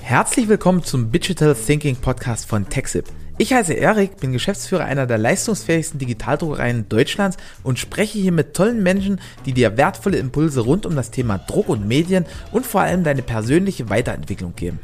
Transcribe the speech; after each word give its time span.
Herzlich 0.00 0.48
willkommen 0.48 0.82
zum 0.82 1.12
Digital 1.12 1.54
Thinking 1.54 1.94
Podcast 1.96 2.46
von 2.46 2.68
TechSip. 2.68 3.04
Ich 3.36 3.52
heiße 3.52 3.74
Erik, 3.74 4.16
bin 4.16 4.32
Geschäftsführer 4.32 4.84
einer 4.84 5.06
der 5.06 5.18
leistungsfähigsten 5.18 6.00
Digitaldruckereien 6.00 6.88
Deutschlands 6.88 7.36
und 7.62 7.78
spreche 7.78 8.18
hier 8.18 8.32
mit 8.32 8.54
tollen 8.54 8.82
Menschen, 8.82 9.20
die 9.46 9.52
dir 9.52 9.76
wertvolle 9.76 10.18
Impulse 10.18 10.62
rund 10.62 10.86
um 10.86 10.96
das 10.96 11.12
Thema 11.12 11.38
Druck 11.38 11.68
und 11.68 11.86
Medien 11.86 12.26
und 12.50 12.66
vor 12.66 12.80
allem 12.80 13.04
deine 13.04 13.22
persönliche 13.22 13.90
Weiterentwicklung 13.90 14.56
geben. 14.56 14.80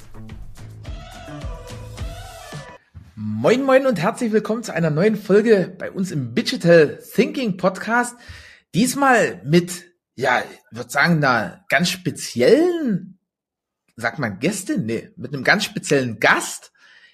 Moin 3.17 3.65
moin 3.65 3.87
und 3.87 4.01
herzlich 4.01 4.31
willkommen 4.31 4.63
zu 4.63 4.73
einer 4.73 4.91
neuen 4.91 5.17
Folge 5.17 5.75
bei 5.79 5.91
uns 5.91 6.13
im 6.13 6.35
Digital 6.35 7.01
Thinking 7.15 7.57
Podcast. 7.57 8.15
Diesmal 8.73 9.41
mit, 9.45 9.85
ja, 10.15 10.41
ich 10.41 10.77
würde 10.77 10.91
sagen, 10.91 11.17
einer 11.17 11.65
ganz 11.69 11.91
speziellen 11.91 13.14
sagt 13.97 14.19
man 14.19 14.39
Gästin? 14.39 14.87
Nee, 14.87 15.11
mit 15.17 15.33
einem 15.33 15.45
ganz 15.45 15.65
speziellen 15.65 16.21
Gast, 16.21 16.73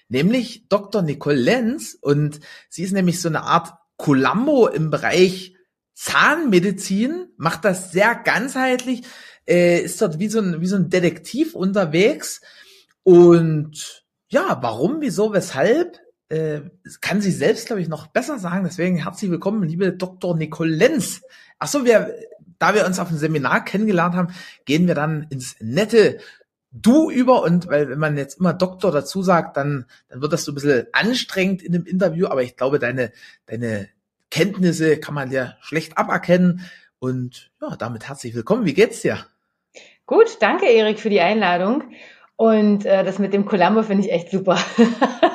nämlich 0.09 0.67
Dr. 0.69 1.01
Nicole 1.01 1.35
Lenz. 1.35 1.97
Und 1.99 2.39
sie 2.69 2.83
ist 2.83 2.93
nämlich 2.93 3.21
so 3.21 3.29
eine 3.29 3.43
Art 3.43 3.73
Columbo 3.97 4.67
im 4.67 4.89
Bereich 4.89 5.55
Zahnmedizin, 5.93 7.27
macht 7.37 7.63
das 7.63 7.91
sehr 7.91 8.15
ganzheitlich, 8.15 9.03
äh, 9.47 9.81
ist 9.81 10.01
dort 10.01 10.17
wie 10.17 10.29
so, 10.29 10.39
ein, 10.39 10.61
wie 10.61 10.67
so 10.67 10.75
ein 10.75 10.89
Detektiv 10.89 11.53
unterwegs. 11.53 12.41
Und 13.03 14.03
ja, 14.29 14.57
warum, 14.61 15.01
wieso, 15.01 15.33
weshalb, 15.33 15.99
äh, 16.29 16.61
kann 17.01 17.21
sie 17.21 17.31
selbst, 17.31 17.67
glaube 17.67 17.81
ich, 17.81 17.87
noch 17.87 18.07
besser 18.07 18.39
sagen. 18.39 18.63
Deswegen 18.63 18.95
herzlich 18.97 19.29
willkommen, 19.29 19.63
liebe 19.63 19.93
Dr. 19.93 20.35
Nicole 20.35 20.73
Lenz. 20.73 21.21
Ach 21.59 21.67
so, 21.67 21.85
wir, 21.85 22.15
da 22.57 22.73
wir 22.73 22.85
uns 22.85 22.99
auf 22.99 23.09
dem 23.09 23.17
Seminar 23.17 23.65
kennengelernt 23.65 24.15
haben, 24.15 24.33
gehen 24.65 24.87
wir 24.87 24.95
dann 24.95 25.27
ins 25.29 25.55
nette 25.59 26.19
du 26.71 27.11
über 27.11 27.43
und 27.43 27.67
weil 27.67 27.89
wenn 27.89 27.99
man 27.99 28.17
jetzt 28.17 28.39
immer 28.39 28.53
Doktor 28.53 28.91
dazu 28.91 29.21
sagt, 29.21 29.57
dann, 29.57 29.85
dann 30.09 30.21
wird 30.21 30.33
das 30.33 30.45
so 30.45 30.51
ein 30.51 30.55
bisschen 30.55 30.87
anstrengend 30.93 31.61
in 31.61 31.73
dem 31.73 31.85
Interview, 31.85 32.27
aber 32.27 32.43
ich 32.43 32.55
glaube, 32.55 32.79
deine, 32.79 33.11
deine 33.45 33.89
Kenntnisse 34.29 34.97
kann 34.97 35.13
man 35.13 35.29
dir 35.29 35.57
schlecht 35.61 35.97
aberkennen. 35.97 36.65
Und 36.99 37.51
ja, 37.61 37.75
damit 37.75 38.07
herzlich 38.07 38.33
willkommen. 38.33 38.65
Wie 38.65 38.73
geht's 38.73 39.01
dir? 39.01 39.25
Gut, 40.05 40.37
danke 40.39 40.67
Erik 40.67 40.99
für 40.99 41.09
die 41.09 41.21
Einladung. 41.21 41.83
Und 42.35 42.85
äh, 42.85 43.03
das 43.03 43.19
mit 43.19 43.33
dem 43.33 43.45
Columbo 43.45 43.83
finde 43.83 44.05
ich 44.05 44.11
echt 44.11 44.31
super. 44.31 44.57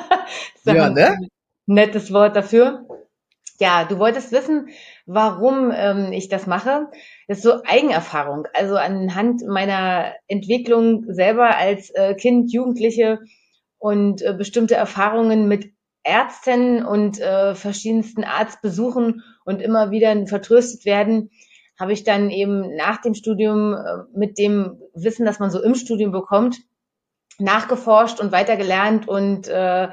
ja, 0.65 0.89
ne? 0.89 1.17
Nettes 1.65 2.11
Wort 2.11 2.35
dafür. 2.35 2.85
Ja, 3.59 3.85
du 3.85 3.97
wolltest 3.97 4.31
wissen, 4.31 4.69
warum 5.07 5.71
ähm, 5.73 6.11
ich 6.11 6.29
das 6.29 6.45
mache. 6.45 6.87
Das 7.27 7.39
ist 7.39 7.43
so 7.43 7.63
Eigenerfahrung. 7.65 8.47
Also 8.53 8.75
anhand 8.75 9.41
meiner 9.47 10.13
Entwicklung 10.27 11.05
selber 11.11 11.57
als 11.57 11.89
äh, 11.89 12.13
Kind, 12.13 12.51
Jugendliche 12.53 13.19
und 13.79 14.21
äh, 14.21 14.33
bestimmte 14.33 14.75
Erfahrungen 14.75 15.47
mit 15.47 15.71
Ärzten 16.03 16.85
und 16.85 17.19
äh, 17.19 17.55
verschiedensten 17.55 18.23
Arztbesuchen 18.23 19.23
und 19.43 19.61
immer 19.61 19.91
wieder 19.91 20.27
vertröstet 20.27 20.85
werden, 20.85 21.31
habe 21.79 21.93
ich 21.93 22.03
dann 22.03 22.29
eben 22.29 22.75
nach 22.75 23.01
dem 23.01 23.13
Studium 23.13 23.73
äh, 23.73 24.17
mit 24.17 24.37
dem 24.37 24.79
Wissen, 24.93 25.25
das 25.25 25.39
man 25.39 25.49
so 25.51 25.61
im 25.61 25.75
Studium 25.75 26.11
bekommt, 26.11 26.59
nachgeforscht 27.39 28.19
und 28.19 28.31
weitergelernt 28.31 29.07
und 29.07 29.47
äh, 29.47 29.89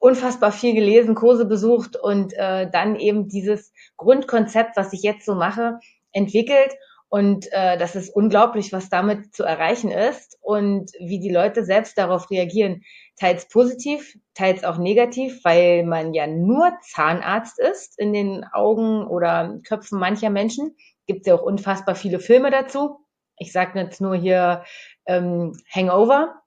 unfassbar 0.00 0.50
viel 0.50 0.74
gelesen, 0.74 1.14
Kurse 1.14 1.44
besucht 1.44 1.94
und 1.94 2.32
äh, 2.32 2.68
dann 2.68 2.96
eben 2.96 3.28
dieses 3.28 3.72
Grundkonzept, 3.96 4.76
was 4.76 4.92
ich 4.92 5.02
jetzt 5.02 5.24
so 5.24 5.34
mache, 5.34 5.78
entwickelt. 6.12 6.74
Und 7.10 7.52
äh, 7.52 7.76
das 7.76 7.96
ist 7.96 8.14
unglaublich, 8.14 8.72
was 8.72 8.88
damit 8.88 9.34
zu 9.34 9.42
erreichen 9.42 9.90
ist 9.90 10.38
und 10.40 10.92
wie 11.00 11.20
die 11.20 11.32
Leute 11.32 11.64
selbst 11.64 11.98
darauf 11.98 12.30
reagieren. 12.30 12.82
Teils 13.16 13.48
positiv, 13.48 14.16
teils 14.34 14.64
auch 14.64 14.78
negativ, 14.78 15.44
weil 15.44 15.84
man 15.84 16.14
ja 16.14 16.26
nur 16.26 16.72
Zahnarzt 16.82 17.58
ist 17.58 17.98
in 17.98 18.12
den 18.12 18.44
Augen 18.52 19.06
oder 19.06 19.58
Köpfen 19.66 19.98
mancher 19.98 20.30
Menschen. 20.30 20.76
Gibt 21.06 21.26
ja 21.26 21.34
auch 21.34 21.42
unfassbar 21.42 21.94
viele 21.94 22.20
Filme 22.20 22.50
dazu. 22.50 23.04
Ich 23.36 23.52
sage 23.52 23.78
jetzt 23.80 24.00
nur 24.00 24.14
hier 24.14 24.64
ähm, 25.04 25.52
Hangover, 25.74 26.40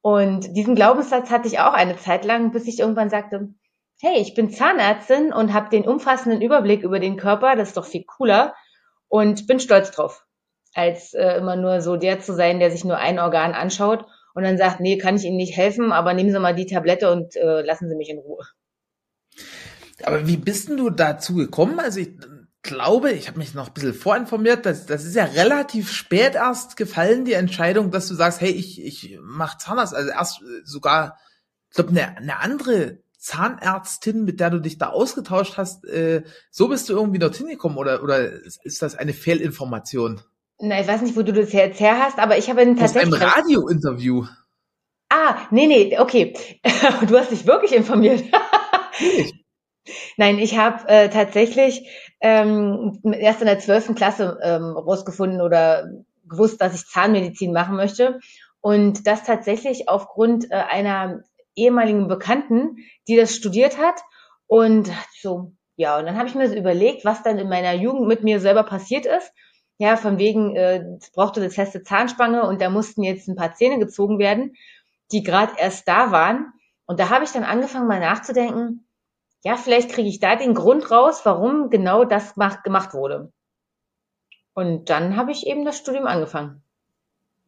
und 0.00 0.56
diesen 0.56 0.74
Glaubenssatz 0.74 1.30
hatte 1.30 1.48
ich 1.48 1.58
auch 1.58 1.72
eine 1.72 1.96
Zeit 1.96 2.24
lang, 2.24 2.52
bis 2.52 2.66
ich 2.66 2.78
irgendwann 2.78 3.10
sagte, 3.10 3.48
hey, 4.00 4.20
ich 4.20 4.34
bin 4.34 4.50
Zahnärztin 4.50 5.32
und 5.32 5.52
habe 5.52 5.70
den 5.70 5.86
umfassenden 5.86 6.40
Überblick 6.40 6.82
über 6.82 7.00
den 7.00 7.16
Körper, 7.16 7.56
das 7.56 7.68
ist 7.68 7.76
doch 7.76 7.86
viel 7.86 8.04
cooler 8.04 8.54
und 9.08 9.46
bin 9.46 9.58
stolz 9.58 9.90
drauf, 9.90 10.24
als 10.74 11.14
äh, 11.14 11.36
immer 11.36 11.56
nur 11.56 11.80
so 11.80 11.96
der 11.96 12.20
zu 12.20 12.34
sein, 12.34 12.60
der 12.60 12.70
sich 12.70 12.84
nur 12.84 12.98
ein 12.98 13.18
Organ 13.18 13.54
anschaut 13.54 14.06
und 14.34 14.44
dann 14.44 14.56
sagt, 14.56 14.80
nee, 14.80 14.98
kann 14.98 15.16
ich 15.16 15.24
Ihnen 15.24 15.36
nicht 15.36 15.56
helfen, 15.56 15.90
aber 15.90 16.14
nehmen 16.14 16.30
Sie 16.30 16.38
mal 16.38 16.54
die 16.54 16.66
Tablette 16.66 17.10
und 17.10 17.34
äh, 17.36 17.62
lassen 17.62 17.88
Sie 17.88 17.96
mich 17.96 18.10
in 18.10 18.18
Ruhe. 18.18 18.44
Aber 20.04 20.28
wie 20.28 20.36
bist 20.36 20.68
denn 20.68 20.76
du 20.76 20.90
dazu 20.90 21.34
gekommen? 21.34 21.80
Also 21.80 21.98
ich, 21.98 22.10
glaube, 22.68 23.12
ich 23.12 23.28
habe 23.28 23.38
mich 23.38 23.54
noch 23.54 23.68
ein 23.68 23.72
bisschen 23.72 23.94
vorinformiert, 23.94 24.66
das, 24.66 24.86
das 24.86 25.04
ist 25.04 25.16
ja 25.16 25.24
relativ 25.24 25.90
spät 25.90 26.34
erst 26.34 26.76
gefallen, 26.76 27.24
die 27.24 27.32
Entscheidung, 27.32 27.90
dass 27.90 28.08
du 28.08 28.14
sagst, 28.14 28.40
hey, 28.40 28.50
ich, 28.50 28.84
ich 28.84 29.18
mach 29.22 29.56
Zahnarzt. 29.56 29.94
Also 29.94 30.10
erst 30.10 30.42
äh, 30.42 30.60
sogar, 30.64 31.18
ich 31.70 31.76
glaube, 31.76 31.90
eine, 31.90 32.16
eine 32.16 32.38
andere 32.40 32.98
Zahnärztin, 33.16 34.24
mit 34.24 34.38
der 34.38 34.50
du 34.50 34.60
dich 34.60 34.78
da 34.78 34.90
ausgetauscht 34.90 35.56
hast, 35.56 35.86
äh, 35.86 36.22
so 36.50 36.68
bist 36.68 36.88
du 36.88 36.92
irgendwie 36.92 37.18
dorthin 37.18 37.48
gekommen 37.48 37.78
oder, 37.78 38.02
oder 38.02 38.30
ist 38.30 38.82
das 38.82 38.94
eine 38.94 39.14
Fehlinformation? 39.14 40.20
Na, 40.60 40.80
ich 40.80 40.86
weiß 40.86 41.02
nicht, 41.02 41.16
wo 41.16 41.22
du 41.22 41.32
das 41.32 41.52
jetzt 41.52 41.80
her 41.80 41.98
hast, 41.98 42.18
aber 42.18 42.36
ich 42.36 42.50
habe 42.50 42.64
tatsächlich... 42.76 43.14
Aus 43.14 43.20
einem 43.20 43.30
Radiointerview. 43.32 44.26
Ah, 45.08 45.38
nee, 45.50 45.66
nee, 45.66 45.98
okay. 45.98 46.34
du 47.08 47.18
hast 47.18 47.30
dich 47.30 47.46
wirklich 47.46 47.72
informiert. 47.72 48.24
Nein, 50.16 50.38
ich 50.38 50.58
habe 50.58 50.88
äh, 50.88 51.08
tatsächlich 51.08 51.88
ähm, 52.20 53.00
erst 53.04 53.40
in 53.40 53.46
der 53.46 53.58
zwölften 53.58 53.94
Klasse 53.94 54.38
ähm, 54.42 54.76
rausgefunden 54.76 55.40
oder 55.40 55.90
gewusst, 56.28 56.60
dass 56.60 56.74
ich 56.74 56.86
Zahnmedizin 56.86 57.52
machen 57.52 57.76
möchte. 57.76 58.20
Und 58.60 59.06
das 59.06 59.24
tatsächlich 59.24 59.88
aufgrund 59.88 60.50
äh, 60.50 60.54
einer 60.54 61.22
ehemaligen 61.54 62.08
Bekannten, 62.08 62.76
die 63.06 63.16
das 63.16 63.34
studiert 63.34 63.78
hat. 63.78 64.00
Und 64.46 64.90
so, 65.20 65.52
ja, 65.76 65.98
und 65.98 66.06
dann 66.06 66.16
habe 66.16 66.28
ich 66.28 66.34
mir 66.34 66.48
so 66.48 66.54
überlegt, 66.54 67.04
was 67.04 67.22
dann 67.22 67.38
in 67.38 67.48
meiner 67.48 67.74
Jugend 67.74 68.06
mit 68.08 68.24
mir 68.24 68.40
selber 68.40 68.62
passiert 68.62 69.06
ist. 69.06 69.32
Ja, 69.78 69.96
von 69.96 70.18
wegen, 70.18 70.56
äh, 70.56 70.84
brauchte 71.14 71.40
eine 71.40 71.50
feste 71.50 71.82
Zahnspange 71.82 72.42
und 72.42 72.60
da 72.60 72.68
mussten 72.68 73.04
jetzt 73.04 73.28
ein 73.28 73.36
paar 73.36 73.54
Zähne 73.54 73.78
gezogen 73.78 74.18
werden, 74.18 74.56
die 75.12 75.22
gerade 75.22 75.52
erst 75.56 75.86
da 75.86 76.10
waren. 76.10 76.52
Und 76.86 76.98
da 76.98 77.10
habe 77.10 77.24
ich 77.24 77.30
dann 77.30 77.44
angefangen, 77.44 77.86
mal 77.86 78.00
nachzudenken, 78.00 78.87
ja, 79.44 79.56
vielleicht 79.56 79.90
kriege 79.90 80.08
ich 80.08 80.20
da 80.20 80.36
den 80.36 80.54
Grund 80.54 80.90
raus, 80.90 81.20
warum 81.24 81.70
genau 81.70 82.04
das 82.04 82.34
gemacht 82.34 82.94
wurde. 82.94 83.32
Und 84.54 84.90
dann 84.90 85.16
habe 85.16 85.30
ich 85.30 85.46
eben 85.46 85.64
das 85.64 85.78
Studium 85.78 86.06
angefangen. 86.06 86.62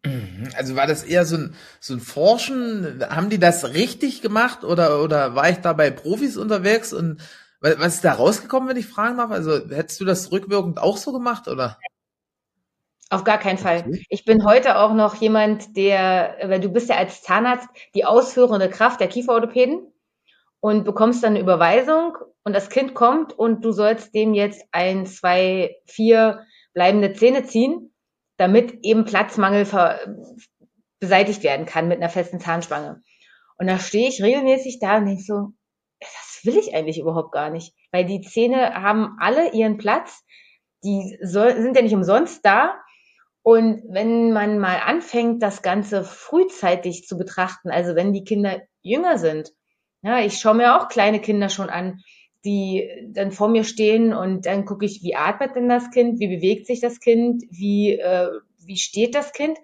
Mhm. 0.04 0.48
Also 0.56 0.76
war 0.76 0.86
das 0.86 1.02
eher 1.02 1.24
so 1.24 1.36
ein, 1.36 1.54
so 1.80 1.94
ein 1.94 2.00
Forschen? 2.00 3.04
Haben 3.10 3.30
die 3.30 3.40
das 3.40 3.74
richtig 3.74 4.22
gemacht 4.22 4.64
oder, 4.64 5.02
oder 5.02 5.34
war 5.34 5.50
ich 5.50 5.58
da 5.58 5.72
bei 5.72 5.90
Profis 5.90 6.36
unterwegs? 6.36 6.92
Und 6.92 7.20
was 7.60 7.96
ist 7.96 8.04
da 8.04 8.12
rausgekommen, 8.12 8.68
wenn 8.68 8.76
ich 8.76 8.86
fragen 8.86 9.18
darf? 9.18 9.30
Also 9.30 9.68
hättest 9.70 10.00
du 10.00 10.04
das 10.04 10.30
rückwirkend 10.32 10.78
auch 10.78 10.96
so 10.96 11.12
gemacht 11.12 11.48
oder? 11.48 11.78
Auf 13.10 13.24
gar 13.24 13.38
keinen 13.38 13.58
Fall. 13.58 13.84
Ich 14.08 14.24
bin 14.24 14.44
heute 14.46 14.78
auch 14.78 14.94
noch 14.94 15.16
jemand, 15.16 15.76
der, 15.76 16.36
weil 16.44 16.60
du 16.60 16.68
bist 16.68 16.88
ja 16.88 16.96
als 16.96 17.22
Zahnarzt 17.22 17.68
die 17.96 18.04
ausführende 18.04 18.70
Kraft 18.70 19.00
der 19.00 19.08
Kieferorthopäden 19.08 19.92
und 20.60 20.84
bekommst 20.84 21.22
dann 21.22 21.34
eine 21.34 21.40
Überweisung 21.40 22.16
und 22.44 22.54
das 22.54 22.68
Kind 22.68 22.94
kommt 22.94 23.32
und 23.32 23.64
du 23.64 23.72
sollst 23.72 24.14
dem 24.14 24.34
jetzt 24.34 24.62
ein, 24.72 25.06
zwei, 25.06 25.76
vier 25.86 26.44
bleibende 26.74 27.12
Zähne 27.12 27.44
ziehen, 27.44 27.92
damit 28.36 28.78
eben 28.82 29.04
Platzmangel 29.04 29.66
beseitigt 31.00 31.42
werden 31.42 31.66
kann 31.66 31.88
mit 31.88 31.98
einer 31.98 32.10
festen 32.10 32.40
Zahnspange. 32.40 33.02
Und 33.58 33.66
da 33.66 33.78
stehe 33.78 34.08
ich 34.08 34.22
regelmäßig 34.22 34.78
da 34.80 34.98
und 34.98 35.06
denke 35.06 35.22
so, 35.22 35.48
das 36.00 36.40
will 36.44 36.56
ich 36.56 36.74
eigentlich 36.74 36.98
überhaupt 36.98 37.32
gar 37.32 37.50
nicht, 37.50 37.74
weil 37.92 38.06
die 38.06 38.22
Zähne 38.22 38.74
haben 38.74 39.16
alle 39.20 39.52
ihren 39.52 39.76
Platz, 39.76 40.24
die 40.82 41.18
soll, 41.22 41.60
sind 41.60 41.76
ja 41.76 41.82
nicht 41.82 41.94
umsonst 41.94 42.44
da. 42.44 42.74
Und 43.42 43.82
wenn 43.88 44.32
man 44.32 44.58
mal 44.58 44.78
anfängt, 44.78 45.42
das 45.42 45.62
Ganze 45.62 46.04
frühzeitig 46.04 47.06
zu 47.06 47.16
betrachten, 47.16 47.70
also 47.70 47.94
wenn 47.94 48.12
die 48.12 48.24
Kinder 48.24 48.62
jünger 48.82 49.18
sind, 49.18 49.52
ja, 50.02 50.20
ich 50.20 50.38
schaue 50.38 50.54
mir 50.54 50.76
auch 50.76 50.88
kleine 50.88 51.20
Kinder 51.20 51.48
schon 51.48 51.70
an, 51.70 52.00
die 52.44 52.88
dann 53.08 53.32
vor 53.32 53.48
mir 53.48 53.64
stehen 53.64 54.14
und 54.14 54.46
dann 54.46 54.64
gucke 54.64 54.86
ich, 54.86 55.02
wie 55.02 55.14
atmet 55.14 55.54
denn 55.56 55.68
das 55.68 55.90
Kind, 55.90 56.20
wie 56.20 56.28
bewegt 56.28 56.66
sich 56.66 56.80
das 56.80 57.00
Kind, 57.00 57.44
wie, 57.50 57.98
äh, 57.98 58.28
wie 58.64 58.78
steht 58.78 59.14
das 59.14 59.32
Kind 59.32 59.58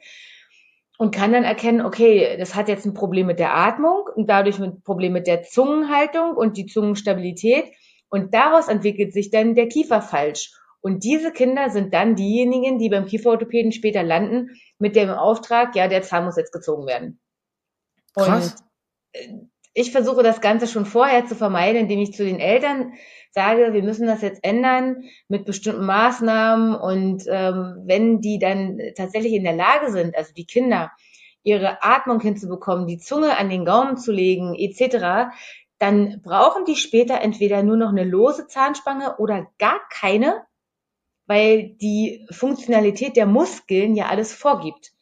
und 0.99 1.15
kann 1.15 1.33
dann 1.33 1.45
erkennen, 1.45 1.81
okay, 1.81 2.37
das 2.39 2.55
hat 2.55 2.69
jetzt 2.69 2.85
ein 2.85 2.95
Problem 2.95 3.27
mit 3.27 3.39
der 3.39 3.55
Atmung 3.55 4.05
und 4.15 4.29
dadurch 4.29 4.59
ein 4.61 4.83
Problem 4.83 5.13
mit 5.13 5.27
der 5.27 5.43
Zungenhaltung 5.43 6.35
und 6.37 6.57
die 6.57 6.67
Zungenstabilität 6.67 7.65
und 8.09 8.35
daraus 8.35 8.69
entwickelt 8.69 9.13
sich 9.13 9.31
dann 9.31 9.55
der 9.55 9.69
Kiefer 9.69 10.03
falsch 10.03 10.53
Und 10.81 11.03
diese 11.03 11.33
Kinder 11.33 11.71
sind 11.71 11.93
dann 11.95 12.15
diejenigen, 12.15 12.79
die 12.79 12.89
beim 12.89 13.07
Kieferorthopäden 13.07 13.73
später 13.73 14.03
landen, 14.03 14.51
mit 14.79 14.97
dem 14.97 15.11
Auftrag, 15.11 15.75
ja, 15.75 15.89
der 15.89 16.03
Zahn 16.03 16.25
muss 16.25 16.37
jetzt 16.37 16.53
gezogen 16.53 16.87
werden. 16.87 17.21
Krass. 18.15 18.55
Und 18.55 18.65
äh, 19.13 19.29
ich 19.79 19.93
versuche 19.93 20.23
das 20.23 20.41
Ganze 20.41 20.67
schon 20.67 20.87
vorher 20.87 21.27
zu 21.27 21.35
vermeiden, 21.35 21.83
indem 21.83 22.01
ich 22.01 22.15
zu 22.15 22.25
den 22.25 22.41
Eltern 22.41 22.95
sage, 23.31 23.75
wir 23.75 23.83
müssen 23.83 24.07
das 24.07 24.23
jetzt 24.23 24.43
ändern 24.43 25.05
mit 25.29 25.45
bestimmten 25.45 25.85
Maßnahmen 25.85 26.75
und 26.75 27.25
ähm, 27.29 27.83
wenn 27.85 28.23
die 28.23 28.39
dann 28.39 28.81
tatsächlich 28.97 29.35
in 29.35 29.45
der 29.45 29.53
Lage 29.53 29.93
sind, 29.93 30.17
also 30.17 30.33
die 30.33 30.47
Kinder, 30.47 30.93
ihre 31.43 31.83
Atmung 31.83 32.21
hinzubekommen, 32.21 32.87
die 32.87 32.97
Zunge 32.97 33.37
an 33.37 33.51
den 33.51 33.67
Gaumen 33.67 33.99
zu 33.99 34.13
legen, 34.13 34.55
etc., 34.55 35.31
dann 35.79 36.23
brauchen 36.23 36.65
die 36.65 36.77
später 36.77 37.21
entweder 37.21 37.63
nur 37.63 37.77
noch 37.77 37.91
eine 37.91 38.05
lose 38.05 38.47
Zahnspange 38.47 39.19
oder 39.19 39.47
gar 39.59 39.79
keine, 39.91 40.43
weil 41.27 41.77
die 41.83 42.27
Funktionalität 42.31 43.15
der 43.15 43.27
Muskeln 43.27 43.95
ja 43.95 44.07
alles 44.07 44.33
vorgibt. 44.33 44.96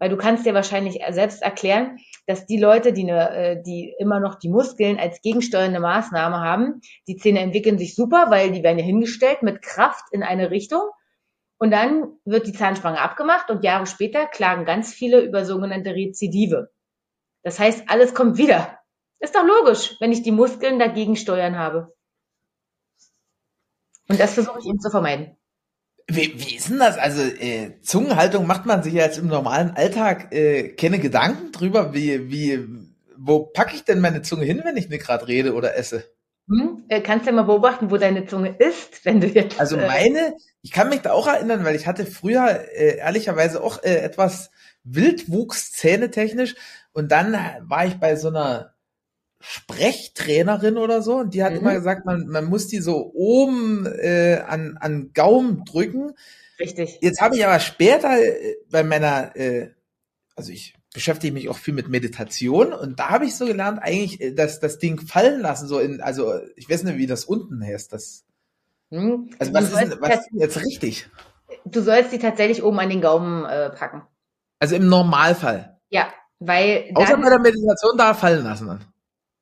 Weil 0.00 0.08
du 0.08 0.16
kannst 0.16 0.46
dir 0.46 0.54
wahrscheinlich 0.54 1.00
selbst 1.10 1.42
erklären, 1.42 1.98
dass 2.26 2.46
die 2.46 2.58
Leute, 2.58 2.94
die, 2.94 3.02
eine, 3.02 3.30
äh, 3.36 3.62
die 3.62 3.94
immer 3.98 4.18
noch 4.18 4.36
die 4.36 4.48
Muskeln 4.48 4.98
als 4.98 5.20
gegensteuernde 5.20 5.78
Maßnahme 5.78 6.40
haben, 6.40 6.80
die 7.06 7.16
Zähne 7.16 7.40
entwickeln 7.40 7.78
sich 7.78 7.94
super, 7.94 8.30
weil 8.30 8.50
die 8.50 8.62
werden 8.62 8.78
ja 8.78 8.84
hingestellt 8.84 9.42
mit 9.42 9.60
Kraft 9.60 10.04
in 10.10 10.22
eine 10.22 10.50
Richtung. 10.50 10.80
Und 11.58 11.70
dann 11.70 12.14
wird 12.24 12.46
die 12.46 12.54
Zahnspange 12.54 12.98
abgemacht 12.98 13.50
und 13.50 13.62
Jahre 13.62 13.86
später 13.86 14.26
klagen 14.26 14.64
ganz 14.64 14.94
viele 14.94 15.20
über 15.20 15.44
sogenannte 15.44 15.90
Rezidive. 15.90 16.70
Das 17.42 17.58
heißt, 17.58 17.84
alles 17.88 18.14
kommt 18.14 18.38
wieder. 18.38 18.78
Ist 19.18 19.34
doch 19.34 19.44
logisch, 19.44 19.96
wenn 20.00 20.12
ich 20.12 20.22
die 20.22 20.32
Muskeln 20.32 20.78
dagegen 20.78 21.16
steuern 21.16 21.58
habe. 21.58 21.94
Und 24.08 24.18
das 24.18 24.32
versuche 24.32 24.60
ich 24.60 24.66
eben 24.66 24.80
zu 24.80 24.90
vermeiden. 24.90 25.36
Wie, 26.10 26.34
wie 26.36 26.56
ist 26.56 26.68
denn 26.68 26.78
das? 26.78 26.98
Also 26.98 27.22
äh, 27.22 27.80
Zungenhaltung 27.82 28.46
macht 28.46 28.66
man 28.66 28.82
sich 28.82 28.94
ja 28.94 29.04
jetzt 29.04 29.18
im 29.18 29.28
normalen 29.28 29.70
Alltag 29.70 30.32
äh, 30.32 30.70
keine 30.70 30.98
Gedanken 30.98 31.52
drüber, 31.52 31.94
wie, 31.94 32.30
wie, 32.30 32.66
wo 33.16 33.40
packe 33.46 33.76
ich 33.76 33.84
denn 33.84 34.00
meine 34.00 34.22
Zunge 34.22 34.44
hin, 34.44 34.62
wenn 34.64 34.76
ich 34.76 34.88
nicht 34.88 35.04
gerade 35.04 35.28
rede 35.28 35.54
oder 35.54 35.76
esse? 35.76 36.04
Hm? 36.48 36.84
Äh, 36.88 37.00
kannst 37.00 37.26
du 37.26 37.30
ja 37.30 37.36
mal 37.36 37.42
beobachten, 37.42 37.90
wo 37.90 37.96
deine 37.96 38.26
Zunge 38.26 38.56
ist, 38.58 39.04
wenn 39.04 39.20
du 39.20 39.28
jetzt. 39.28 39.60
Also 39.60 39.76
äh, 39.76 39.86
meine, 39.86 40.34
ich 40.62 40.72
kann 40.72 40.88
mich 40.88 41.00
da 41.00 41.12
auch 41.12 41.28
erinnern, 41.28 41.64
weil 41.64 41.76
ich 41.76 41.86
hatte 41.86 42.04
früher 42.06 42.66
äh, 42.74 42.96
ehrlicherweise 42.98 43.62
auch 43.62 43.82
äh, 43.84 43.96
etwas 43.96 44.50
Wildwuchszähne 44.82 46.10
technisch 46.10 46.56
und 46.92 47.12
dann 47.12 47.38
war 47.60 47.86
ich 47.86 47.96
bei 47.96 48.16
so 48.16 48.28
einer 48.28 48.69
Sprechtrainerin 49.40 50.76
oder 50.76 51.00
so 51.00 51.16
und 51.16 51.34
die 51.34 51.42
hat 51.42 51.52
mhm. 51.52 51.60
immer 51.60 51.74
gesagt, 51.74 52.04
man, 52.04 52.26
man 52.26 52.44
muss 52.44 52.68
die 52.68 52.78
so 52.78 53.10
oben 53.14 53.86
äh, 53.86 54.42
an, 54.46 54.76
an 54.78 55.12
Gaumen 55.14 55.64
drücken. 55.64 56.12
Richtig. 56.58 56.98
Jetzt 57.00 57.22
habe 57.22 57.36
ich 57.36 57.46
aber 57.46 57.58
später 57.58 58.22
äh, 58.22 58.56
bei 58.70 58.84
meiner, 58.84 59.34
äh, 59.34 59.70
also 60.36 60.52
ich 60.52 60.74
beschäftige 60.92 61.32
mich 61.32 61.48
auch 61.48 61.56
viel 61.56 61.72
mit 61.72 61.88
Meditation 61.88 62.74
und 62.74 62.98
da 62.98 63.08
habe 63.08 63.24
ich 63.24 63.34
so 63.34 63.46
gelernt, 63.46 63.78
eigentlich 63.80 64.20
äh, 64.20 64.32
dass 64.32 64.60
das 64.60 64.78
Ding 64.78 65.00
fallen 65.00 65.40
lassen, 65.40 65.66
so 65.66 65.78
in, 65.78 66.02
also 66.02 66.40
ich 66.56 66.68
weiß 66.68 66.82
nicht, 66.82 66.98
wie 66.98 67.06
das 67.06 67.24
unten 67.24 67.64
heißt. 67.64 67.92
Das, 67.94 68.24
hm. 68.90 69.30
Also 69.38 69.54
was 69.54 69.72
ist, 69.72 70.00
was 70.02 70.16
ist 70.16 70.28
jetzt 70.32 70.62
richtig? 70.62 71.08
Du 71.64 71.80
sollst 71.80 72.12
die 72.12 72.18
tatsächlich 72.18 72.62
oben 72.62 72.78
an 72.78 72.90
den 72.90 73.00
Gaumen 73.00 73.46
äh, 73.46 73.70
packen. 73.70 74.02
Also 74.58 74.76
im 74.76 74.88
Normalfall. 74.88 75.78
Ja, 75.88 76.12
weil. 76.40 76.90
Außer 76.94 77.16
bei 77.16 77.30
der 77.30 77.40
Meditation 77.40 77.96
da 77.96 78.12
fallen 78.12 78.44
lassen. 78.44 78.66
Dann 78.66 78.84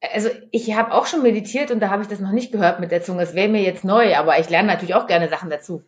also 0.01 0.29
ich 0.53 0.75
habe 0.75 0.93
auch 0.93 1.07
schon 1.07 1.23
meditiert 1.23 1.71
und 1.71 1.81
da 1.81 1.91
habe 1.91 2.03
ich 2.03 2.09
das 2.09 2.21
noch 2.21 2.31
nicht 2.31 2.53
gehört 2.53 2.81
mit 2.81 2.91
der 2.91 3.03
Zunge. 3.03 3.23
Es 3.23 3.35
wäre 3.35 3.49
mir 3.49 3.63
jetzt 3.63 3.85
neu, 3.85 4.17
aber 4.17 4.39
ich 4.39 4.49
lerne 4.49 4.69
natürlich 4.69 4.95
auch 4.95 5.07
gerne 5.07 5.29
Sachen 5.29 5.51
dazu. 5.51 5.83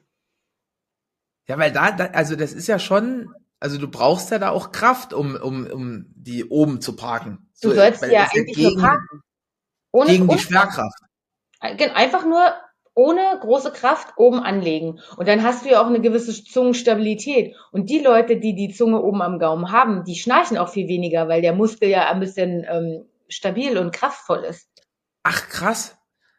Ja, 1.46 1.58
weil 1.58 1.72
da, 1.72 1.92
da, 1.92 2.06
also 2.06 2.36
das 2.36 2.52
ist 2.52 2.66
ja 2.66 2.78
schon, 2.78 3.32
also 3.58 3.78
du 3.78 3.88
brauchst 3.88 4.30
ja 4.30 4.38
da 4.38 4.50
auch 4.50 4.72
Kraft, 4.72 5.12
um, 5.12 5.36
um, 5.36 5.66
um 5.66 6.06
die 6.14 6.44
oben 6.44 6.80
zu 6.80 6.96
parken. 6.96 7.50
Du 7.62 7.70
so, 7.70 7.74
sollst 7.74 8.02
ja 8.04 8.28
eigentlich 8.32 8.56
gegen, 8.56 8.74
nur 8.74 8.80
parken. 8.80 9.22
Ohne, 9.92 10.10
gegen 10.10 10.28
die 10.28 10.38
Schwerkraft. 10.38 10.98
Einfach 11.60 12.24
nur 12.24 12.52
ohne 12.94 13.38
große 13.40 13.72
Kraft 13.72 14.14
oben 14.16 14.40
anlegen. 14.40 15.00
Und 15.16 15.28
dann 15.28 15.42
hast 15.42 15.64
du 15.64 15.70
ja 15.70 15.82
auch 15.82 15.86
eine 15.86 16.00
gewisse 16.00 16.32
Zungenstabilität. 16.44 17.54
Und 17.70 17.88
die 17.88 18.00
Leute, 18.00 18.38
die 18.38 18.54
die 18.54 18.74
Zunge 18.74 19.00
oben 19.00 19.22
am 19.22 19.38
Gaumen 19.38 19.70
haben, 19.70 20.04
die 20.04 20.16
schnarchen 20.16 20.58
auch 20.58 20.68
viel 20.68 20.88
weniger, 20.88 21.28
weil 21.28 21.42
der 21.42 21.54
Muskel 21.54 21.88
ja 21.88 22.10
ein 22.10 22.20
bisschen 22.20 22.66
ähm, 22.68 23.04
stabil 23.31 23.79
und 23.79 23.93
kraftvoll 23.93 24.44
ist. 24.44 24.69
Ach 25.23 25.49
krass. 25.49 25.97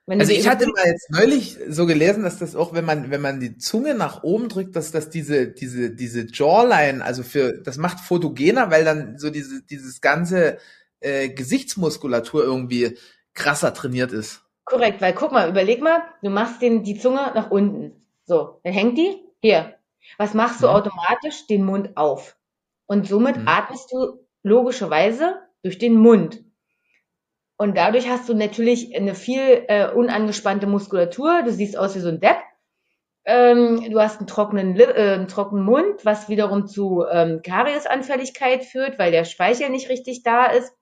also 0.07 0.31
ich 0.31 0.47
hatte 0.47 0.67
mal 0.67 0.85
jetzt 0.85 1.09
neulich 1.11 1.57
so 1.67 1.85
gelesen, 1.85 2.23
dass 2.23 2.39
das 2.39 2.55
auch, 2.55 2.73
wenn 2.73 2.85
man, 2.85 3.11
wenn 3.11 3.21
man 3.21 3.39
die 3.39 3.57
Zunge 3.57 3.95
nach 3.95 4.23
oben 4.23 4.49
drückt, 4.49 4.75
dass 4.75 4.91
das 4.91 5.09
diese, 5.09 5.47
diese, 5.47 5.91
diese 5.91 6.27
Jawline, 6.27 7.03
also 7.03 7.23
für, 7.23 7.61
das 7.61 7.77
macht 7.77 7.99
photogener, 7.99 8.71
weil 8.71 8.85
dann 8.85 9.17
so 9.17 9.29
diese, 9.29 9.63
dieses 9.63 10.01
ganze 10.01 10.57
äh, 10.99 11.29
Gesichtsmuskulatur 11.29 12.43
irgendwie 12.43 12.97
krasser 13.33 13.73
trainiert 13.73 14.11
ist. 14.11 14.41
Korrekt, 14.65 15.01
weil 15.01 15.13
guck 15.13 15.31
mal, 15.31 15.49
überleg 15.49 15.81
mal, 15.81 16.01
du 16.21 16.29
machst 16.29 16.61
den, 16.61 16.83
die 16.83 16.97
Zunge 16.97 17.31
nach 17.33 17.51
unten. 17.51 18.05
So, 18.25 18.59
dann 18.63 18.73
hängt 18.73 18.97
die 18.97 19.17
hier. 19.41 19.75
Was 20.17 20.33
machst 20.33 20.61
du 20.61 20.67
mhm. 20.67 20.73
automatisch? 20.73 21.47
Den 21.47 21.65
Mund 21.65 21.97
auf. 21.97 22.37
Und 22.85 23.07
somit 23.07 23.37
mhm. 23.37 23.47
atmest 23.47 23.91
du 23.91 24.25
logischerweise 24.43 25.41
durch 25.63 25.77
den 25.77 25.95
Mund. 25.95 26.43
Und 27.61 27.77
dadurch 27.77 28.09
hast 28.09 28.27
du 28.27 28.33
natürlich 28.33 28.95
eine 28.95 29.13
viel 29.13 29.65
äh, 29.67 29.87
unangespannte 29.87 30.65
Muskulatur. 30.65 31.43
Du 31.43 31.51
siehst 31.51 31.77
aus 31.77 31.93
wie 31.93 31.99
so 31.99 32.09
ein 32.09 32.19
Depp. 32.19 32.37
Ähm, 33.23 33.87
du 33.87 33.99
hast 34.01 34.17
einen 34.17 34.25
trockenen, 34.25 34.79
äh, 34.79 35.13
einen 35.13 35.27
trockenen 35.27 35.63
Mund, 35.63 36.03
was 36.03 36.27
wiederum 36.27 36.65
zu 36.65 37.05
ähm, 37.07 37.43
Kariesanfälligkeit 37.43 38.65
führt, 38.65 38.97
weil 38.97 39.11
der 39.11 39.25
Speichel 39.25 39.69
nicht 39.69 39.89
richtig 39.89 40.23
da 40.23 40.47
ist. 40.47 40.73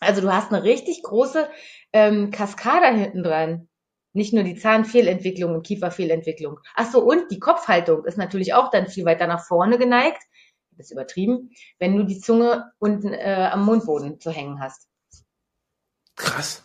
Also 0.00 0.20
du 0.20 0.34
hast 0.34 0.52
eine 0.52 0.64
richtig 0.64 1.04
große 1.04 1.48
ähm, 1.92 2.32
Kaskade 2.32 2.88
hinten 2.98 3.22
dran. 3.22 3.68
Nicht 4.12 4.32
nur 4.32 4.42
die 4.42 4.56
Zahnfehlentwicklung 4.56 5.54
und 5.54 5.64
Kieferfehlentwicklung. 5.64 6.58
Ach 6.74 6.90
so, 6.90 7.00
und 7.00 7.30
die 7.30 7.38
Kopfhaltung 7.38 8.04
ist 8.06 8.18
natürlich 8.18 8.54
auch 8.54 8.72
dann 8.72 8.88
viel 8.88 9.04
weiter 9.04 9.28
nach 9.28 9.46
vorne 9.46 9.78
geneigt. 9.78 10.24
Das 10.72 10.86
ist 10.86 10.90
übertrieben, 10.90 11.50
wenn 11.78 11.96
du 11.96 12.02
die 12.02 12.18
Zunge 12.18 12.72
unten 12.80 13.12
äh, 13.12 13.50
am 13.52 13.64
Mundboden 13.64 14.18
zu 14.18 14.32
hängen 14.32 14.58
hast. 14.60 14.88
Krass. 16.18 16.62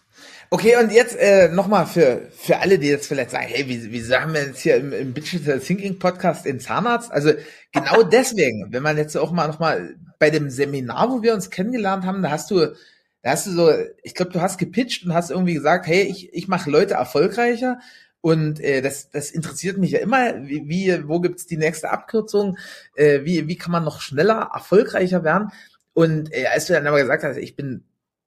Okay, 0.49 0.75
und 0.75 0.91
jetzt 0.91 1.15
äh, 1.17 1.49
nochmal 1.49 1.87
für, 1.87 2.27
für 2.31 2.59
alle, 2.59 2.77
die 2.77 2.87
jetzt 2.87 3.07
vielleicht 3.07 3.31
sagen, 3.31 3.47
hey, 3.47 3.67
wie, 3.67 3.91
wie 3.91 4.13
haben 4.13 4.33
wir 4.33 4.45
jetzt 4.45 4.59
hier 4.59 4.75
im, 4.75 4.93
im 4.93 5.13
Digital 5.13 5.59
Thinking 5.59 5.97
Podcast 5.97 6.45
den 6.45 6.59
Zahnarzt? 6.59 7.11
Also 7.11 7.31
genau 7.71 8.03
deswegen, 8.11 8.71
wenn 8.71 8.83
man 8.83 8.97
jetzt 8.97 9.15
auch 9.15 9.31
mal 9.31 9.47
nochmal 9.47 9.95
bei 10.19 10.29
dem 10.29 10.51
Seminar, 10.51 11.09
wo 11.09 11.23
wir 11.23 11.33
uns 11.33 11.49
kennengelernt 11.49 12.05
haben, 12.05 12.21
da 12.21 12.29
hast 12.29 12.51
du, 12.51 12.75
da 13.23 13.31
hast 13.31 13.47
du 13.47 13.51
so, 13.51 13.71
ich 14.03 14.13
glaube, 14.13 14.31
du 14.31 14.41
hast 14.41 14.59
gepitcht 14.59 15.05
und 15.05 15.15
hast 15.15 15.31
irgendwie 15.31 15.55
gesagt, 15.55 15.87
hey, 15.87 16.03
ich, 16.03 16.31
ich 16.33 16.47
mache 16.47 16.69
Leute 16.69 16.95
erfolgreicher. 16.95 17.79
Und 18.21 18.59
äh, 18.59 18.81
das, 18.81 19.09
das 19.09 19.31
interessiert 19.31 19.77
mich 19.79 19.91
ja 19.91 19.99
immer, 19.99 20.47
wie, 20.47 20.69
wie 20.69 21.07
wo 21.07 21.19
gibt's 21.19 21.47
die 21.47 21.57
nächste 21.57 21.89
Abkürzung, 21.89 22.57
äh, 22.95 23.21
wie, 23.23 23.47
wie 23.47 23.57
kann 23.57 23.71
man 23.71 23.83
noch 23.83 24.01
schneller 24.01 24.51
erfolgreicher 24.53 25.23
werden? 25.23 25.49
Und 25.93 26.31
äh, 26.31 26.45
als 26.45 26.67
du 26.67 26.73
dann 26.73 26.85
aber 26.85 27.01
gesagt 27.01 27.23
hast, 27.23 27.37
ich 27.37 27.55
bin 27.55 27.83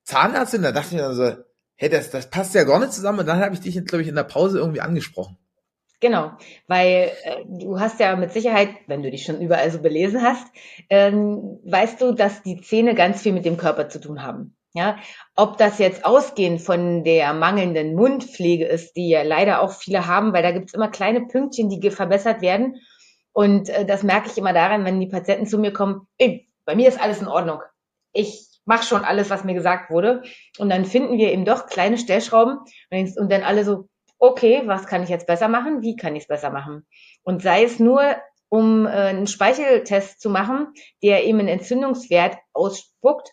Zahnärztin, 0.06 0.62
da 0.62 0.72
dachte 0.72 0.94
ich 0.94 1.00
mir 1.00 1.12
so, 1.14 1.32
hey, 1.74 1.90
das, 1.90 2.10
das 2.10 2.30
passt 2.30 2.54
ja 2.54 2.64
gar 2.64 2.78
nicht 2.78 2.92
zusammen. 2.92 3.20
Und 3.20 3.26
dann 3.26 3.40
habe 3.40 3.54
ich 3.54 3.60
dich, 3.60 3.84
glaube 3.84 4.02
ich, 4.02 4.08
in 4.08 4.14
der 4.14 4.24
Pause 4.24 4.58
irgendwie 4.58 4.80
angesprochen. 4.80 5.36
Genau, 6.00 6.32
weil 6.68 7.10
äh, 7.24 7.44
du 7.46 7.80
hast 7.80 7.98
ja 8.00 8.16
mit 8.16 8.32
Sicherheit, 8.32 8.68
wenn 8.86 9.02
du 9.02 9.10
dich 9.10 9.24
schon 9.24 9.40
überall 9.40 9.70
so 9.70 9.80
belesen 9.80 10.22
hast, 10.22 10.46
ähm, 10.90 11.58
weißt 11.64 12.00
du, 12.00 12.12
dass 12.12 12.42
die 12.42 12.60
Zähne 12.60 12.94
ganz 12.94 13.22
viel 13.22 13.32
mit 13.32 13.46
dem 13.46 13.56
Körper 13.56 13.88
zu 13.88 14.00
tun 14.00 14.22
haben. 14.22 14.54
Ja, 14.74 14.98
ob 15.36 15.56
das 15.56 15.78
jetzt 15.78 16.04
ausgehend 16.04 16.60
von 16.60 17.02
der 17.02 17.32
mangelnden 17.32 17.94
Mundpflege 17.94 18.66
ist, 18.66 18.94
die 18.94 19.08
ja 19.08 19.22
leider 19.22 19.62
auch 19.62 19.72
viele 19.72 20.06
haben, 20.06 20.34
weil 20.34 20.42
da 20.42 20.52
gibt's 20.52 20.74
immer 20.74 20.88
kleine 20.88 21.22
Pünktchen, 21.22 21.70
die 21.70 21.90
verbessert 21.90 22.42
werden. 22.42 22.76
Und 23.32 23.70
äh, 23.70 23.86
das 23.86 24.02
merke 24.02 24.28
ich 24.30 24.36
immer 24.36 24.52
daran, 24.52 24.84
wenn 24.84 25.00
die 25.00 25.06
Patienten 25.06 25.46
zu 25.46 25.58
mir 25.58 25.72
kommen, 25.72 26.06
ey, 26.18 26.46
bei 26.66 26.74
mir 26.74 26.88
ist 26.88 27.00
alles 27.00 27.22
in 27.22 27.28
Ordnung. 27.28 27.60
Ich 28.12 28.45
mach 28.66 28.82
schon 28.82 29.04
alles, 29.04 29.30
was 29.30 29.44
mir 29.44 29.54
gesagt 29.54 29.90
wurde. 29.90 30.22
Und 30.58 30.68
dann 30.68 30.84
finden 30.84 31.16
wir 31.16 31.32
eben 31.32 31.46
doch 31.46 31.66
kleine 31.66 31.96
Stellschrauben 31.96 32.58
und 32.90 33.32
dann 33.32 33.42
alle 33.42 33.64
so, 33.64 33.88
okay, 34.18 34.62
was 34.66 34.86
kann 34.86 35.02
ich 35.02 35.08
jetzt 35.08 35.26
besser 35.26 35.48
machen? 35.48 35.82
Wie 35.82 35.96
kann 35.96 36.14
ich 36.16 36.24
es 36.24 36.28
besser 36.28 36.50
machen? 36.50 36.86
Und 37.22 37.42
sei 37.42 37.64
es 37.64 37.78
nur, 37.78 38.02
um 38.48 38.86
äh, 38.86 38.90
einen 38.90 39.26
Speicheltest 39.26 40.20
zu 40.20 40.30
machen, 40.30 40.68
der 41.02 41.24
eben 41.24 41.38
einen 41.38 41.48
Entzündungswert 41.48 42.36
ausspuckt, 42.52 43.30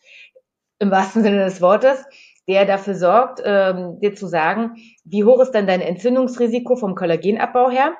im 0.80 0.92
wahrsten 0.92 1.24
Sinne 1.24 1.46
des 1.46 1.62
Wortes, 1.62 2.04
der 2.48 2.66
dafür 2.66 2.96
sorgt, 2.96 3.42
ähm, 3.44 4.00
dir 4.02 4.16
zu 4.16 4.28
sagen, 4.28 4.75
wie 5.06 5.24
hoch 5.24 5.40
ist 5.40 5.52
dann 5.52 5.68
dein 5.68 5.82
Entzündungsrisiko 5.82 6.75
vom 6.75 6.96
Kollagenabbau 6.96 7.70
her? 7.70 7.96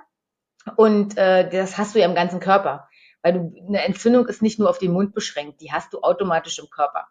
Und 0.76 1.18
äh, 1.18 1.50
das 1.50 1.78
hast 1.78 1.96
du 1.96 2.00
ja 2.00 2.06
im 2.06 2.16
ganzen 2.16 2.40
Körper. 2.40 2.88
Weil 3.22 3.34
du, 3.34 3.54
eine 3.68 3.84
Entzündung 3.84 4.28
ist 4.28 4.42
nicht 4.42 4.60
nur 4.60 4.70
auf 4.70 4.80
den 4.80 4.92
Mund 4.92 5.14
beschränkt, 5.14 5.62
die 5.62 5.72
hast 5.72 5.94
du 5.94 6.02
automatisch 6.02 6.60
im 6.60 6.70
Körper 6.70 7.08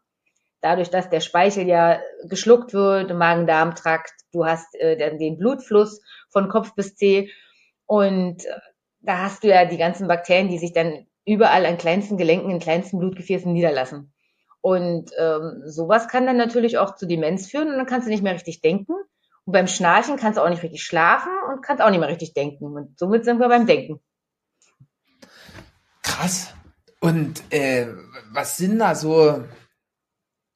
dadurch, 0.63 0.89
dass 0.89 1.11
der 1.11 1.21
Speichel 1.21 1.67
ja 1.67 2.01
geschluckt 2.25 2.73
wird 2.73 3.15
Magen-Darm-Trakt, 3.15 4.15
du 4.33 4.47
hast 4.47 4.75
äh, 4.77 5.17
den 5.19 5.37
Blutfluss 5.37 6.01
von 6.31 6.49
Kopf 6.49 6.75
bis 6.75 6.97
Zeh 6.97 7.31
und 7.87 8.45
äh, 8.47 8.61
da 9.01 9.19
hast 9.19 9.45
du 9.45 9.49
ja 9.49 9.65
die 9.67 9.77
ganzen 9.77 10.09
Bakterien, 10.09 10.49
die 10.49 10.59
sich 10.59 10.73
dann 10.73 11.07
überall 11.25 11.67
an 11.67 11.77
kleinsten 11.77 12.17
Gelenken, 12.17 12.51
in 12.51 12.61
kleinsten 12.61 12.99
Blutgefäßen 12.99 13.53
niederlassen. 13.53 14.13
Und 14.61 15.11
ähm, 15.19 15.63
sowas 15.67 16.07
kann 16.07 16.25
dann 16.25 16.37
natürlich 16.37 16.79
auch 16.79 16.95
zu 16.95 17.07
Demenz 17.07 17.51
führen 17.51 17.69
und 17.69 17.77
dann 17.77 17.87
kannst 17.87 18.07
du 18.07 18.11
nicht 18.11 18.23
mehr 18.23 18.35
richtig 18.35 18.61
denken. 18.61 18.95
Und 19.45 19.53
beim 19.53 19.67
Schnarchen 19.67 20.17
kannst 20.17 20.39
du 20.39 20.43
auch 20.43 20.49
nicht 20.49 20.63
richtig 20.63 20.85
schlafen 20.85 21.33
und 21.49 21.63
kannst 21.63 21.83
auch 21.83 21.91
nicht 21.91 21.99
mehr 21.99 22.09
richtig 22.09 22.33
denken. 22.33 22.67
Und 22.67 22.97
somit 22.97 23.25
sind 23.25 23.41
wir 23.41 23.49
beim 23.49 23.67
Denken. 23.67 24.01
Krass. 26.03 26.55
Und 27.01 27.43
äh, 27.53 27.89
was 28.33 28.57
sind 28.57 28.79
da 28.79 28.95
so, 28.95 29.43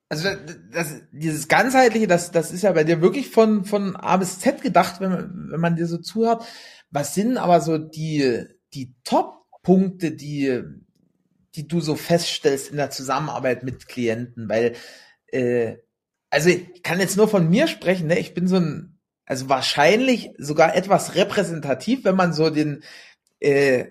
also 0.08 0.28
das, 0.70 1.02
dieses 1.10 1.48
ganzheitliche, 1.48 2.06
das, 2.06 2.30
das 2.30 2.52
ist 2.52 2.62
ja 2.62 2.72
bei 2.72 2.84
dir 2.84 3.00
wirklich 3.00 3.30
von, 3.30 3.64
von 3.64 3.96
A 3.96 4.16
bis 4.16 4.38
Z 4.38 4.62
gedacht, 4.62 5.00
wenn 5.00 5.10
man, 5.10 5.48
wenn 5.50 5.60
man 5.60 5.76
dir 5.76 5.86
so 5.86 5.98
zuhört. 5.98 6.44
Was 6.90 7.14
sind 7.14 7.38
aber 7.38 7.60
so 7.60 7.78
die, 7.78 8.44
die 8.72 8.94
Top-Punkte, 9.04 10.12
die, 10.12 10.62
die 11.56 11.66
du 11.66 11.80
so 11.80 11.96
feststellst 11.96 12.70
in 12.70 12.76
der 12.76 12.90
Zusammenarbeit 12.90 13.64
mit 13.64 13.88
Klienten? 13.88 14.48
Weil, 14.48 14.74
äh, 15.28 15.76
also 16.30 16.50
ich 16.50 16.82
kann 16.82 17.00
jetzt 17.00 17.16
nur 17.16 17.28
von 17.28 17.48
mir 17.48 17.66
sprechen, 17.66 18.06
ne? 18.06 18.18
Ich 18.18 18.34
bin 18.34 18.46
so 18.46 18.56
ein, 18.56 19.00
also 19.24 19.48
wahrscheinlich 19.48 20.30
sogar 20.38 20.76
etwas 20.76 21.16
repräsentativ, 21.16 22.04
wenn 22.04 22.14
man 22.14 22.32
so 22.32 22.50
den, 22.50 22.84
äh, 23.40 23.86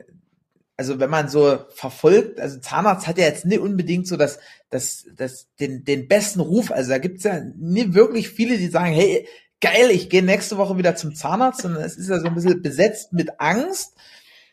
also 0.77 1.00
wenn 1.00 1.10
man 1.10 1.29
so 1.29 1.60
verfolgt, 1.70 2.39
also 2.39 2.60
Zahnarzt 2.60 3.08
hat 3.08 3.17
ja 3.17 3.25
jetzt 3.25 3.46
nicht 3.46 3.60
unbedingt 3.60 4.08
so 4.08 4.17
das, 4.17 4.39
das, 4.70 5.05
das, 5.15 5.48
den, 5.60 5.86
den 5.86 6.08
besten 6.08 6.41
Ruf. 6.41 6.72
Also 6.72 6.89
da 6.89 6.98
gibt's 6.98 7.24
ja 7.24 7.39
nie 7.58 7.94
wirklich 7.94 8.29
viele, 8.29 8.58
die 8.58 8.67
sagen, 8.67 8.94
hey, 8.94 9.27
geil, 9.62 9.89
ich 9.91 10.10
gehe 10.10 10.24
nächste 10.24 10.58
Woche 10.58 10.77
wieder 10.77 10.96
zum 10.96 11.15
Zahnarzt, 11.15 11.62
sondern 11.62 11.84
es 11.84 11.98
ist 11.98 12.10
ja 12.10 12.20
so 12.20 12.27
ein 12.27 12.36
bisschen 12.36 12.62
besetzt 12.62 13.13
mit 13.13 13.39
Angst 13.39 13.94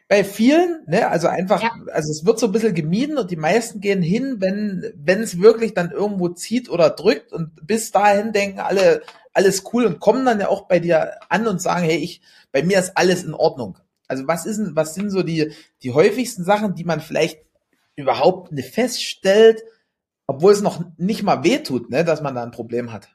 bei 0.09 0.25
vielen, 0.25 0.83
ne, 0.87 1.09
also 1.09 1.26
einfach, 1.26 1.62
ja. 1.62 1.73
also 1.91 2.11
es 2.11 2.26
wird 2.26 2.38
so 2.38 2.47
ein 2.47 2.52
bisschen 2.52 2.75
gemieden 2.75 3.17
und 3.17 3.31
die 3.31 3.37
meisten 3.37 3.81
gehen 3.81 4.02
hin, 4.02 4.37
wenn, 4.41 4.93
wenn 4.95 5.23
es 5.23 5.41
wirklich 5.41 5.73
dann 5.73 5.91
irgendwo 5.91 6.29
zieht 6.29 6.69
oder 6.69 6.91
drückt 6.91 7.33
und 7.33 7.67
bis 7.67 7.93
dahin 7.93 8.33
denken 8.33 8.61
alle, 8.61 9.00
alles 9.33 9.64
cool 9.73 9.87
und 9.87 10.00
kommen 10.00 10.26
dann 10.26 10.38
ja 10.38 10.49
auch 10.49 10.69
bei 10.69 10.81
dir 10.81 11.14
an 11.31 11.47
und 11.47 11.62
sagen, 11.62 11.85
hey, 11.85 11.97
ich, 11.97 12.21
bei 12.52 12.62
mir 12.62 12.79
ist 12.79 12.93
alles 12.97 13.25
in 13.25 13.33
Ordnung. 13.33 13.79
Also 14.12 14.28
was 14.28 14.45
ist 14.45 14.76
was 14.76 14.95
sind 14.95 15.09
so 15.09 15.23
die, 15.23 15.52
die 15.83 15.92
häufigsten 15.92 16.45
Sachen, 16.45 16.75
die 16.75 16.85
man 16.85 17.00
vielleicht 17.00 17.38
überhaupt 17.97 18.52
nicht 18.52 18.75
feststellt, 18.75 19.62
obwohl 20.26 20.52
es 20.52 20.61
noch 20.61 20.85
nicht 20.99 21.23
mal 21.23 21.42
wehtut, 21.45 21.88
ne, 21.88 22.04
dass 22.04 22.21
man 22.21 22.35
da 22.35 22.42
ein 22.42 22.50
Problem 22.50 22.92
hat? 22.92 23.09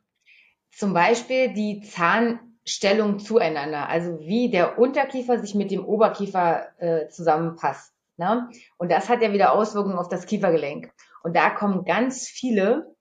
Zum 0.71 0.95
Beispiel 0.95 1.53
die 1.53 1.81
Zahnstellung 1.81 3.19
zueinander, 3.19 3.87
also 3.89 4.19
wie 4.21 4.49
der 4.49 4.79
Unterkiefer 4.79 5.39
sich 5.39 5.53
mit 5.53 5.69
dem 5.69 5.85
Oberkiefer 5.85 6.67
äh, 6.79 7.07
zusammenpasst. 7.09 7.93
Ne? 8.17 8.49
Und 8.77 8.91
das 8.91 9.07
hat 9.07 9.21
ja 9.21 9.31
wieder 9.31 9.53
Auswirkungen 9.53 9.99
auf 9.99 10.09
das 10.09 10.25
Kiefergelenk. 10.25 10.91
Und 11.21 11.35
da 11.35 11.51
kommen 11.51 11.85
ganz 11.85 12.27
viele 12.27 12.95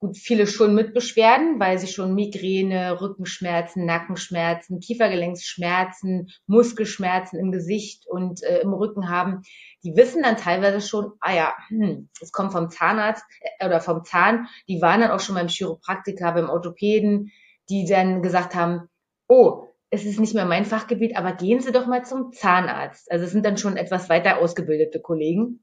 gut, 0.00 0.16
viele 0.16 0.46
schon 0.46 0.74
mit 0.74 0.94
Beschwerden, 0.94 1.60
weil 1.60 1.78
sie 1.78 1.86
schon 1.86 2.14
Migräne, 2.14 3.00
Rückenschmerzen, 3.00 3.84
Nackenschmerzen, 3.84 4.80
Kiefergelenksschmerzen, 4.80 6.30
Muskelschmerzen 6.46 7.38
im 7.38 7.52
Gesicht 7.52 8.06
und 8.08 8.42
äh, 8.42 8.60
im 8.60 8.72
Rücken 8.72 9.10
haben. 9.10 9.42
Die 9.84 9.94
wissen 9.96 10.22
dann 10.22 10.38
teilweise 10.38 10.80
schon, 10.80 11.12
ah 11.20 11.34
ja, 11.34 11.54
hm, 11.68 12.08
es 12.20 12.32
kommt 12.32 12.52
vom 12.52 12.70
Zahnarzt 12.70 13.24
äh, 13.58 13.66
oder 13.66 13.80
vom 13.80 14.02
Zahn. 14.04 14.48
Die 14.68 14.80
waren 14.80 15.02
dann 15.02 15.10
auch 15.10 15.20
schon 15.20 15.34
beim 15.34 15.48
Chiropraktiker, 15.48 16.32
beim 16.32 16.48
Orthopäden, 16.48 17.30
die 17.68 17.86
dann 17.86 18.22
gesagt 18.22 18.54
haben, 18.54 18.88
oh, 19.28 19.66
es 19.90 20.04
ist 20.04 20.18
nicht 20.18 20.34
mehr 20.34 20.46
mein 20.46 20.64
Fachgebiet, 20.64 21.16
aber 21.16 21.32
gehen 21.32 21.60
Sie 21.60 21.72
doch 21.72 21.86
mal 21.86 22.04
zum 22.04 22.32
Zahnarzt. 22.32 23.10
Also 23.10 23.26
es 23.26 23.32
sind 23.32 23.44
dann 23.44 23.58
schon 23.58 23.76
etwas 23.76 24.08
weiter 24.08 24.38
ausgebildete 24.38 25.00
Kollegen. 25.00 25.60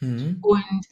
Mhm. 0.00 0.38
Und 0.42 0.86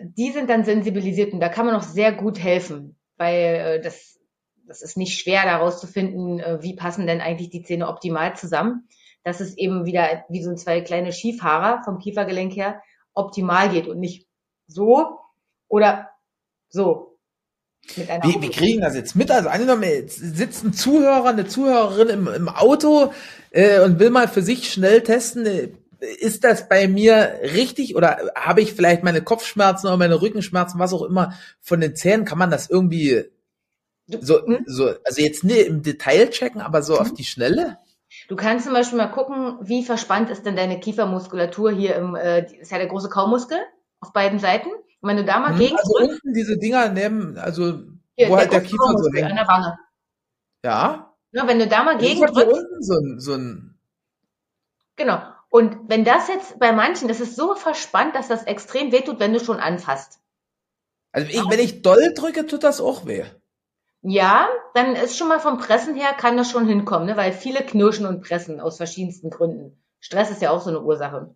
die 0.00 0.32
sind 0.32 0.50
dann 0.50 0.64
sensibilisiert 0.64 1.32
und 1.32 1.40
da 1.40 1.48
kann 1.48 1.66
man 1.66 1.74
auch 1.74 1.82
sehr 1.82 2.12
gut 2.12 2.38
helfen, 2.38 2.96
weil 3.16 3.34
äh, 3.34 3.80
das, 3.80 4.18
das 4.66 4.82
ist 4.82 4.96
nicht 4.96 5.18
schwer 5.18 5.44
daraus 5.44 5.80
zu 5.80 5.86
finden, 5.86 6.40
äh, 6.40 6.62
wie 6.62 6.76
passen 6.76 7.06
denn 7.06 7.20
eigentlich 7.20 7.50
die 7.50 7.62
Zähne 7.62 7.88
optimal 7.88 8.36
zusammen, 8.36 8.88
dass 9.24 9.40
es 9.40 9.56
eben 9.56 9.86
wieder 9.86 10.24
wie 10.28 10.42
so 10.42 10.54
zwei 10.54 10.80
kleine 10.80 11.12
Skifahrer 11.12 11.82
vom 11.84 11.98
Kiefergelenk 11.98 12.54
her 12.54 12.82
optimal 13.14 13.70
geht 13.70 13.88
und 13.88 13.98
nicht 13.98 14.26
so 14.66 15.18
oder 15.68 16.10
so. 16.68 17.18
Wie, 17.96 18.42
wie 18.42 18.50
kriegen 18.50 18.80
das 18.82 18.94
jetzt 18.94 19.16
mit? 19.16 19.30
Also 19.30 19.48
angenommen, 19.48 19.84
jetzt 19.84 20.18
sitzt 20.18 20.64
ein 20.64 20.74
Zuhörer, 20.74 21.30
eine 21.30 21.46
Zuhörerin 21.46 22.08
im, 22.08 22.28
im 22.28 22.48
Auto 22.48 23.12
äh, 23.50 23.80
und 23.80 23.98
will 23.98 24.10
mal 24.10 24.28
für 24.28 24.42
sich 24.42 24.70
schnell 24.70 25.02
testen, 25.02 25.46
äh, 25.46 25.70
ist 26.00 26.44
das 26.44 26.68
bei 26.68 26.88
mir 26.88 27.40
richtig 27.42 27.96
oder 27.96 28.30
habe 28.36 28.60
ich 28.60 28.72
vielleicht 28.72 29.02
meine 29.02 29.22
Kopfschmerzen 29.22 29.86
oder 29.86 29.96
meine 29.96 30.20
Rückenschmerzen, 30.20 30.78
was 30.78 30.92
auch 30.92 31.02
immer 31.02 31.34
von 31.60 31.80
den 31.80 31.96
Zähnen? 31.96 32.24
Kann 32.24 32.38
man 32.38 32.50
das 32.50 32.70
irgendwie 32.70 33.24
so, 34.06 34.44
hm? 34.44 34.64
so 34.66 34.94
also 35.04 35.20
jetzt 35.20 35.44
nicht 35.44 35.66
im 35.66 35.82
Detail 35.82 36.30
checken, 36.30 36.60
aber 36.60 36.82
so 36.82 36.94
hm? 36.94 37.02
auf 37.02 37.14
die 37.14 37.24
Schnelle? 37.24 37.78
Du 38.28 38.36
kannst 38.36 38.64
zum 38.64 38.74
Beispiel 38.74 38.98
mal 38.98 39.08
gucken, 39.08 39.58
wie 39.60 39.84
verspannt 39.84 40.30
ist 40.30 40.46
denn 40.46 40.56
deine 40.56 40.80
Kiefermuskulatur 40.80 41.72
hier 41.72 41.96
im, 41.96 42.14
äh, 42.14 42.46
ist 42.60 42.72
ja 42.72 42.78
der 42.78 42.86
große 42.86 43.10
Kaumuskel 43.10 43.58
auf 44.00 44.12
beiden 44.12 44.38
Seiten. 44.38 44.70
Und 45.00 45.10
wenn 45.10 45.16
du 45.18 45.24
da 45.24 45.40
mal 45.40 45.50
hm, 45.50 45.58
gegen 45.58 45.76
Also 45.76 45.94
unten 45.98 46.32
diese 46.32 46.58
Dinger 46.58 46.88
nehmen, 46.88 47.36
also 47.36 47.80
hier, 48.16 48.28
wo 48.28 48.36
halt 48.36 48.52
der, 48.52 48.60
der 48.60 48.68
Kiefer 48.68 48.94
so 48.96 49.10
hängt. 49.12 49.30
An 49.30 49.36
der 49.36 49.46
Wange. 49.46 49.78
Ja. 50.64 51.12
ja. 51.32 51.46
Wenn 51.46 51.58
du 51.58 51.66
da 51.68 51.84
mal 51.84 51.98
gegen 51.98 52.20
drückst. 52.20 52.66
So 52.80 52.94
ein, 52.94 53.20
so 53.20 53.34
ein 53.34 53.78
Genau. 54.98 55.20
Und 55.50 55.88
wenn 55.88 56.04
das 56.04 56.28
jetzt 56.28 56.58
bei 56.58 56.72
manchen, 56.72 57.08
das 57.08 57.20
ist 57.20 57.36
so 57.36 57.54
verspannt, 57.54 58.14
dass 58.14 58.28
das 58.28 58.44
extrem 58.44 58.92
wehtut, 58.92 59.18
wenn 59.18 59.32
du 59.32 59.40
schon 59.40 59.60
anfasst. 59.60 60.20
Also 61.12 61.28
ich, 61.28 61.50
wenn 61.50 61.58
ich 61.58 61.82
doll 61.82 62.12
drücke, 62.14 62.46
tut 62.46 62.64
das 62.64 62.80
auch 62.80 63.06
weh. 63.06 63.24
Ja, 64.02 64.48
dann 64.74 64.94
ist 64.94 65.16
schon 65.16 65.28
mal 65.28 65.40
vom 65.40 65.58
Pressen 65.58 65.94
her, 65.94 66.12
kann 66.12 66.36
das 66.36 66.50
schon 66.50 66.68
hinkommen, 66.68 67.06
ne? 67.06 67.16
weil 67.16 67.32
viele 67.32 67.64
knirschen 67.64 68.06
und 68.06 68.22
pressen 68.22 68.60
aus 68.60 68.76
verschiedensten 68.76 69.30
Gründen. 69.30 69.82
Stress 70.00 70.30
ist 70.30 70.42
ja 70.42 70.50
auch 70.50 70.60
so 70.60 70.70
eine 70.70 70.82
Ursache. 70.82 71.34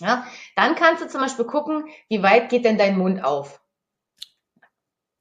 Ja, 0.00 0.26
dann 0.56 0.74
kannst 0.74 1.02
du 1.02 1.08
zum 1.08 1.20
Beispiel 1.20 1.44
gucken, 1.44 1.88
wie 2.08 2.22
weit 2.22 2.48
geht 2.48 2.64
denn 2.64 2.78
dein 2.78 2.98
Mund 2.98 3.24
auf? 3.24 3.60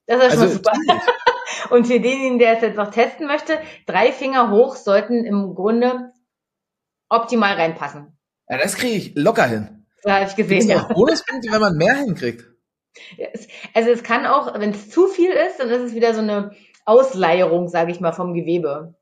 Das 0.05 0.23
ist 0.23 0.33
schon 0.33 0.41
also, 0.41 0.45
mal 0.45 0.49
super. 0.49 0.71
Und 1.75 1.87
für 1.87 1.99
denjenigen, 1.99 2.39
der 2.39 2.55
es 2.55 2.61
jetzt 2.61 2.77
noch 2.77 2.89
testen 2.89 3.27
möchte, 3.27 3.59
drei 3.85 4.11
Finger 4.11 4.49
hoch 4.49 4.75
sollten 4.75 5.25
im 5.25 5.55
Grunde 5.55 6.13
optimal 7.09 7.55
reinpassen. 7.55 8.17
Ja, 8.47 8.57
das 8.57 8.75
kriege 8.75 8.95
ich 8.95 9.15
locker 9.15 9.45
hin. 9.45 9.85
Ja, 10.03 10.15
habe 10.15 10.25
ich 10.25 10.35
gesehen. 10.35 10.67
Gibt's 10.67 10.87
ja. 10.87 10.93
Bonuspunkte, 10.93 11.51
wenn 11.51 11.61
man 11.61 11.75
mehr 11.75 11.95
hinkriegt. 11.95 12.45
Also 13.73 13.91
es 13.91 14.03
kann 14.03 14.25
auch, 14.25 14.59
wenn 14.59 14.71
es 14.71 14.89
zu 14.89 15.07
viel 15.07 15.31
ist, 15.31 15.59
dann 15.59 15.69
ist 15.69 15.81
es 15.81 15.93
wieder 15.93 16.13
so 16.13 16.21
eine 16.21 16.51
Ausleierung, 16.85 17.67
sage 17.67 17.91
ich 17.91 17.99
mal, 17.99 18.13
vom 18.13 18.33
Gewebe. 18.33 18.95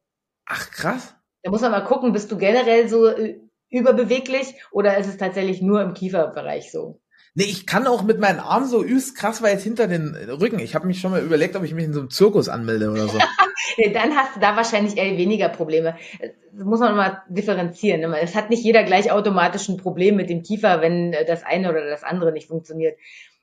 Ach 0.46 0.70
krass. 0.72 1.16
Da 1.44 1.52
muss 1.52 1.62
man 1.62 1.72
mal 1.72 1.84
gucken, 1.84 2.14
bist 2.14 2.32
du 2.32 2.38
generell 2.38 2.90
so 2.90 3.08
äh, 3.08 3.40
überbeweglich 3.70 4.56
oder 4.72 4.98
ist 4.98 5.08
es 5.08 5.18
tatsächlich 5.18 5.62
nur 5.62 5.82
im 5.82 5.94
Kieferbereich 5.94 6.72
so? 6.72 7.02
Nee, 7.38 7.44
ich 7.44 7.67
kann 7.67 7.86
auch 7.86 8.01
mit 8.01 8.17
meinen 8.17 8.39
Armen 8.39 8.65
so 8.65 8.84
übst 8.84 9.15
krass 9.15 9.44
weit 9.44 9.62
hinter 9.62 9.86
den 9.86 10.15
Rücken. 10.15 10.58
Ich 10.58 10.74
habe 10.74 10.88
mich 10.88 11.00
schon 11.00 11.12
mal 11.12 11.22
überlegt, 11.22 11.56
ob 11.56 11.63
ich 11.63 11.75
mich 11.75 11.86
in 11.86 11.94
so 11.94 12.00
einem 12.00 12.10
Zirkus 12.10 12.50
anmelde 12.50 12.89
oder 12.89 13.08
so. 13.08 13.20
nee, 13.77 13.94
dann 13.94 14.15
hast 14.15 14.36
du 14.36 14.39
da 14.39 14.56
wahrscheinlich 14.56 14.98
eher 14.98 15.15
weniger 15.20 15.48
Probleme. 15.50 15.96
Das 16.20 16.65
muss 16.65 16.79
man 16.79 16.96
mal 16.96 17.22
differenzieren. 17.29 18.12
Es 18.15 18.34
hat 18.34 18.50
nicht 18.50 18.63
jeder 18.63 18.82
gleich 18.82 19.12
automatisch 19.12 19.70
ein 19.70 19.77
Problem 19.77 20.15
mit 20.15 20.32
dem 20.32 20.41
Kiefer, 20.41 20.82
wenn 20.82 21.12
das 21.27 21.44
eine 21.44 21.70
oder 21.70 21.88
das 21.88 22.03
andere 22.03 22.32
nicht 22.32 22.48
funktioniert. 22.48 22.98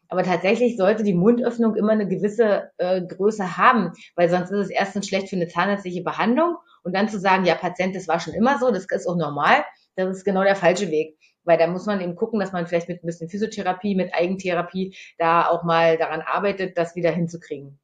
Aber 0.09 0.25
tatsächlich 0.25 0.77
sollte 0.77 1.05
die 1.05 1.15
Mundöffnung 1.15 1.77
immer 1.77 1.93
eine 1.93 2.09
gewisse 2.09 2.71
äh, 2.79 3.01
Größe 3.01 3.57
haben, 3.57 3.93
weil 4.17 4.29
sonst 4.29 4.51
ist 4.51 4.59
es 4.59 4.71
erstens 4.71 5.07
schlecht 5.07 5.29
für 5.29 5.37
eine 5.37 5.47
zahnärztliche 5.47 6.03
Behandlung 6.03 6.57
und 6.83 6.97
dann 6.97 7.09
zu 7.09 7.21
sagen, 7.21 7.45
ja, 7.45 7.55
Patient, 7.55 7.95
das 7.95 8.09
war 8.09 8.19
schon 8.19 8.35
immer 8.35 8.59
so, 8.59 8.73
das 8.73 8.87
ist 8.91 9.07
auch 9.07 9.17
normal, 9.17 9.65
das 9.95 10.17
ist 10.17 10.25
genau 10.25 10.43
der 10.43 10.57
falsche 10.57 10.91
Weg 10.91 11.17
weil 11.45 11.59
da 11.59 11.67
muss 11.67 11.87
man 11.87 12.01
eben 12.01 12.17
gucken, 12.17 12.41
dass 12.41 12.53
man 12.53 12.67
vielleicht 12.67 12.89
mit 12.89 13.03
ein 13.03 13.07
bisschen 13.07 13.29
Physiotherapie, 13.29 13.95
mit 13.95 14.15
Eigentherapie 14.15 14.97
da 15.19 15.47
auch 15.49 15.65
mal 15.65 15.97
daran 15.99 16.21
arbeitet, 16.21 16.77
das 16.77 16.97
wieder 16.97 17.11
hinzukriegen. 17.11 17.79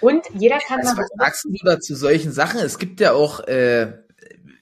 Und 0.00 0.26
jeder 0.34 0.58
kann 0.58 0.80
also, 0.80 0.96
Was 0.96 1.08
sagst 1.16 1.44
du 1.44 1.54
da 1.64 1.80
zu 1.80 1.94
solchen 1.94 2.32
Sachen? 2.32 2.60
Es 2.60 2.78
gibt 2.78 3.00
ja 3.00 3.12
auch 3.12 3.40
äh, 3.46 3.92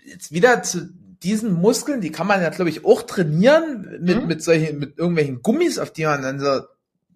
jetzt 0.04 0.32
wieder 0.32 0.62
zu 0.62 0.90
diesen 1.22 1.54
Muskeln, 1.54 2.02
die 2.02 2.12
kann 2.12 2.26
man 2.26 2.42
ja, 2.42 2.50
glaube 2.50 2.68
ich, 2.68 2.84
auch 2.84 3.02
trainieren 3.02 3.98
mit, 4.00 4.20
mhm. 4.20 4.26
mit 4.26 4.42
solchen, 4.42 4.78
mit 4.78 4.98
irgendwelchen 4.98 5.40
Gummis, 5.40 5.78
auf 5.78 5.90
die 5.90 6.04
man 6.04 6.20
dann 6.20 6.38
so 6.38 6.60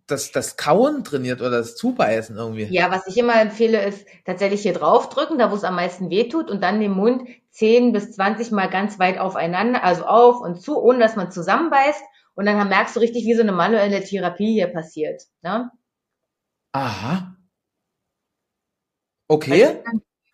das, 0.08 0.32
das 0.32 0.56
Kauen 0.56 1.04
trainiert 1.04 1.40
oder 1.40 1.50
das 1.50 1.76
Zubeißen 1.76 2.36
irgendwie. 2.36 2.64
Ja, 2.64 2.90
was 2.90 3.06
ich 3.06 3.16
immer 3.16 3.40
empfehle, 3.40 3.84
ist 3.84 4.06
tatsächlich 4.24 4.62
hier 4.62 4.72
draufdrücken, 4.72 5.38
da 5.38 5.50
wo 5.50 5.54
es 5.54 5.64
am 5.64 5.76
meisten 5.76 6.10
weh 6.10 6.28
tut 6.28 6.50
und 6.50 6.62
dann 6.62 6.80
den 6.80 6.92
Mund 6.92 7.28
10 7.50 7.92
bis 7.92 8.12
20 8.12 8.50
Mal 8.50 8.68
ganz 8.68 8.98
weit 8.98 9.18
aufeinander, 9.18 9.84
also 9.84 10.04
auf 10.04 10.40
und 10.40 10.60
zu, 10.60 10.80
ohne 10.80 10.98
dass 10.98 11.16
man 11.16 11.30
zusammenbeißt. 11.30 12.02
Und 12.34 12.46
dann 12.46 12.68
merkst 12.68 12.96
du 12.96 13.00
richtig, 13.00 13.24
wie 13.26 13.34
so 13.34 13.42
eine 13.42 13.52
manuelle 13.52 14.02
Therapie 14.02 14.54
hier 14.54 14.68
passiert. 14.68 15.22
Ne? 15.42 15.70
Aha. 16.72 17.36
Okay. 19.28 19.82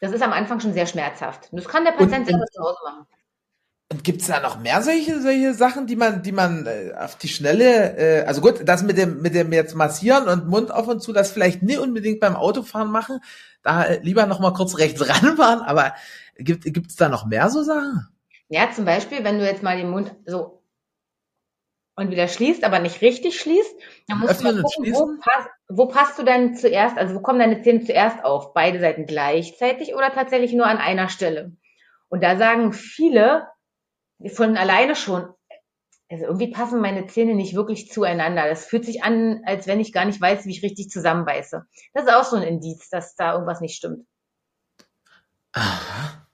Das 0.00 0.12
ist 0.12 0.22
am 0.22 0.32
Anfang 0.32 0.60
schon 0.60 0.74
sehr 0.74 0.86
schmerzhaft. 0.86 1.48
Das 1.52 1.66
kann 1.66 1.84
der 1.84 1.92
Patient 1.92 2.26
selber 2.26 2.44
zu 2.46 2.62
Hause 2.62 2.78
machen. 2.84 3.06
Und 3.94 4.02
gibt's 4.02 4.26
da 4.26 4.40
noch 4.40 4.58
mehr 4.58 4.82
solche, 4.82 5.20
solche 5.20 5.54
Sachen, 5.54 5.86
die 5.86 5.94
man, 5.94 6.20
die 6.20 6.32
man 6.32 6.66
äh, 6.66 6.92
auf 6.98 7.16
die 7.16 7.28
Schnelle, 7.28 7.96
äh, 7.96 8.26
also 8.26 8.40
gut, 8.40 8.68
das 8.68 8.82
mit 8.82 8.98
dem, 8.98 9.22
mit 9.22 9.36
dem 9.36 9.52
jetzt 9.52 9.76
massieren 9.76 10.26
und 10.26 10.48
Mund 10.48 10.72
auf 10.72 10.88
und 10.88 11.00
zu, 11.00 11.12
das 11.12 11.30
vielleicht 11.30 11.62
nicht 11.62 11.78
unbedingt 11.78 12.18
beim 12.18 12.34
Autofahren 12.34 12.90
machen, 12.90 13.20
da 13.62 13.84
äh, 13.84 14.00
lieber 14.02 14.26
noch 14.26 14.40
mal 14.40 14.52
kurz 14.52 14.78
rechts 14.78 15.08
ranfahren, 15.08 15.60
aber 15.60 15.94
gibt 16.36 16.64
gibt's 16.64 16.96
da 16.96 17.08
noch 17.08 17.24
mehr 17.24 17.48
so 17.50 17.62
Sachen? 17.62 18.08
Ja, 18.48 18.68
zum 18.72 18.84
Beispiel, 18.84 19.22
wenn 19.22 19.38
du 19.38 19.46
jetzt 19.46 19.62
mal 19.62 19.76
den 19.76 19.90
Mund 19.90 20.12
so 20.26 20.64
und 21.94 22.10
wieder 22.10 22.26
schließt, 22.26 22.64
aber 22.64 22.80
nicht 22.80 23.00
richtig 23.00 23.38
schließt, 23.38 23.76
dann 24.08 24.18
musst 24.18 24.32
Öffnen 24.32 24.56
du 24.56 24.62
mal 24.62 24.68
gucken, 24.74 24.92
wo, 24.92 25.20
pass, 25.20 25.46
wo 25.68 25.86
passt 25.86 26.18
du 26.18 26.24
denn 26.24 26.56
zuerst, 26.56 26.98
also 26.98 27.14
wo 27.14 27.20
kommen 27.20 27.38
deine 27.38 27.62
Zähne 27.62 27.84
zuerst 27.84 28.24
auf? 28.24 28.54
Beide 28.54 28.80
Seiten 28.80 29.06
gleichzeitig 29.06 29.94
oder 29.94 30.12
tatsächlich 30.12 30.52
nur 30.52 30.66
an 30.66 30.78
einer 30.78 31.08
Stelle? 31.08 31.52
Und 32.08 32.24
da 32.24 32.36
sagen 32.36 32.72
viele 32.72 33.53
von 34.32 34.56
alleine 34.56 34.96
schon, 34.96 35.28
also 36.10 36.24
irgendwie 36.24 36.50
passen 36.50 36.80
meine 36.80 37.06
Zähne 37.06 37.34
nicht 37.34 37.54
wirklich 37.54 37.90
zueinander. 37.90 38.48
Das 38.48 38.66
fühlt 38.66 38.84
sich 38.84 39.02
an, 39.02 39.42
als 39.44 39.66
wenn 39.66 39.80
ich 39.80 39.92
gar 39.92 40.04
nicht 40.04 40.20
weiß, 40.20 40.46
wie 40.46 40.50
ich 40.50 40.62
richtig 40.62 40.90
zusammenbeiße. 40.90 41.66
Das 41.92 42.04
ist 42.04 42.12
auch 42.12 42.24
so 42.24 42.36
ein 42.36 42.42
Indiz, 42.42 42.88
dass 42.90 43.16
da 43.16 43.32
irgendwas 43.32 43.60
nicht 43.60 43.76
stimmt. 43.76 44.06
Aha. 45.52 46.26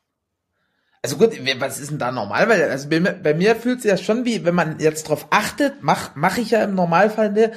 Also 1.03 1.17
gut, 1.17 1.33
was 1.61 1.79
ist 1.79 1.91
denn 1.91 1.99
da 1.99 2.13
normal? 2.13 2.49
Weil 2.49 2.63
also 2.71 2.89
bei, 2.89 3.01
bei 3.01 3.33
mir 3.33 3.57
fühlt 3.57 3.81
sich 3.81 3.91
das 3.91 4.03
schon 4.03 4.25
wie, 4.25 4.45
wenn 4.45 4.55
man 4.55 4.81
jetzt 4.81 5.09
drauf 5.09 5.29
achtet, 5.31 5.83
mach 5.83 6.15
mache 6.15 6.43
ich 6.43 6.51
ja 6.51 6.63
im 6.63 6.75
Normalfall 6.75 7.33
nicht, 7.33 7.53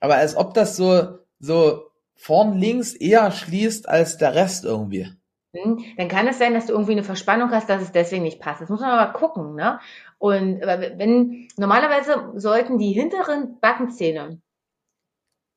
aber 0.00 0.16
als 0.16 0.36
ob 0.36 0.54
das 0.54 0.76
so 0.76 1.18
so 1.38 1.92
vorn 2.16 2.58
links 2.58 2.92
eher 2.94 3.30
schließt 3.30 3.88
als 3.88 4.18
der 4.18 4.34
Rest 4.34 4.64
irgendwie. 4.64 5.08
Hm, 5.52 5.84
dann 5.96 6.08
kann 6.08 6.28
es 6.28 6.38
sein, 6.38 6.54
dass 6.54 6.66
du 6.66 6.72
irgendwie 6.72 6.92
eine 6.92 7.02
Verspannung 7.02 7.50
hast, 7.50 7.68
dass 7.68 7.82
es 7.82 7.92
deswegen 7.92 8.22
nicht 8.22 8.40
passt. 8.40 8.60
Das 8.60 8.68
muss 8.68 8.80
man 8.80 8.90
aber 8.90 9.12
gucken, 9.12 9.54
ne? 9.54 9.80
Und 10.18 10.60
wenn 10.60 11.48
normalerweise 11.56 12.32
sollten 12.36 12.78
die 12.78 12.92
hinteren 12.92 13.58
Backenzähne 13.60 14.40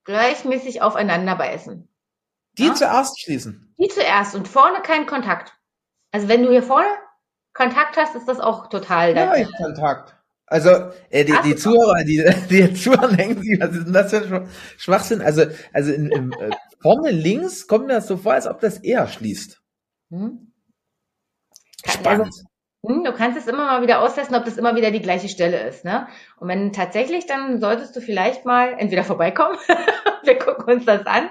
gleichmäßig 0.06 0.82
aufeinander 0.82 1.36
beißen. 1.36 1.88
Die 2.58 2.68
ja? 2.68 2.74
zuerst 2.74 3.22
schließen. 3.22 3.74
Die 3.80 3.88
zuerst 3.88 4.36
und 4.36 4.48
vorne 4.48 4.82
keinen 4.82 5.06
Kontakt. 5.06 5.54
Also 6.12 6.28
wenn 6.28 6.44
du 6.44 6.50
hier 6.50 6.64
vorne 6.64 6.90
Kontakt 7.54 7.98
hast, 7.98 8.16
ist 8.16 8.28
das 8.28 8.40
auch 8.40 8.68
total 8.68 9.16
Ja, 9.16 9.36
ich 9.36 9.52
Kontakt. 9.58 10.16
Also, 10.46 10.70
äh, 11.10 11.24
die, 11.24 11.36
die 11.46 11.56
Zuhörer, 11.56 12.04
die, 12.04 12.24
die 12.50 12.60
jetzt 12.60 12.84
zuhören, 12.84 13.16
denken 13.18 13.42
sich, 13.42 13.60
was 13.60 13.76
ist 13.76 13.86
denn 13.86 13.94
das 13.94 14.12
für 14.12 14.36
ein 14.42 14.50
Schwachsinn? 14.78 15.22
Also, 15.22 15.46
also 15.72 15.92
in, 15.92 16.12
in, 16.12 16.34
äh, 16.34 16.52
vorne 16.80 17.12
links 17.12 17.68
kommt 17.68 17.88
mir 17.88 17.94
das 17.94 18.08
so 18.08 18.18
vor, 18.18 18.34
als 18.34 18.46
ob 18.46 18.60
das 18.60 18.78
eher 18.80 19.08
schließt. 19.08 19.63
Hm? 20.14 20.54
Spannend. 21.86 22.26
Also, 22.26 22.42
hm, 22.86 23.04
du 23.04 23.14
kannst 23.14 23.38
es 23.38 23.48
immer 23.48 23.66
mal 23.66 23.82
wieder 23.82 24.02
austesten, 24.02 24.36
ob 24.36 24.46
das 24.46 24.58
immer 24.58 24.76
wieder 24.76 24.92
die 24.92 25.02
gleiche 25.02 25.28
Stelle 25.28 25.68
ist. 25.68 25.86
Ne? 25.86 26.08
Und 26.38 26.50
wenn 26.50 26.72
tatsächlich, 26.72 27.26
dann 27.26 27.60
solltest 27.60 27.96
du 27.96 28.02
vielleicht 28.02 28.46
mal 28.46 28.76
entweder 28.78 29.04
vorbeikommen, 29.04 29.58
wir 30.24 30.38
gucken 30.38 30.76
uns 30.76 30.86
das 30.86 31.06
an, 31.08 31.30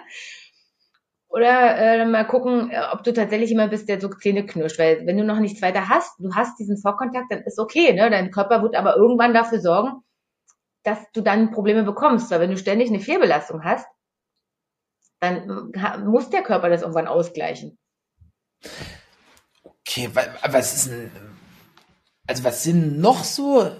oder 1.28 1.76
äh, 1.78 2.04
mal 2.04 2.26
gucken, 2.26 2.70
äh, 2.70 2.82
ob 2.92 3.04
du 3.04 3.12
tatsächlich 3.12 3.50
jemand 3.50 3.70
bist, 3.70 3.88
der 3.88 4.00
so 4.00 4.08
Zähne 4.08 4.44
knirscht. 4.44 4.78
Weil 4.78 5.06
wenn 5.06 5.16
du 5.16 5.24
noch 5.24 5.38
nichts 5.38 5.62
weiter 5.62 5.88
hast, 5.88 6.18
du 6.18 6.34
hast 6.34 6.58
diesen 6.58 6.76
Vorkontakt, 6.76 7.30
dann 7.30 7.42
ist 7.42 7.58
okay. 7.58 7.92
Ne? 7.92 8.10
Dein 8.10 8.30
Körper 8.32 8.62
wird 8.62 8.74
aber 8.76 8.96
irgendwann 8.96 9.32
dafür 9.32 9.60
sorgen, 9.60 10.02
dass 10.82 10.98
du 11.12 11.22
dann 11.22 11.52
Probleme 11.52 11.84
bekommst. 11.84 12.30
Weil 12.30 12.40
wenn 12.40 12.50
du 12.50 12.58
ständig 12.58 12.90
eine 12.90 13.00
Fehlbelastung 13.00 13.64
hast, 13.64 13.86
dann 15.20 15.72
muss 16.04 16.30
der 16.30 16.42
Körper 16.42 16.68
das 16.68 16.82
irgendwann 16.82 17.06
ausgleichen. 17.06 17.78
Okay, 19.62 20.10
was 20.14 20.74
ist 20.74 20.90
denn, 20.90 21.10
also 22.26 22.44
was 22.44 22.62
sind 22.62 22.98
noch 22.98 23.24
so 23.24 23.70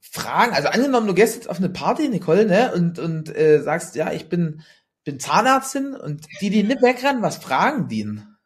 Fragen? 0.00 0.54
Also 0.54 0.68
angenommen, 0.68 1.06
du 1.06 1.14
gehst 1.14 1.36
jetzt 1.36 1.48
auf 1.48 1.58
eine 1.58 1.68
Party, 1.68 2.08
Nicole, 2.08 2.46
ne, 2.46 2.72
und, 2.72 2.98
und 2.98 3.34
äh, 3.34 3.60
sagst, 3.60 3.94
ja, 3.94 4.12
ich 4.12 4.28
bin, 4.28 4.64
bin 5.04 5.20
Zahnärztin 5.20 5.94
und 5.94 6.26
die, 6.40 6.50
die 6.50 6.62
nicht 6.62 6.82
wegrennen, 6.82 7.22
was 7.22 7.36
fragen 7.36 7.88
die 7.88 8.04
denn? 8.04 8.36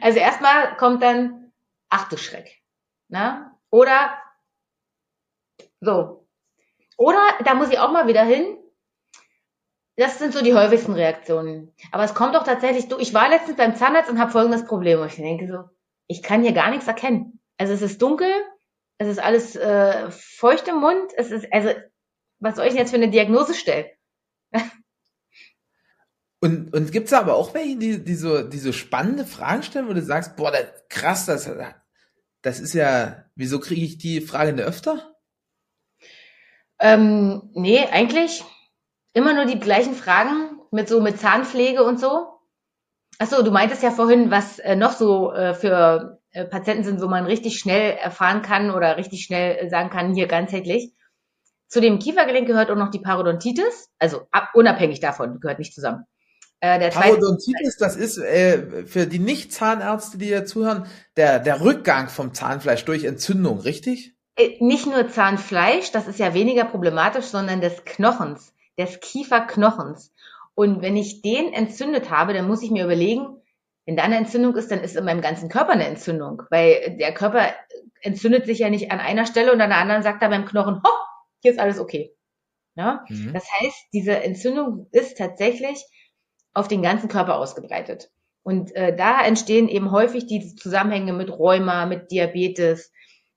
Also 0.00 0.18
erstmal 0.18 0.76
kommt 0.76 1.02
dann, 1.02 1.52
ach 1.88 2.08
du 2.08 2.16
Schreck. 2.16 2.62
Ne? 3.08 3.50
Oder 3.70 4.16
so. 5.80 6.26
Oder 6.96 7.20
da 7.44 7.54
muss 7.54 7.70
ich 7.70 7.78
auch 7.78 7.92
mal 7.92 8.06
wieder 8.06 8.24
hin. 8.24 8.56
Das 9.96 10.18
sind 10.18 10.32
so 10.32 10.42
die 10.42 10.54
häufigsten 10.54 10.92
Reaktionen. 10.92 11.72
Aber 11.92 12.04
es 12.04 12.14
kommt 12.14 12.34
doch 12.34 12.42
tatsächlich, 12.44 12.88
du, 12.88 12.98
ich 12.98 13.14
war 13.14 13.28
letztens 13.28 13.56
beim 13.56 13.76
Zahnarzt 13.76 14.10
und 14.10 14.18
habe 14.18 14.32
folgendes 14.32 14.64
Problem. 14.64 15.00
Und 15.00 15.06
ich 15.06 15.16
denke 15.16 15.46
so, 15.46 15.64
ich 16.08 16.22
kann 16.22 16.42
hier 16.42 16.52
gar 16.52 16.70
nichts 16.70 16.88
erkennen. 16.88 17.40
Also 17.58 17.72
es 17.72 17.82
ist 17.82 18.02
dunkel, 18.02 18.32
es 18.98 19.08
ist 19.08 19.18
alles 19.18 19.54
äh, 19.54 20.10
feucht 20.10 20.66
im 20.68 20.80
Mund, 20.80 21.12
es 21.16 21.30
ist, 21.30 21.46
also, 21.52 21.70
was 22.40 22.56
soll 22.56 22.66
ich 22.66 22.72
denn 22.72 22.80
jetzt 22.80 22.90
für 22.90 22.96
eine 22.96 23.10
Diagnose 23.10 23.54
stellen? 23.54 23.86
und, 26.40 26.74
und 26.74 26.92
gibt's 26.92 27.10
da 27.10 27.20
aber 27.20 27.34
auch 27.36 27.54
welche, 27.54 27.76
die, 27.76 28.04
die, 28.04 28.14
so, 28.14 28.42
die 28.42 28.58
so 28.58 28.72
spannende 28.72 29.24
Fragen 29.24 29.62
stellen, 29.62 29.88
wo 29.88 29.92
du 29.92 30.02
sagst, 30.02 30.36
boah, 30.36 30.50
das, 30.50 30.66
krass, 30.88 31.26
das, 31.26 31.48
das 32.42 32.60
ist 32.60 32.74
ja, 32.74 33.24
wieso 33.36 33.60
kriege 33.60 33.84
ich 33.84 33.98
die 33.98 34.20
Frage 34.20 34.52
nicht 34.52 34.64
öfter? 34.64 35.14
Ähm, 36.80 37.50
nee, 37.54 37.86
eigentlich 37.86 38.44
immer 39.14 39.32
nur 39.32 39.46
die 39.46 39.58
gleichen 39.58 39.94
Fragen 39.94 40.60
mit 40.70 40.88
so 40.88 41.00
mit 41.00 41.18
Zahnpflege 41.18 41.82
und 41.82 41.98
so. 41.98 42.26
Achso, 43.18 43.42
du 43.42 43.50
meintest 43.52 43.82
ja 43.82 43.90
vorhin, 43.90 44.30
was 44.30 44.58
äh, 44.58 44.76
noch 44.76 44.92
so 44.92 45.32
äh, 45.32 45.54
für 45.54 46.20
äh, 46.32 46.44
Patienten 46.44 46.84
sind, 46.84 47.00
wo 47.00 47.06
man 47.06 47.24
richtig 47.24 47.58
schnell 47.58 47.92
erfahren 47.92 48.42
kann 48.42 48.72
oder 48.72 48.96
richtig 48.96 49.24
schnell 49.24 49.56
äh, 49.56 49.70
sagen 49.70 49.88
kann, 49.88 50.14
hier 50.14 50.26
ganzheitlich. 50.26 50.92
Zu 51.68 51.80
dem 51.80 52.00
Kiefergelenk 52.00 52.46
gehört 52.46 52.70
auch 52.70 52.76
noch 52.76 52.90
die 52.90 52.98
Parodontitis, 52.98 53.88
also 53.98 54.26
ab, 54.32 54.50
unabhängig 54.54 55.00
davon, 55.00 55.40
gehört 55.40 55.60
nicht 55.60 55.74
zusammen. 55.74 56.04
Äh, 56.58 56.78
der 56.80 56.88
Parodontitis, 56.88 57.76
das 57.78 57.94
ist 57.94 58.18
äh, 58.18 58.84
für 58.86 59.06
die 59.06 59.18
Nicht-Zahnärzte, 59.18 60.18
die 60.18 60.26
hier 60.26 60.44
zuhören, 60.44 60.86
der, 61.16 61.38
der 61.38 61.60
Rückgang 61.60 62.08
vom 62.08 62.34
Zahnfleisch 62.34 62.84
durch 62.84 63.04
Entzündung, 63.04 63.60
richtig? 63.60 64.14
Äh, 64.36 64.56
nicht 64.60 64.86
nur 64.86 65.08
Zahnfleisch, 65.08 65.92
das 65.92 66.08
ist 66.08 66.18
ja 66.18 66.34
weniger 66.34 66.64
problematisch, 66.64 67.26
sondern 67.26 67.60
des 67.60 67.84
Knochens, 67.84 68.53
des 68.78 69.00
Kieferknochens. 69.00 70.12
Und 70.54 70.82
wenn 70.82 70.96
ich 70.96 71.22
den 71.22 71.52
entzündet 71.52 72.10
habe, 72.10 72.32
dann 72.32 72.46
muss 72.46 72.62
ich 72.62 72.70
mir 72.70 72.84
überlegen, 72.84 73.42
wenn 73.86 73.96
da 73.96 74.04
eine 74.04 74.16
Entzündung 74.16 74.56
ist, 74.56 74.70
dann 74.70 74.80
ist 74.80 74.96
in 74.96 75.04
meinem 75.04 75.20
ganzen 75.20 75.48
Körper 75.48 75.72
eine 75.72 75.86
Entzündung, 75.86 76.42
weil 76.50 76.96
der 76.98 77.12
Körper 77.12 77.48
entzündet 78.00 78.46
sich 78.46 78.60
ja 78.60 78.70
nicht 78.70 78.90
an 78.90 79.00
einer 79.00 79.26
Stelle 79.26 79.52
und 79.52 79.60
an 79.60 79.70
der 79.70 79.78
anderen 79.78 80.02
sagt 80.02 80.22
er 80.22 80.30
beim 80.30 80.46
Knochen, 80.46 80.76
ho, 80.76 80.90
hier 81.40 81.52
ist 81.52 81.60
alles 81.60 81.78
okay. 81.78 82.14
Ja? 82.76 83.04
Mhm. 83.08 83.32
Das 83.32 83.46
heißt, 83.60 83.88
diese 83.92 84.22
Entzündung 84.22 84.88
ist 84.92 85.18
tatsächlich 85.18 85.84
auf 86.54 86.68
den 86.68 86.82
ganzen 86.82 87.08
Körper 87.08 87.36
ausgebreitet. 87.36 88.10
Und 88.42 88.74
äh, 88.76 88.94
da 88.94 89.24
entstehen 89.24 89.68
eben 89.68 89.90
häufig 89.90 90.26
die 90.26 90.54
Zusammenhänge 90.54 91.12
mit 91.12 91.30
Rheuma, 91.30 91.86
mit 91.86 92.10
Diabetes 92.10 92.92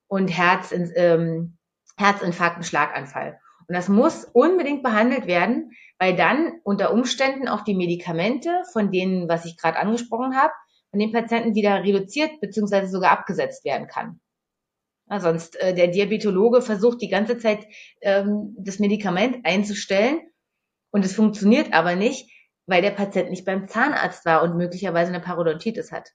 und 0.07 0.27
Herz, 0.27 0.73
ähm, 0.73 1.57
Herzinfarkt 1.97 2.57
und 2.57 2.63
Schlaganfall. 2.63 3.39
Und 3.67 3.75
das 3.75 3.89
muss 3.89 4.25
unbedingt 4.25 4.81
behandelt 4.81 5.27
werden, 5.27 5.71
weil 5.99 6.15
dann 6.15 6.53
unter 6.63 6.93
Umständen 6.93 7.47
auch 7.47 7.61
die 7.61 7.75
Medikamente, 7.75 8.63
von 8.71 8.91
denen, 8.91 9.27
was 9.27 9.45
ich 9.45 9.57
gerade 9.57 9.77
angesprochen 9.77 10.35
habe, 10.37 10.53
von 10.91 10.99
den 10.99 11.11
Patienten 11.11 11.53
wieder 11.53 11.83
reduziert 11.83 12.39
bzw. 12.39 12.85
sogar 12.85 13.11
abgesetzt 13.11 13.65
werden 13.65 13.87
kann. 13.87 14.21
Ja, 15.09 15.19
sonst 15.19 15.59
äh, 15.59 15.73
der 15.73 15.87
Diabetologe 15.87 16.61
versucht 16.61 17.01
die 17.01 17.09
ganze 17.09 17.37
Zeit 17.37 17.65
ähm, 18.01 18.55
das 18.57 18.79
Medikament 18.79 19.45
einzustellen 19.45 20.21
und 20.91 21.05
es 21.05 21.15
funktioniert 21.15 21.73
aber 21.73 21.95
nicht, 21.95 22.29
weil 22.65 22.81
der 22.81 22.91
Patient 22.91 23.29
nicht 23.29 23.45
beim 23.45 23.67
Zahnarzt 23.67 24.25
war 24.25 24.43
und 24.43 24.57
möglicherweise 24.57 25.13
eine 25.13 25.23
Parodontitis 25.23 25.91
hat. 25.91 26.09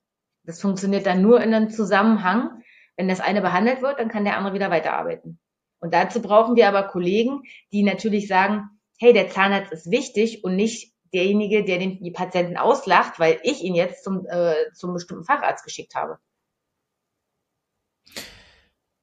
Das 0.45 0.61
funktioniert 0.61 1.07
dann 1.07 1.23
nur 1.23 1.41
in 1.41 1.55
einem 1.55 1.71
Zusammenhang. 1.71 2.63
Wenn 2.97 3.09
das 3.09 3.21
eine 3.21 3.41
behandelt 3.41 3.81
wird, 3.81 3.99
dann 3.99 4.09
kann 4.09 4.25
der 4.25 4.37
andere 4.37 4.55
wieder 4.55 4.71
weiterarbeiten. 4.71 5.39
Und 5.83 5.93
dazu 5.93 6.23
brauchen 6.23 6.55
wir 6.55 6.69
aber 6.69 6.85
Kollegen, 6.85 7.43
die 7.73 7.83
natürlich 7.83 8.29
sagen, 8.29 8.71
hey, 8.99 9.13
der 9.13 9.29
Zahnarzt 9.29 9.73
ist 9.73 9.91
wichtig 9.91 10.45
und 10.45 10.55
nicht 10.55 10.95
derjenige, 11.13 11.65
der 11.65 11.79
den 11.79 12.13
Patienten 12.13 12.57
auslacht, 12.57 13.19
weil 13.19 13.41
ich 13.43 13.63
ihn 13.63 13.75
jetzt 13.75 14.05
zum, 14.05 14.25
äh, 14.27 14.55
zum 14.75 14.95
bestimmten 14.95 15.25
Facharzt 15.25 15.65
geschickt 15.65 15.97
habe. 15.97 16.19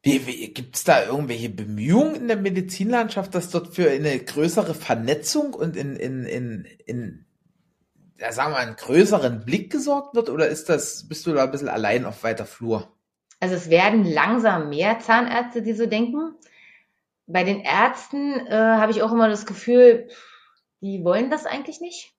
Gibt 0.01 0.77
es 0.77 0.85
da 0.85 1.03
irgendwelche 1.03 1.49
Bemühungen 1.49 2.15
in 2.15 2.27
der 2.29 2.37
Medizinlandschaft, 2.37 3.35
dass 3.35 3.49
dort 3.49 3.75
für 3.75 3.91
eine 3.91 4.17
größere 4.17 4.73
Vernetzung 4.73 5.53
und 5.53 5.75
in, 5.75 5.97
in, 5.97 6.23
in, 6.23 6.65
in 6.85 7.25
ja, 8.17 8.31
sagen 8.31 8.53
wir, 8.53 8.57
einen 8.59 8.77
größeren 8.77 9.43
Blick 9.43 9.69
gesorgt 9.69 10.15
wird? 10.15 10.29
Oder 10.29 10.47
ist 10.47 10.69
das, 10.69 11.09
bist 11.09 11.27
du 11.27 11.33
da 11.33 11.43
ein 11.43 11.51
bisschen 11.51 11.67
allein 11.67 12.05
auf 12.05 12.23
weiter 12.23 12.45
Flur? 12.45 12.95
Also 13.41 13.55
es 13.55 13.69
werden 13.69 14.05
langsam 14.05 14.69
mehr 14.69 14.99
Zahnärzte, 14.99 15.61
die 15.61 15.73
so 15.73 15.85
denken 15.85 16.35
bei 17.29 17.43
den 17.43 17.61
Ärzten 17.61 18.47
äh, 18.47 18.55
habe 18.55 18.91
ich 18.91 19.01
auch 19.01 19.11
immer 19.11 19.29
das 19.29 19.45
Gefühl, 19.45 20.09
die 20.81 21.03
wollen 21.03 21.29
das 21.29 21.45
eigentlich 21.45 21.79
nicht. 21.79 22.11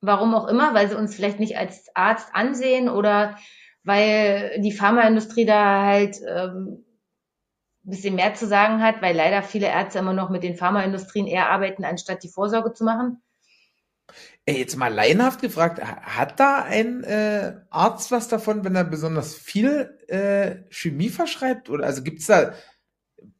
Warum 0.00 0.34
auch 0.34 0.46
immer, 0.46 0.74
weil 0.74 0.88
sie 0.88 0.96
uns 0.96 1.16
vielleicht 1.16 1.40
nicht 1.40 1.56
als 1.56 1.86
Arzt 1.94 2.28
ansehen 2.34 2.88
oder 2.88 3.36
weil 3.82 4.60
die 4.60 4.72
Pharmaindustrie 4.72 5.46
da 5.46 5.84
halt 5.84 6.18
ähm, 6.28 6.84
bisschen 7.82 8.14
mehr 8.14 8.34
zu 8.34 8.46
sagen 8.46 8.82
hat, 8.82 9.00
weil 9.00 9.16
leider 9.16 9.42
viele 9.42 9.66
Ärzte 9.66 10.00
immer 10.00 10.12
noch 10.12 10.28
mit 10.28 10.42
den 10.42 10.56
Pharmaindustrien 10.56 11.26
eher 11.26 11.48
arbeiten, 11.48 11.84
anstatt 11.84 12.22
die 12.22 12.28
Vorsorge 12.28 12.74
zu 12.74 12.84
machen. 12.84 13.22
Ey, 14.44 14.58
jetzt 14.58 14.76
mal 14.76 14.92
laienhaft 14.92 15.40
gefragt, 15.40 15.82
hat 15.82 16.38
da 16.38 16.62
ein 16.62 17.04
äh, 17.04 17.60
Arzt 17.70 18.10
was 18.10 18.28
davon, 18.28 18.64
wenn 18.64 18.76
er 18.76 18.84
besonders 18.84 19.34
viel 19.34 19.98
äh, 20.08 20.62
Chemie 20.70 21.08
verschreibt? 21.08 21.70
Oder 21.70 21.86
also 21.86 22.02
gibt's 22.02 22.26
da 22.26 22.52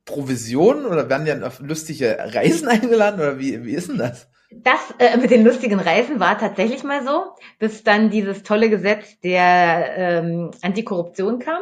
Provisionen 0.09 0.87
oder 0.87 1.09
werden 1.09 1.27
ja 1.27 1.41
auf 1.47 1.61
lustige 1.61 2.19
Reisen 2.19 2.67
eingeladen 2.69 3.21
oder 3.21 3.39
wie, 3.39 3.65
wie 3.65 3.75
ist 3.75 3.89
denn 3.89 3.99
das? 3.99 4.29
Das 4.51 4.81
äh, 4.99 5.17
mit 5.19 5.31
den 5.31 5.45
lustigen 5.45 5.79
Reisen 5.79 6.21
war 6.21 6.39
tatsächlich 6.39 6.83
mal 6.83 7.05
so, 7.05 7.35
bis 7.59 7.85
dann 7.85 8.11
dieses 8.11 8.43
tolle 8.43 8.71
Gesetz 8.71 9.21
der 9.21 9.97
ähm, 9.97 10.51
Antikorruption 10.63 11.39
kam. 11.39 11.61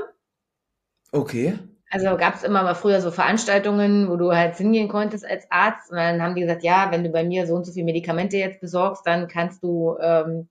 Okay. 1.10 1.58
Also 1.90 2.16
gab 2.16 2.36
es 2.36 2.42
immer 2.42 2.62
mal 2.62 2.74
früher 2.74 3.00
so 3.00 3.10
Veranstaltungen, 3.10 4.08
wo 4.08 4.16
du 4.16 4.32
halt 4.32 4.56
hingehen 4.56 4.88
konntest 4.88 5.24
als 5.24 5.50
Arzt 5.50 5.90
und 5.90 5.96
dann 5.96 6.22
haben 6.22 6.34
die 6.34 6.42
gesagt, 6.42 6.62
ja, 6.62 6.90
wenn 6.90 7.04
du 7.04 7.10
bei 7.10 7.24
mir 7.24 7.46
so 7.46 7.54
und 7.54 7.64
so 7.64 7.72
viele 7.72 7.84
Medikamente 7.84 8.36
jetzt 8.36 8.60
besorgst, 8.60 9.06
dann 9.06 9.28
kannst 9.28 9.62
du 9.62 9.96
ähm, 10.00 10.48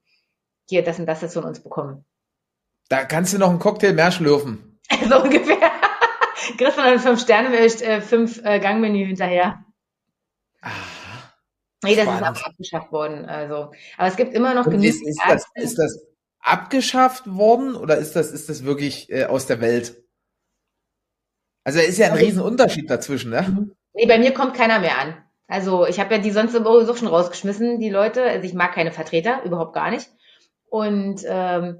hier 0.69 0.83
das 0.83 0.99
und 0.99 1.05
das 1.05 1.21
jetzt 1.21 1.33
von 1.33 1.43
uns 1.43 1.59
bekommen. 1.59 2.05
Da 2.89 3.03
kannst 3.03 3.33
du 3.33 3.37
noch 3.37 3.49
einen 3.49 3.59
Cocktail 3.59 3.93
mehr 3.93 4.11
schlürfen. 4.11 4.79
so 5.09 5.21
ungefähr. 5.21 5.71
Kriegst 6.57 6.77
du 6.77 6.81
dann 6.81 6.99
fünf 6.99 7.21
Sterne, 7.21 7.55
äh, 7.57 8.01
fünf 8.01 8.43
äh, 8.43 8.59
Gangmenü 8.59 9.05
hinterher. 9.05 9.63
Ah. 10.61 10.71
Nee, 11.83 11.95
das 11.95 12.05
Spannend. 12.05 12.21
ist 12.21 12.27
aber 12.27 12.47
abgeschafft 12.47 12.91
worden. 12.91 13.25
Also, 13.25 13.71
aber 13.97 14.07
es 14.07 14.15
gibt 14.15 14.33
immer 14.33 14.53
noch 14.53 14.65
genügend. 14.65 14.85
Ist, 14.85 15.07
ist, 15.07 15.21
das, 15.27 15.45
ist 15.55 15.77
das 15.77 16.05
abgeschafft 16.39 17.27
worden 17.27 17.75
oder 17.75 17.97
ist 17.97 18.15
das, 18.15 18.31
ist 18.31 18.49
das 18.49 18.63
wirklich 18.63 19.11
äh, 19.11 19.25
aus 19.25 19.45
der 19.45 19.61
Welt? 19.61 20.03
Also 21.63 21.79
ist 21.79 21.97
ja 21.97 22.07
ein 22.07 22.13
also, 22.13 22.25
Riesenunterschied 22.25 22.89
dazwischen, 22.89 23.31
ne? 23.31 23.41
Mhm. 23.41 23.75
Nee, 23.93 24.05
bei 24.05 24.19
mir 24.19 24.33
kommt 24.33 24.55
keiner 24.55 24.79
mehr 24.79 24.99
an. 24.99 25.17
Also 25.47 25.85
ich 25.85 25.99
habe 25.99 26.15
ja 26.15 26.21
die 26.21 26.31
sonst 26.31 26.53
sowieso 26.53 26.95
schon 26.95 27.07
rausgeschmissen, 27.07 27.79
die 27.79 27.89
Leute. 27.89 28.23
Also 28.23 28.45
ich 28.45 28.53
mag 28.53 28.73
keine 28.73 28.91
Vertreter, 28.91 29.43
überhaupt 29.43 29.73
gar 29.73 29.91
nicht. 29.91 30.09
Und 30.69 31.21
ähm, 31.25 31.79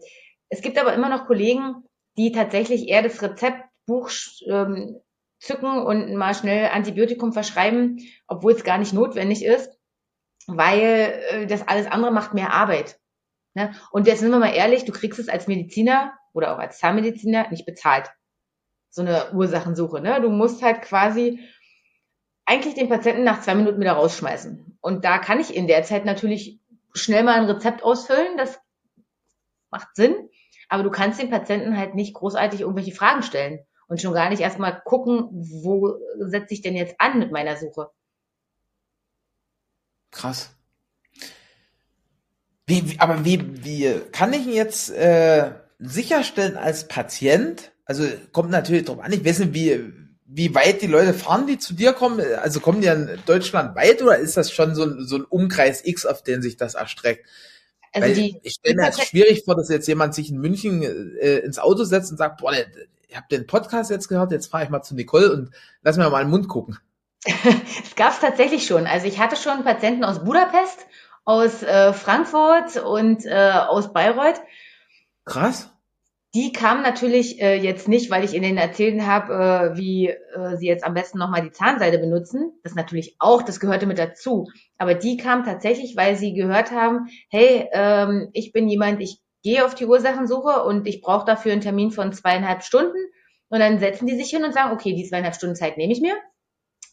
es 0.50 0.62
gibt 0.62 0.78
aber 0.78 0.94
immer 0.94 1.10
noch 1.10 1.28
Kollegen, 1.28 1.84
die 2.18 2.32
tatsächlich 2.32 2.88
eher 2.88 3.02
das 3.02 3.18
Rezeptbuch 3.88 4.12
ähm, 4.48 5.02
zücken 5.40 5.80
und 5.80 6.16
mal 6.16 6.34
schnell 6.34 6.70
Antibiotikum 6.70 7.34
verschreiben, 7.34 8.00
obwohl 8.28 8.54
es 8.54 8.64
gar 8.64 8.78
nicht 8.78 8.94
notwendig 8.94 9.44
ist, 9.44 9.70
weil 10.48 11.24
äh, 11.30 11.48
das 11.48 11.68
alles 11.68 11.88
andere 11.88 12.12
macht 12.12 12.34
mehr 12.34 12.54
Arbeit. 12.54 13.00
Ne? 13.54 13.74
Und 13.92 14.08
jetzt 14.08 14.20
sind 14.20 14.32
wir 14.32 14.40
mal 14.40 14.54
ehrlich, 14.54 14.86
du 14.86 14.92
kriegst 14.92 15.20
es 15.20 15.30
als 15.30 15.48
Mediziner 15.48 16.14
oder 16.34 16.54
auch 16.54 16.60
als 16.60 16.80
Zahnmediziner 16.80 17.50
nicht 17.50 17.66
bezahlt 17.66 18.10
so 18.90 19.02
eine 19.02 19.34
Ursachensuche. 19.34 20.02
Ne? 20.02 20.22
Du 20.22 20.30
musst 20.30 20.62
halt 20.62 20.82
quasi 20.82 21.40
eigentlich 22.46 22.76
den 22.76 22.90
Patienten 22.90 23.24
nach 23.24 23.42
zwei 23.42 23.56
Minuten 23.56 23.80
wieder 23.80 23.94
rausschmeißen. 23.94 24.78
Und 24.82 25.04
da 25.04 25.18
kann 25.18 25.40
ich 25.40 25.54
in 25.54 25.68
der 25.68 25.84
Zeit 25.84 26.06
natürlich 26.06 26.60
schnell 26.94 27.24
mal 27.24 27.40
ein 27.40 27.50
Rezept 27.50 27.84
ausfüllen. 27.84 28.38
Das 28.38 28.60
macht 29.70 29.96
Sinn. 29.96 30.30
Aber 30.70 30.84
du 30.84 30.92
kannst 30.92 31.22
den 31.22 31.30
Patienten 31.30 31.78
halt 31.78 31.96
nicht 31.96 32.14
großartig 32.14 32.62
irgendwelche 32.62 32.94
Fragen 32.94 33.22
stellen 33.22 33.66
und 33.88 34.02
schon 34.02 34.14
gar 34.14 34.30
nicht 34.30 34.42
erstmal 34.42 34.82
gucken, 34.84 35.30
wo 35.32 35.98
setze 36.20 36.54
ich 36.54 36.62
denn 36.62 36.76
jetzt 36.76 36.96
an 37.00 37.20
mit 37.20 37.32
meiner 37.32 37.58
Suche. 37.58 37.90
Krass. 40.12 40.52
Wie, 42.66 42.90
wie 42.90 43.00
aber 43.00 43.26
wie, 43.26 43.64
wie 43.64 44.02
kann 44.12 44.34
ich 44.34 44.46
jetzt 44.48 44.90
äh, 44.92 45.52
sicherstellen 45.80 46.58
als 46.58 46.88
Patient, 46.88 47.72
also 47.86 48.06
kommt 48.32 48.50
natürlich 48.50 48.86
drauf 48.86 49.00
an, 49.00 49.12
ich 49.12 49.24
weiß 49.24 49.40
nicht, 49.40 49.54
wie, 49.54 49.94
wie 50.26 50.56
weit 50.56 50.82
die 50.82 50.88
Leute 50.88 51.14
fahren, 51.14 51.46
die 51.46 51.60
zu 51.60 51.74
dir 51.74 51.94
kommen. 51.94 52.20
Also 52.42 52.60
kommen 52.60 52.82
die 52.82 52.88
in 52.88 53.20
Deutschland 53.26 53.76
weit 53.76 54.02
oder 54.02 54.18
ist 54.18 54.38
das 54.38 54.52
schon 54.52 54.74
so 54.74 54.84
ein, 54.84 55.06
so 55.06 55.18
ein 55.18 55.26
Umkreis 55.26 55.86
X, 55.86 56.06
auf 56.06 56.24
den 56.24 56.42
sich 56.42 56.58
das 56.58 56.74
erstreckt? 56.74 57.28
Also 57.94 58.14
die, 58.14 58.40
ich 58.44 58.54
stelle 58.56 58.76
mir 58.76 58.88
das 58.88 59.02
schwierig 59.08 59.44
vor, 59.46 59.56
dass 59.56 59.70
jetzt 59.70 59.88
jemand 59.88 60.16
sich 60.16 60.30
in 60.30 60.40
München 60.40 60.82
äh, 60.82 61.38
ins 61.38 61.60
Auto 61.60 61.86
setzt 61.86 62.12
und 62.12 62.18
sagt, 62.18 62.42
boah, 62.42 62.52
ich 63.16 63.18
habe 63.18 63.28
den 63.32 63.48
Podcast 63.48 63.90
jetzt 63.92 64.10
gehört, 64.10 64.34
jetzt 64.34 64.52
fahre 64.52 64.66
ich 64.66 64.70
mal 64.70 64.82
zu 64.82 64.94
Nicole 64.94 65.32
und 65.32 65.50
lass 65.84 65.96
mir 65.96 66.10
mal 66.10 66.20
in 66.20 66.28
den 66.28 66.32
Mund 66.32 66.50
gucken. 66.50 66.78
Es 67.26 67.96
gab 67.96 68.12
es 68.12 68.20
tatsächlich 68.20 68.68
schon. 68.68 68.88
Also 68.88 69.08
ich 69.08 69.20
hatte 69.20 69.38
schon 69.38 69.64
Patienten 69.64 70.04
aus 70.04 70.26
Budapest, 70.26 70.86
aus 71.24 71.64
äh, 71.64 71.94
Frankfurt 71.94 72.76
und 72.76 73.26
äh, 73.26 73.52
aus 73.52 73.94
Bayreuth. 73.94 74.42
Krass 75.24 75.70
die 76.36 76.52
kam 76.52 76.82
natürlich 76.82 77.42
äh, 77.42 77.56
jetzt 77.56 77.88
nicht, 77.88 78.12
weil 78.12 78.26
ich 78.26 78.34
ihnen 78.34 78.58
erzählt 78.58 79.02
habe, 79.02 79.34
äh, 79.74 79.78
wie 79.78 80.10
äh, 80.10 80.58
sie 80.58 80.68
jetzt 80.68 80.84
am 80.84 80.94
besten 80.94 81.18
nochmal 81.18 81.42
die 81.42 81.52
Zahnseide 81.52 81.98
benutzen. 81.98 82.52
Das 82.62 82.76
natürlich 82.76 83.16
auch, 83.20 83.42
das 83.42 83.62
gehörte 83.62 83.86
mit 83.86 83.98
dazu. 83.98 84.50
Aber 84.78 84.96
die 84.96 85.16
kam 85.16 85.46
tatsächlich, 85.46 85.96
weil 85.96 86.18
sie 86.18 86.34
gehört 86.34 86.72
haben, 86.72 87.08
hey, 87.30 87.70
ähm, 87.72 88.32
ich 88.34 88.52
bin 88.52 88.68
jemand, 88.68 89.02
ich 89.02 89.22
gehe 89.46 89.64
auf 89.64 89.76
die 89.76 89.86
Ursachensuche 89.86 90.64
und 90.64 90.88
ich 90.88 91.02
brauche 91.02 91.24
dafür 91.24 91.52
einen 91.52 91.62
Termin 91.62 91.92
von 91.92 92.12
zweieinhalb 92.12 92.64
Stunden. 92.64 92.98
Und 93.50 93.60
dann 93.60 93.78
setzen 93.78 94.08
die 94.08 94.18
sich 94.18 94.32
hin 94.32 94.44
und 94.44 94.56
sagen, 94.56 94.74
okay, 94.74 94.96
die 94.96 95.08
zweieinhalb 95.08 95.36
Stunden 95.36 95.56
Zeit 95.56 95.78
nehme 95.78 95.94
ich 95.94 96.02
mir. 96.02 96.16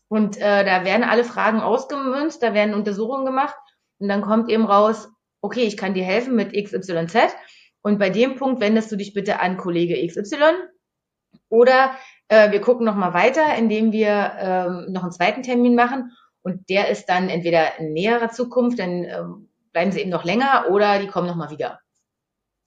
Und 0.09 0.37
äh, 0.37 0.63
da 0.63 0.85
werden 0.85 1.03
alle 1.03 1.25
Fragen 1.25 1.61
ausgemünzt, 1.61 2.43
da 2.43 2.53
werden 2.53 2.75
Untersuchungen 2.75 3.25
gemacht 3.25 3.57
und 3.99 4.09
dann 4.09 4.21
kommt 4.21 4.51
eben 4.51 4.67
raus, 4.67 5.09
okay, 5.41 5.63
ich 5.63 5.79
kann 5.79 5.95
dir 5.95 6.05
helfen 6.05 6.37
mit 6.37 6.53
XYZ 6.53 7.35
und 7.81 7.99
bei 7.99 8.11
dem 8.11 8.37
Punkt 8.37 8.61
wendest 8.61 8.93
du 8.93 8.97
dich 8.97 9.15
bitte 9.15 9.41
an 9.41 9.57
Kollege 9.57 10.07
XY 10.07 10.37
oder 11.49 11.93
äh, 12.29 12.51
wir 12.51 12.61
gucken 12.61 12.85
nochmal 12.85 13.15
weiter, 13.15 13.55
indem 13.57 13.93
wir 13.93 14.33
ähm, 14.39 14.93
noch 14.93 15.03
einen 15.03 15.13
zweiten 15.13 15.43
Termin 15.43 15.75
machen 15.75 16.13
und 16.43 16.69
der 16.69 16.91
ist 16.91 17.07
dann 17.07 17.31
entweder 17.31 17.79
in 17.79 17.95
näherer 17.95 18.29
Zukunft, 18.29 18.79
dann 18.79 19.05
ähm, 19.05 19.49
bleiben 19.73 19.93
sie 19.93 20.01
eben 20.01 20.11
noch 20.11 20.25
länger 20.25 20.67
oder 20.71 20.99
die 20.99 21.07
kommen 21.07 21.27
nochmal 21.27 21.49
wieder. 21.49 21.81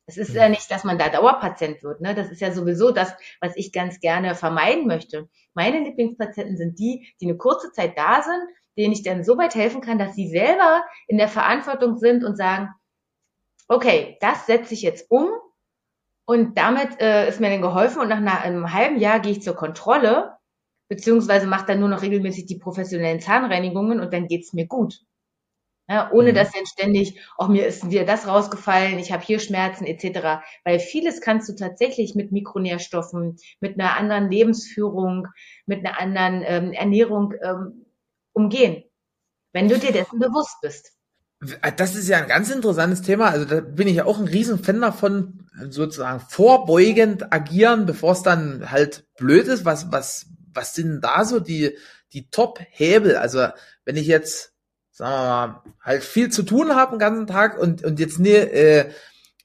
Es 0.07 0.17
ist 0.17 0.35
ja 0.35 0.49
nicht, 0.49 0.69
dass 0.69 0.83
man 0.83 0.99
da 0.99 1.09
Dauerpatient 1.09 1.81
wird. 1.81 2.01
Ne? 2.01 2.13
Das 2.13 2.29
ist 2.29 2.39
ja 2.39 2.51
sowieso 2.51 2.91
das, 2.91 3.13
was 3.41 3.55
ich 3.55 3.71
ganz 3.71 3.99
gerne 3.99 4.35
vermeiden 4.35 4.85
möchte. 4.85 5.29
Meine 5.53 5.79
Lieblingspatienten 5.79 6.57
sind 6.57 6.77
die, 6.77 7.07
die 7.19 7.25
eine 7.25 7.37
kurze 7.37 7.71
Zeit 7.71 7.97
da 7.97 8.21
sind, 8.21 8.41
denen 8.77 8.93
ich 8.93 9.03
dann 9.03 9.23
so 9.23 9.37
weit 9.37 9.55
helfen 9.55 9.81
kann, 9.81 9.97
dass 9.97 10.15
sie 10.15 10.29
selber 10.29 10.83
in 11.07 11.17
der 11.17 11.27
Verantwortung 11.27 11.97
sind 11.97 12.23
und 12.23 12.37
sagen, 12.37 12.69
okay, 13.67 14.17
das 14.21 14.45
setze 14.45 14.75
ich 14.75 14.83
jetzt 14.83 15.09
um 15.09 15.29
und 16.25 16.57
damit 16.57 17.01
äh, 17.01 17.27
ist 17.27 17.39
mir 17.39 17.49
dann 17.49 17.61
geholfen 17.61 18.01
und 18.01 18.09
nach 18.09 18.17
einer, 18.17 18.41
einem 18.41 18.73
halben 18.73 18.99
Jahr 18.99 19.19
gehe 19.19 19.31
ich 19.31 19.41
zur 19.41 19.55
Kontrolle, 19.55 20.37
beziehungsweise 20.87 21.47
mache 21.47 21.65
dann 21.65 21.79
nur 21.79 21.89
noch 21.89 22.03
regelmäßig 22.03 22.45
die 22.45 22.59
professionellen 22.59 23.21
Zahnreinigungen 23.21 23.99
und 23.99 24.13
dann 24.13 24.27
geht's 24.27 24.53
mir 24.53 24.67
gut. 24.67 24.99
Ja, 25.87 26.11
ohne 26.11 26.31
mhm. 26.31 26.35
dass 26.35 26.51
dann 26.51 26.65
ständig, 26.65 27.19
auch 27.37 27.47
mir 27.47 27.67
ist 27.67 27.91
wieder 27.91 28.05
das 28.05 28.27
rausgefallen, 28.27 28.97
ich 28.97 29.11
habe 29.11 29.23
hier 29.23 29.39
Schmerzen 29.39 29.85
etc. 29.85 30.43
Weil 30.63 30.79
vieles 30.79 31.21
kannst 31.21 31.47
du 31.47 31.53
tatsächlich 31.53 32.15
mit 32.15 32.31
Mikronährstoffen, 32.31 33.37
mit 33.59 33.79
einer 33.79 33.95
anderen 33.95 34.31
Lebensführung, 34.31 35.27
mit 35.67 35.85
einer 35.85 35.99
anderen 35.99 36.43
ähm, 36.43 36.73
Ernährung 36.73 37.33
ähm, 37.43 37.85
umgehen, 38.33 38.83
wenn 39.53 39.69
du 39.69 39.77
dir 39.77 39.91
dessen 39.91 40.17
bewusst 40.19 40.57
bist. 40.61 40.95
Das 41.77 41.95
ist 41.95 42.07
ja 42.07 42.17
ein 42.17 42.27
ganz 42.27 42.49
interessantes 42.49 43.01
Thema. 43.03 43.29
Also 43.29 43.45
da 43.45 43.59
bin 43.59 43.87
ich 43.87 43.97
ja 43.97 44.05
auch 44.05 44.17
ein 44.17 44.27
Riesenfan 44.27 44.81
davon, 44.81 45.47
sozusagen 45.69 46.19
vorbeugend 46.19 47.31
agieren, 47.31 47.85
bevor 47.85 48.13
es 48.13 48.23
dann 48.23 48.71
halt 48.71 49.05
blöd 49.17 49.47
ist. 49.47 49.65
Was, 49.65 49.91
was, 49.91 50.27
was 50.53 50.73
sind 50.73 51.01
da 51.01 51.25
so 51.25 51.39
die, 51.39 51.77
die 52.13 52.29
Top-Hebel? 52.29 53.17
Also 53.17 53.47
wenn 53.83 53.97
ich 53.97 54.07
jetzt, 54.07 54.54
sagen 54.95 55.11
wir 55.11 55.47
mal, 55.47 55.61
halt 55.81 56.03
viel 56.03 56.31
zu 56.31 56.43
tun 56.43 56.73
habe 56.73 56.91
den 56.91 56.99
ganzen 56.99 57.27
Tag 57.27 57.59
und, 57.59 57.83
und 57.83 57.99
jetzt 57.99 58.17
ne, 58.17 58.29
äh, 58.29 58.91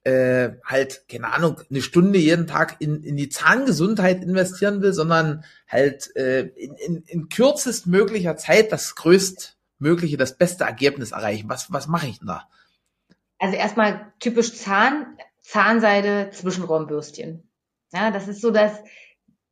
äh, 0.05 0.53
halt, 0.65 1.09
keine 1.09 1.33
Ahnung, 1.33 1.61
eine 1.69 1.83
Stunde 1.83 2.19
jeden 2.19 2.47
Tag 2.47 2.77
in, 2.79 3.03
in 3.03 3.17
die 3.17 3.29
Zahngesundheit 3.29 4.23
investieren 4.23 4.81
will, 4.81 4.93
sondern 4.93 5.45
halt 5.69 6.15
äh, 6.17 6.43
in, 6.43 6.75
in, 6.77 7.03
in 7.03 7.29
kürzest 7.29 7.89
möglicher 7.89 8.37
Zeit 8.37 8.71
das 8.71 8.95
größt 8.95 9.57
mögliche, 9.79 10.17
das 10.17 10.39
beste 10.39 10.65
Ergebnis 10.65 11.11
erreichen? 11.11 11.49
Was, 11.49 11.73
was 11.73 11.89
mache 11.89 12.07
ich 12.07 12.19
denn 12.21 12.29
da? 12.29 12.49
Also 13.39 13.57
erstmal 13.57 14.13
typisch 14.21 14.55
Zahn, 14.55 15.19
Zahnseide, 15.41 16.31
Zwischenraumbürstchen. 16.31 17.43
Ja, 17.93 18.13
das 18.13 18.29
ist 18.29 18.41
so 18.41 18.53
das, 18.53 18.73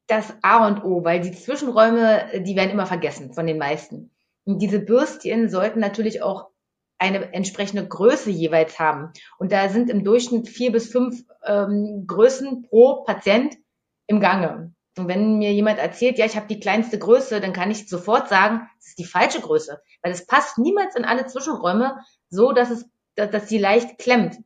das 0.06 0.32
A 0.42 0.64
und 0.66 0.84
O, 0.84 1.02
weil 1.02 1.20
die 1.20 1.32
Zwischenräume, 1.32 2.42
die 2.46 2.54
werden 2.54 2.70
immer 2.70 2.86
vergessen 2.86 3.32
von 3.32 3.46
den 3.46 3.58
meisten. 3.58 4.12
Diese 4.56 4.80
Bürstchen 4.80 5.50
sollten 5.50 5.78
natürlich 5.78 6.22
auch 6.22 6.48
eine 6.98 7.32
entsprechende 7.34 7.86
Größe 7.86 8.30
jeweils 8.30 8.78
haben. 8.78 9.12
Und 9.38 9.52
da 9.52 9.68
sind 9.68 9.90
im 9.90 10.04
Durchschnitt 10.04 10.48
vier 10.48 10.72
bis 10.72 10.90
fünf 10.90 11.22
ähm, 11.44 12.04
Größen 12.06 12.62
pro 12.62 13.04
Patient 13.04 13.54
im 14.06 14.20
Gange. 14.20 14.72
Und 14.96 15.06
wenn 15.06 15.38
mir 15.38 15.52
jemand 15.52 15.78
erzählt, 15.78 16.18
ja, 16.18 16.24
ich 16.24 16.34
habe 16.34 16.48
die 16.48 16.58
kleinste 16.58 16.98
Größe, 16.98 17.40
dann 17.40 17.52
kann 17.52 17.70
ich 17.70 17.88
sofort 17.88 18.28
sagen, 18.28 18.68
es 18.80 18.88
ist 18.88 18.98
die 18.98 19.04
falsche 19.04 19.40
Größe, 19.40 19.80
weil 20.02 20.12
es 20.12 20.26
passt 20.26 20.58
niemals 20.58 20.96
in 20.96 21.04
alle 21.04 21.26
Zwischenräume 21.26 21.98
so, 22.30 22.52
dass 22.52 22.70
es, 22.70 22.84
dass, 23.14 23.30
dass 23.30 23.46
die 23.46 23.58
leicht 23.58 23.98
klemmt. 23.98 24.36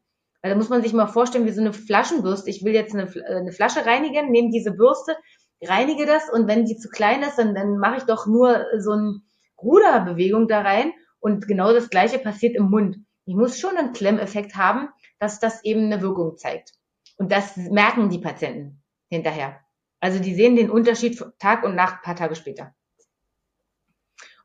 Weil 0.42 0.50
da 0.50 0.56
muss 0.56 0.68
man 0.68 0.82
sich 0.82 0.92
mal 0.92 1.06
vorstellen, 1.06 1.46
wie 1.46 1.52
so 1.52 1.60
eine 1.60 1.72
Flaschenbürste. 1.72 2.50
Ich 2.50 2.64
will 2.64 2.74
jetzt 2.74 2.92
eine, 2.92 3.04
äh, 3.04 3.36
eine 3.36 3.52
Flasche 3.52 3.86
reinigen, 3.86 4.30
nehme 4.30 4.50
diese 4.50 4.72
Bürste, 4.72 5.16
reinige 5.62 6.06
das 6.06 6.28
und 6.28 6.48
wenn 6.48 6.66
die 6.66 6.76
zu 6.76 6.88
klein 6.88 7.22
ist, 7.22 7.38
dann, 7.38 7.54
dann 7.54 7.78
mache 7.78 7.98
ich 7.98 8.02
doch 8.02 8.26
nur 8.26 8.66
so 8.78 8.90
eine 8.90 9.22
Ruderbewegung 9.62 10.48
da 10.48 10.60
rein 10.60 10.92
und 11.20 11.46
genau 11.46 11.72
das 11.72 11.90
gleiche 11.90 12.18
passiert 12.18 12.56
im 12.56 12.70
Mund. 12.70 12.98
Ich 13.24 13.34
muss 13.34 13.58
schon 13.58 13.76
einen 13.76 13.92
Klemmeffekt 13.92 14.56
haben, 14.56 14.88
dass 15.18 15.38
das 15.38 15.64
eben 15.64 15.84
eine 15.84 16.02
Wirkung 16.02 16.36
zeigt. 16.36 16.72
Und 17.16 17.30
das 17.30 17.56
merken 17.56 18.08
die 18.08 18.18
Patienten 18.18 18.82
hinterher. 19.08 19.60
Also 20.00 20.18
die 20.18 20.34
sehen 20.34 20.56
den 20.56 20.70
Unterschied 20.70 21.22
Tag 21.38 21.62
und 21.62 21.76
Nacht, 21.76 22.02
paar 22.02 22.16
Tage 22.16 22.34
später. 22.34 22.74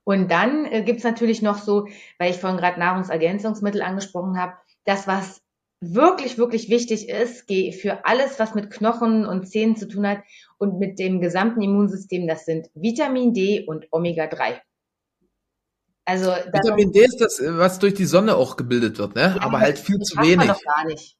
Und 0.03 0.29
dann 0.29 0.65
äh, 0.65 0.83
gibt's 0.83 1.03
natürlich 1.03 1.41
noch 1.41 1.57
so, 1.57 1.87
weil 2.19 2.31
ich 2.31 2.37
vorhin 2.37 2.59
gerade 2.59 2.79
Nahrungsergänzungsmittel 2.79 3.81
angesprochen 3.81 4.39
habe, 4.39 4.53
das, 4.85 5.07
was 5.07 5.41
wirklich, 5.81 6.37
wirklich 6.37 6.69
wichtig 6.69 7.09
ist, 7.09 7.51
für 7.81 8.05
alles, 8.05 8.39
was 8.39 8.55
mit 8.55 8.71
Knochen 8.71 9.25
und 9.25 9.47
Zähnen 9.47 9.75
zu 9.75 9.87
tun 9.87 10.07
hat 10.07 10.19
und 10.57 10.79
mit 10.79 10.97
dem 10.97 11.19
gesamten 11.19 11.61
Immunsystem, 11.61 12.27
das 12.27 12.45
sind 12.45 12.69
Vitamin 12.73 13.33
D 13.33 13.65
und 13.65 13.87
Omega-3. 13.91 14.61
Also 16.07 16.31
Vitamin 16.31 16.93
D 16.93 17.01
ist 17.01 17.19
das, 17.19 17.41
was 17.43 17.79
durch 17.79 17.93
die 17.93 18.05
Sonne 18.05 18.37
auch 18.37 18.55
gebildet 18.55 18.97
wird, 18.97 19.15
ne? 19.15 19.35
Ja, 19.35 19.41
Aber 19.41 19.59
halt 19.59 19.77
viel 19.77 19.99
zu 19.99 20.17
wenig. 20.17 20.37
Man 20.37 20.47
doch 20.47 20.63
gar 20.63 20.85
nicht. 20.85 21.17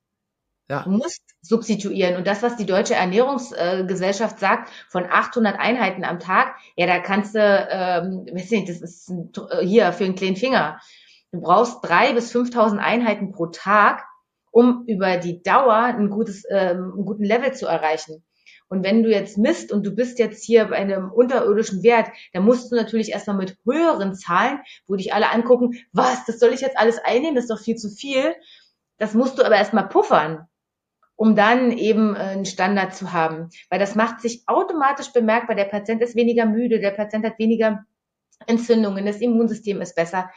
Ja. 0.70 0.84
Du 0.84 0.92
musst 0.92 1.22
substituieren. 1.42 2.16
Und 2.16 2.26
das, 2.26 2.42
was 2.42 2.56
die 2.56 2.66
Deutsche 2.66 2.96
Ernährungsgesellschaft 2.96 4.40
sagt, 4.40 4.72
von 4.88 5.06
800 5.06 5.60
Einheiten 5.60 6.06
am 6.06 6.20
Tag, 6.20 6.56
ja, 6.78 6.88
da 6.88 7.00
kannst 7.00 7.36
du, 7.36 7.40
ähm, 7.40 8.28
weiß 8.32 8.52
nicht, 8.52 8.70
das 8.70 8.82
ist 8.82 9.10
ein, 9.10 9.32
hier 9.62 9.92
für 9.92 10.06
einen 10.06 10.16
kleinen 10.16 10.38
Finger. 10.38 10.80
Du 11.34 11.42
brauchst 11.42 11.84
drei 11.84 12.14
bis 12.14 12.34
5.000 12.34 12.78
Einheiten 12.78 13.34
pro 13.34 13.48
Tag, 13.48 14.06
um 14.52 14.86
über 14.88 15.18
die 15.18 15.44
Dauer 15.44 15.76
ein 15.76 16.10
gutes, 16.10 16.46
ähm, 16.50 16.94
einen 16.96 17.06
guten 17.06 17.26
Level 17.26 17.54
zu 17.54 17.68
erreichen. 17.68 18.24
Und 18.70 18.84
wenn 18.84 19.04
du 19.04 19.10
jetzt 19.10 19.38
misst 19.38 19.72
und 19.72 19.86
du 19.86 19.92
bist 19.92 20.20
jetzt 20.20 20.44
hier 20.44 20.66
bei 20.66 20.76
einem 20.76 21.12
unterirdischen 21.12 21.84
Wert, 21.84 22.10
dann 22.34 22.44
musst 22.44 22.72
du 22.72 22.76
natürlich 22.76 23.12
erstmal 23.12 23.38
mit 23.38 23.58
höheren 23.66 24.16
Zahlen, 24.16 24.60
wo 24.88 24.96
dich 24.96 25.14
alle 25.14 25.32
angucken, 25.32 25.76
was, 25.94 26.26
das 26.26 26.40
soll 26.40 26.54
ich 26.54 26.62
jetzt 26.62 26.78
alles 26.78 27.00
einnehmen, 27.00 27.36
das 27.36 27.46
ist 27.46 27.52
doch 27.52 27.62
viel 27.62 27.76
zu 27.76 27.90
viel. 27.90 28.36
Das 28.98 29.14
musst 29.14 29.38
du 29.38 29.44
aber 29.44 29.56
erstmal 29.56 29.88
puffern 29.88 30.48
um 31.18 31.36
dann 31.36 31.72
eben 31.72 32.16
äh, 32.16 32.20
einen 32.20 32.46
Standard 32.46 32.96
zu 32.96 33.12
haben. 33.12 33.50
Weil 33.70 33.80
das 33.80 33.96
macht 33.96 34.22
sich 34.22 34.44
automatisch 34.46 35.12
bemerkbar. 35.12 35.56
Der 35.56 35.66
Patient 35.66 36.02
ist 36.02 36.16
weniger 36.16 36.46
müde, 36.46 36.80
der 36.80 36.92
Patient 36.92 37.26
hat 37.26 37.40
weniger 37.40 37.84
Entzündungen, 38.46 39.06
das 39.06 39.18
Immunsystem 39.18 39.82
ist 39.82 39.96
besser. 39.96 40.30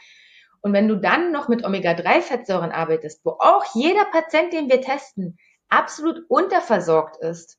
Und 0.61 0.73
wenn 0.73 0.87
du 0.87 0.95
dann 0.95 1.31
noch 1.31 1.47
mit 1.47 1.63
Omega-3-Fettsäuren 1.63 2.71
arbeitest, 2.71 3.23
wo 3.23 3.31
auch 3.39 3.63
jeder 3.73 4.05
Patient, 4.05 4.53
den 4.53 4.69
wir 4.69 4.81
testen, 4.81 5.37
absolut 5.69 6.19
unterversorgt 6.27 7.17
ist. 7.17 7.57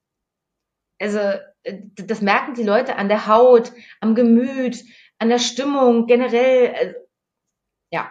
Also 1.03 1.19
äh, 1.19 1.83
das 1.97 2.23
merken 2.23 2.55
die 2.55 2.63
Leute 2.63 2.97
an 2.97 3.09
der 3.09 3.27
Haut, 3.27 3.73
am 4.01 4.15
Gemüt, 4.15 4.83
an 5.19 5.29
der 5.29 5.39
Stimmung 5.39 6.07
generell. 6.07 6.75
Also, 6.75 6.95
ja, 7.91 8.11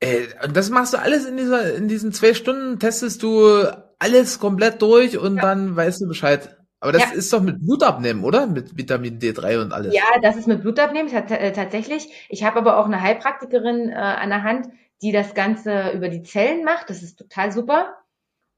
äh, 0.00 0.28
das 0.52 0.70
machst 0.70 0.94
du 0.94 0.98
alles 0.98 1.26
in 1.26 1.36
dieser, 1.36 1.74
in 1.74 1.86
diesen 1.86 2.12
zwei 2.12 2.34
Stunden, 2.34 2.78
testest 2.78 3.22
du 3.22 3.66
alles 3.98 4.40
komplett 4.40 4.80
durch 4.80 5.18
und 5.18 5.36
ja. 5.36 5.42
dann 5.42 5.76
weißt 5.76 6.00
du 6.00 6.08
Bescheid. 6.08 6.56
Aber 6.82 6.92
das 6.92 7.02
ja. 7.02 7.10
ist 7.10 7.30
doch 7.30 7.42
mit 7.42 7.60
Blutabnehmen, 7.60 8.24
oder? 8.24 8.46
Mit 8.46 8.78
Vitamin 8.78 9.18
D3 9.18 9.60
und 9.60 9.72
alles. 9.72 9.94
Ja, 9.94 10.04
das 10.22 10.36
ist 10.36 10.48
mit 10.48 10.62
Blutabnehmen 10.62 11.12
äh, 11.12 11.52
tatsächlich. 11.52 12.26
Ich 12.30 12.42
habe 12.42 12.58
aber 12.58 12.78
auch 12.78 12.86
eine 12.86 13.02
Heilpraktikerin 13.02 13.90
äh, 13.90 13.94
an 13.94 14.30
der 14.30 14.42
Hand, 14.42 14.68
die 15.02 15.12
das 15.12 15.34
Ganze 15.34 15.90
über 15.90 16.08
die 16.08 16.22
Zellen 16.22 16.64
macht. 16.64 16.88
Das 16.88 17.02
ist 17.02 17.18
total 17.18 17.52
super. 17.52 17.98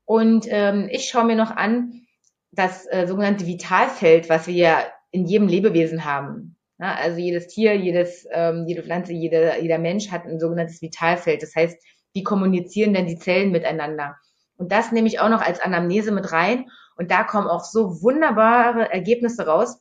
Und 0.05 0.47
ähm, 0.49 0.89
ich 0.91 1.09
schaue 1.09 1.25
mir 1.25 1.37
noch 1.37 1.51
an 1.51 2.07
das 2.51 2.87
äh, 2.87 3.07
sogenannte 3.07 3.47
Vitalfeld, 3.47 4.29
was 4.29 4.47
wir 4.47 4.55
ja 4.55 4.85
in 5.11 5.27
jedem 5.27 5.49
Lebewesen 5.49 6.05
haben. 6.05 6.57
Ja, 6.79 6.95
also 6.95 7.19
jedes 7.19 7.49
Tier, 7.49 7.77
jedes, 7.77 8.27
ähm, 8.33 8.65
jede 8.67 8.83
Pflanze, 8.83 9.13
jeder, 9.13 9.61
jeder 9.61 9.79
Mensch 9.79 10.11
hat 10.11 10.25
ein 10.27 10.41
sogenanntes 10.41 10.83
Vitalfeld. 10.83 11.43
Das 11.43 11.55
heißt, 11.55 11.77
wie 12.13 12.25
kommunizieren 12.25 12.93
denn 12.93 13.07
die 13.07 13.19
Zellen 13.19 13.53
miteinander? 13.53 14.17
Und 14.57 14.73
das 14.73 14.93
nehme 14.93 15.09
ich 15.09 15.21
auch 15.21 15.29
noch 15.29 15.41
als 15.41 15.61
Anamnese 15.61 16.13
mit 16.13 16.33
rein. 16.33 16.71
Und 16.97 17.11
da 17.11 17.25
kommen 17.25 17.49
auch 17.49 17.65
so 17.65 18.03
wunderbare 18.03 18.93
Ergebnisse 18.93 19.47
raus, 19.47 19.81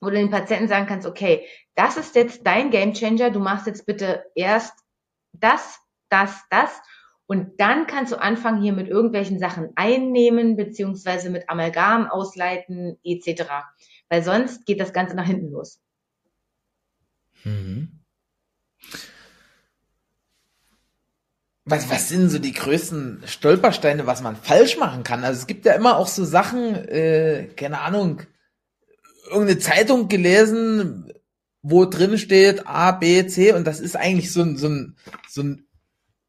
wo 0.00 0.08
du 0.08 0.16
den 0.16 0.30
Patienten 0.30 0.68
sagen 0.68 0.86
kannst, 0.86 1.06
okay, 1.06 1.46
das 1.74 1.96
ist 1.96 2.14
jetzt 2.14 2.46
dein 2.46 2.70
Gamechanger. 2.70 3.30
Du 3.30 3.40
machst 3.40 3.66
jetzt 3.66 3.86
bitte 3.86 4.24
erst 4.34 4.74
das, 5.32 5.78
das, 6.08 6.42
das. 6.50 6.80
Und 7.30 7.60
dann 7.60 7.86
kannst 7.86 8.10
du 8.10 8.20
anfangen, 8.20 8.60
hier 8.60 8.72
mit 8.72 8.88
irgendwelchen 8.88 9.38
Sachen 9.38 9.68
einnehmen, 9.76 10.56
beziehungsweise 10.56 11.30
mit 11.30 11.48
Amalgam 11.48 12.10
ausleiten, 12.10 12.98
etc. 13.04 13.44
Weil 14.08 14.24
sonst 14.24 14.66
geht 14.66 14.80
das 14.80 14.92
Ganze 14.92 15.14
nach 15.14 15.28
hinten 15.28 15.52
los. 15.52 15.78
Mhm. 17.44 18.00
Was, 21.66 21.88
was 21.88 22.08
sind 22.08 22.30
so 22.30 22.40
die 22.40 22.50
größten 22.50 23.22
Stolpersteine, 23.26 24.08
was 24.08 24.22
man 24.22 24.34
falsch 24.34 24.76
machen 24.76 25.04
kann? 25.04 25.22
Also 25.22 25.38
es 25.38 25.46
gibt 25.46 25.64
ja 25.66 25.74
immer 25.74 25.98
auch 25.98 26.08
so 26.08 26.24
Sachen, 26.24 26.74
äh, 26.74 27.46
keine 27.54 27.78
Ahnung, 27.82 28.22
irgendeine 29.26 29.60
Zeitung 29.60 30.08
gelesen, 30.08 31.12
wo 31.62 31.84
drin 31.84 32.18
steht 32.18 32.66
A, 32.66 32.90
B, 32.90 33.24
C 33.28 33.52
und 33.52 33.68
das 33.68 33.78
ist 33.78 33.94
eigentlich 33.94 34.32
so 34.32 34.42
ein, 34.42 34.56
so 34.56 34.68
ein, 34.68 34.96
so 35.28 35.42
ein 35.44 35.69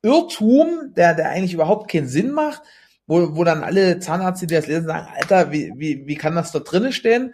Irrtum, 0.03 0.93
der, 0.95 1.13
der 1.13 1.29
eigentlich 1.29 1.53
überhaupt 1.53 1.91
keinen 1.91 2.07
Sinn 2.07 2.31
macht, 2.31 2.61
wo, 3.07 3.35
wo 3.35 3.43
dann 3.43 3.63
alle 3.63 3.99
Zahnärzte, 3.99 4.47
die 4.47 4.55
das 4.55 4.67
lesen, 4.67 4.87
sagen, 4.87 5.07
Alter, 5.15 5.51
wie, 5.51 5.73
wie, 5.75 6.07
wie 6.07 6.15
kann 6.15 6.35
das 6.35 6.51
dort 6.51 6.71
drinnen 6.71 6.91
stehen? 6.91 7.33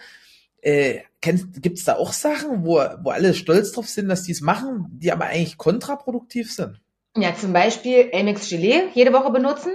Äh, 0.61 1.01
Gibt 1.21 1.77
es 1.77 1.83
da 1.83 1.95
auch 1.95 2.13
Sachen, 2.13 2.65
wo, 2.65 2.83
wo 3.01 3.09
alle 3.09 3.33
stolz 3.33 3.71
drauf 3.71 3.87
sind, 3.87 4.09
dass 4.09 4.23
die 4.23 4.31
es 4.31 4.41
machen, 4.41 4.87
die 4.91 5.11
aber 5.11 5.25
eigentlich 5.25 5.57
kontraproduktiv 5.57 6.51
sind? 6.51 6.81
Ja, 7.15 7.35
zum 7.35 7.53
Beispiel 7.53 8.09
Elmex 8.11 8.49
Gelee 8.49 8.89
jede 8.93 9.13
Woche 9.13 9.31
benutzen 9.31 9.71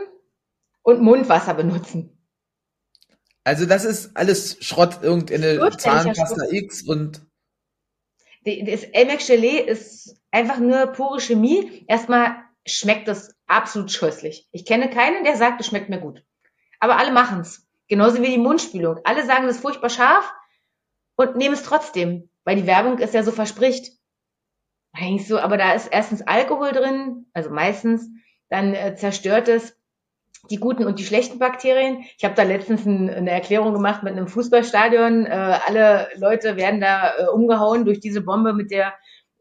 und 0.82 1.00
Mundwasser 1.00 1.54
benutzen. 1.54 2.18
Also 3.44 3.66
das 3.66 3.84
ist 3.84 4.16
alles 4.16 4.58
Schrott, 4.60 5.02
irgendeine 5.02 5.70
Zahnpasta 5.76 6.46
X 6.50 6.82
und 6.82 7.22
das 8.44 8.84
Elmex 8.84 9.26
Gelee 9.26 9.60
ist 9.60 10.16
einfach 10.30 10.58
nur 10.58 10.86
pure 10.88 11.20
Chemie. 11.20 11.84
Erstmal 11.88 12.36
schmeckt 12.66 13.08
das 13.08 13.34
absolut 13.46 13.90
scheußlich. 13.90 14.48
Ich 14.52 14.64
kenne 14.64 14.90
keinen, 14.90 15.24
der 15.24 15.36
sagt, 15.36 15.60
es 15.60 15.66
schmeckt 15.66 15.88
mir 15.88 16.00
gut. 16.00 16.24
Aber 16.80 16.96
alle 16.98 17.12
machen 17.12 17.40
es. 17.40 17.66
Genauso 17.88 18.22
wie 18.22 18.30
die 18.30 18.38
Mundspülung. 18.38 19.00
Alle 19.04 19.24
sagen, 19.24 19.46
das 19.46 19.56
ist 19.56 19.62
furchtbar 19.62 19.90
scharf 19.90 20.32
und 21.16 21.36
nehme 21.36 21.54
es 21.54 21.62
trotzdem, 21.62 22.30
weil 22.44 22.56
die 22.56 22.66
Werbung 22.66 22.98
es 22.98 23.12
ja 23.12 23.22
so 23.22 23.32
verspricht. 23.32 23.92
Eigentlich 24.92 25.26
so, 25.26 25.38
aber 25.38 25.56
da 25.56 25.72
ist 25.72 25.88
erstens 25.90 26.22
Alkohol 26.22 26.72
drin, 26.72 27.26
also 27.32 27.50
meistens, 27.50 28.08
dann 28.48 28.74
äh, 28.74 28.94
zerstört 28.96 29.48
es 29.48 29.76
die 30.50 30.56
guten 30.56 30.84
und 30.84 30.98
die 30.98 31.04
schlechten 31.04 31.38
Bakterien. 31.38 32.04
Ich 32.18 32.24
habe 32.24 32.34
da 32.34 32.42
letztens 32.42 32.84
ein, 32.84 33.08
eine 33.08 33.30
Erklärung 33.30 33.72
gemacht 33.72 34.02
mit 34.02 34.12
einem 34.12 34.26
Fußballstadion. 34.26 35.26
Äh, 35.26 35.58
alle 35.66 36.08
Leute 36.16 36.56
werden 36.56 36.80
da 36.80 37.16
äh, 37.16 37.26
umgehauen 37.28 37.84
durch 37.84 38.00
diese 38.00 38.22
Bombe 38.22 38.52
mit 38.52 38.70
der 38.70 38.92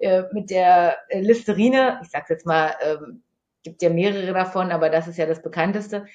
äh, 0.02 0.24
mit 0.34 0.50
der 0.50 0.98
äh, 1.10 1.22
Listerine. 1.22 2.00
Ich 2.04 2.10
sag's 2.10 2.30
jetzt 2.30 2.46
mal, 2.46 2.76
ähm, 2.82 3.24
gibt 3.64 3.82
ja 3.82 3.90
mehrere 3.90 4.34
davon, 4.34 4.72
aber 4.72 4.90
das 4.90 5.08
ist 5.08 5.18
ja 5.18 5.26
das 5.26 5.42
bekannteste. 5.42 6.06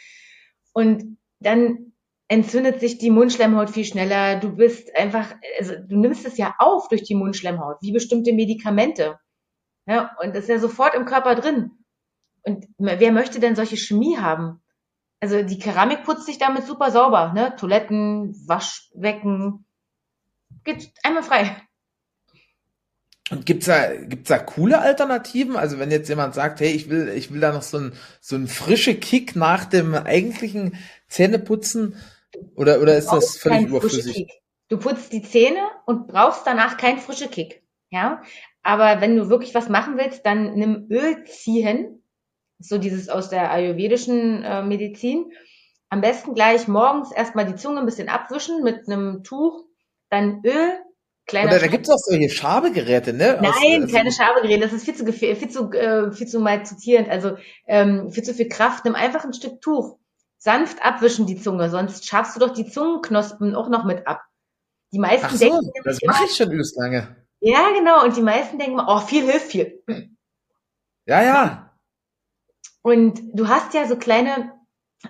Und 0.72 1.18
dann 1.40 1.92
entzündet 2.28 2.80
sich 2.80 2.98
die 2.98 3.10
Mundschleimhaut 3.10 3.70
viel 3.70 3.84
schneller. 3.84 4.40
Du 4.40 4.56
bist 4.56 4.94
einfach, 4.96 5.34
also 5.58 5.74
du 5.76 5.96
nimmst 5.96 6.26
es 6.26 6.36
ja 6.36 6.54
auf 6.58 6.88
durch 6.88 7.02
die 7.02 7.14
Mundschleimhaut, 7.14 7.78
wie 7.82 7.92
bestimmte 7.92 8.32
Medikamente. 8.32 9.18
Ja, 9.86 10.16
und 10.20 10.34
das 10.34 10.44
ist 10.44 10.48
ja 10.48 10.58
sofort 10.58 10.94
im 10.94 11.04
Körper 11.04 11.36
drin. 11.36 11.70
Und 12.42 12.66
wer 12.78 13.12
möchte 13.12 13.40
denn 13.40 13.56
solche 13.56 13.76
Chemie 13.76 14.18
haben? 14.18 14.62
Also 15.20 15.42
die 15.42 15.58
Keramik 15.58 16.04
putzt 16.04 16.26
sich 16.26 16.38
damit 16.38 16.64
super 16.64 16.90
sauber, 16.90 17.32
ne? 17.32 17.54
Toiletten, 17.56 18.34
Waschbecken, 18.46 19.64
geht 20.64 20.92
einmal 21.02 21.22
frei. 21.22 21.56
Und 23.30 23.44
gibt's 23.44 23.66
da, 23.66 23.94
gibt's 23.94 24.28
da 24.28 24.38
coole 24.38 24.80
Alternativen? 24.80 25.56
Also 25.56 25.78
wenn 25.78 25.90
jetzt 25.90 26.08
jemand 26.08 26.34
sagt, 26.34 26.60
hey, 26.60 26.70
ich 26.70 26.88
will, 26.88 27.08
ich 27.08 27.32
will 27.32 27.40
da 27.40 27.52
noch 27.52 27.62
so 27.62 27.78
ein, 27.78 27.92
so 28.20 28.36
ein 28.36 28.46
frische 28.46 28.94
Kick 28.94 29.34
nach 29.34 29.64
dem 29.64 29.94
eigentlichen 29.94 30.76
Zähneputzen, 31.08 31.96
oder, 32.54 32.80
oder 32.80 32.96
ist 32.96 33.10
das 33.10 33.36
völlig 33.36 33.68
überflüssig? 33.68 34.28
Du 34.68 34.78
putzt 34.78 35.12
die 35.12 35.22
Zähne 35.22 35.60
und 35.86 36.08
brauchst 36.08 36.46
danach 36.46 36.76
keinen 36.76 36.98
frischen 36.98 37.30
Kick. 37.30 37.62
Ja, 37.90 38.22
aber 38.62 39.00
wenn 39.00 39.16
du 39.16 39.28
wirklich 39.28 39.54
was 39.54 39.68
machen 39.68 39.96
willst, 39.96 40.26
dann 40.26 40.54
nimm 40.54 40.86
Öl 40.90 41.24
ziehen, 41.24 42.02
so 42.58 42.78
dieses 42.78 43.08
aus 43.08 43.30
der 43.30 43.50
ayurvedischen 43.50 44.42
äh, 44.42 44.62
Medizin. 44.62 45.32
Am 45.88 46.00
besten 46.00 46.34
gleich 46.34 46.66
morgens 46.66 47.12
erstmal 47.12 47.46
die 47.46 47.54
Zunge 47.54 47.80
ein 47.80 47.86
bisschen 47.86 48.08
abwischen 48.08 48.64
mit 48.64 48.88
einem 48.88 49.22
Tuch, 49.22 49.64
dann 50.10 50.42
Öl, 50.44 50.80
kleiner. 51.26 51.50
Oder 51.50 51.60
da 51.60 51.66
gibt 51.66 51.86
es 51.86 51.92
auch 51.92 51.98
solche 51.98 52.30
Schabegeräte, 52.30 53.12
ne? 53.12 53.38
Nein, 53.40 53.84
aus, 53.84 53.92
keine 53.92 54.12
Schabegeräte. 54.12 54.60
Das 54.60 54.72
ist 54.72 54.84
viel 54.84 54.94
zu 54.94 55.12
viel 55.12 55.48
zu 55.48 55.70
äh, 55.72 56.12
viel 56.12 56.26
zu 56.26 56.40
mal 56.40 56.64
zitierend. 56.64 57.08
Also 57.08 57.36
ähm, 57.66 58.10
viel 58.10 58.22
zu 58.22 58.34
viel 58.34 58.48
Kraft. 58.48 58.84
Nimm 58.84 58.94
einfach 58.94 59.24
ein 59.24 59.34
Stück 59.34 59.60
Tuch 59.60 59.98
sanft 60.46 60.84
abwischen 60.84 61.26
die 61.26 61.40
Zunge, 61.40 61.70
sonst 61.70 62.06
schaffst 62.06 62.36
du 62.36 62.40
doch 62.40 62.54
die 62.54 62.70
Zungenknospen 62.70 63.56
auch 63.56 63.68
noch 63.68 63.84
mit 63.84 64.06
ab. 64.06 64.22
Die 64.92 65.00
meisten 65.00 65.26
Ach 65.26 65.32
so, 65.32 65.38
denken, 65.38 65.72
das 65.84 65.98
mache 66.06 66.24
ich 66.24 66.36
schon 66.36 66.52
übelst 66.52 66.76
lange. 66.76 67.16
Ja, 67.40 67.70
genau. 67.76 68.04
Und 68.04 68.16
die 68.16 68.22
meisten 68.22 68.56
denken, 68.56 68.80
oh, 68.86 69.00
viel 69.00 69.24
hilft 69.24 69.50
viel. 69.50 69.82
Ja, 71.04 71.22
ja. 71.22 71.76
Und 72.82 73.20
du 73.34 73.48
hast 73.48 73.74
ja 73.74 73.88
so 73.88 73.96
kleine 73.96 74.52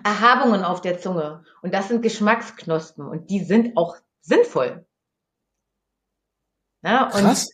Erhabungen 0.03 0.63
auf 0.63 0.81
der 0.81 0.99
Zunge. 0.99 1.43
Und 1.61 1.73
das 1.75 1.87
sind 1.87 2.01
Geschmacksknospen. 2.01 3.07
Und 3.07 3.29
die 3.29 3.43
sind 3.43 3.77
auch 3.77 3.97
sinnvoll. 4.21 4.86
Ja, 6.83 7.09
Krass. 7.11 7.49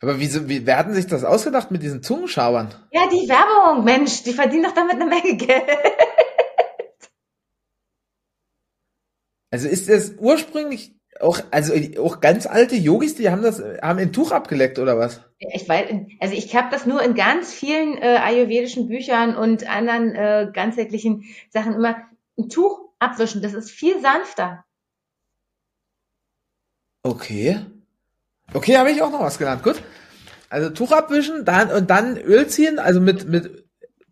Aber 0.00 0.20
wieso, 0.20 0.48
wie, 0.48 0.66
wer 0.66 0.78
hat 0.78 0.92
sich 0.92 1.06
das 1.06 1.24
ausgedacht 1.24 1.70
mit 1.70 1.82
diesen 1.82 2.02
Zungenschauern? 2.02 2.74
Ja, 2.92 3.08
die 3.08 3.28
Werbung, 3.28 3.84
Mensch, 3.84 4.22
die 4.24 4.32
verdienen 4.32 4.64
doch 4.64 4.74
damit 4.74 4.94
eine 4.94 5.06
Menge 5.06 5.36
Geld. 5.36 5.68
Also 9.50 9.68
ist 9.68 9.88
das 9.88 10.14
ursprünglich 10.18 10.94
auch, 11.20 11.40
also 11.50 11.72
auch 11.98 12.20
ganz 12.20 12.46
alte 12.46 12.76
Yogis, 12.76 13.14
die 13.14 13.30
haben 13.30 13.42
das, 13.42 13.62
haben 13.80 13.98
ein 13.98 14.12
Tuch 14.12 14.32
abgeleckt 14.32 14.78
oder 14.78 14.98
was? 14.98 15.22
Ich 15.38 15.66
weiß, 15.66 15.88
also 16.20 16.34
ich 16.34 16.54
habe 16.54 16.68
das 16.70 16.84
nur 16.84 17.02
in 17.02 17.14
ganz 17.14 17.54
vielen 17.54 17.96
äh, 17.96 18.18
ayurvedischen 18.22 18.88
Büchern 18.88 19.34
und 19.34 19.66
anderen 19.66 20.14
äh, 20.14 20.50
ganzheitlichen 20.52 21.24
Sachen 21.48 21.74
immer 21.74 21.96
ein 22.38 22.48
Tuch 22.48 22.90
abwischen. 22.98 23.40
Das 23.40 23.54
ist 23.54 23.70
viel 23.70 24.00
sanfter. 24.00 24.64
Okay. 27.06 27.60
Okay, 28.52 28.76
habe 28.76 28.90
ich 28.90 29.00
auch 29.00 29.10
noch 29.10 29.20
was 29.20 29.38
gelernt. 29.38 29.62
Gut. 29.62 29.80
Also 30.48 30.70
Tuch 30.70 30.92
abwischen, 30.92 31.44
dann 31.44 31.70
und 31.70 31.90
dann 31.90 32.16
Öl 32.16 32.46
ziehen, 32.48 32.78
also 32.78 33.00
mit 33.00 33.28
mit 33.28 33.64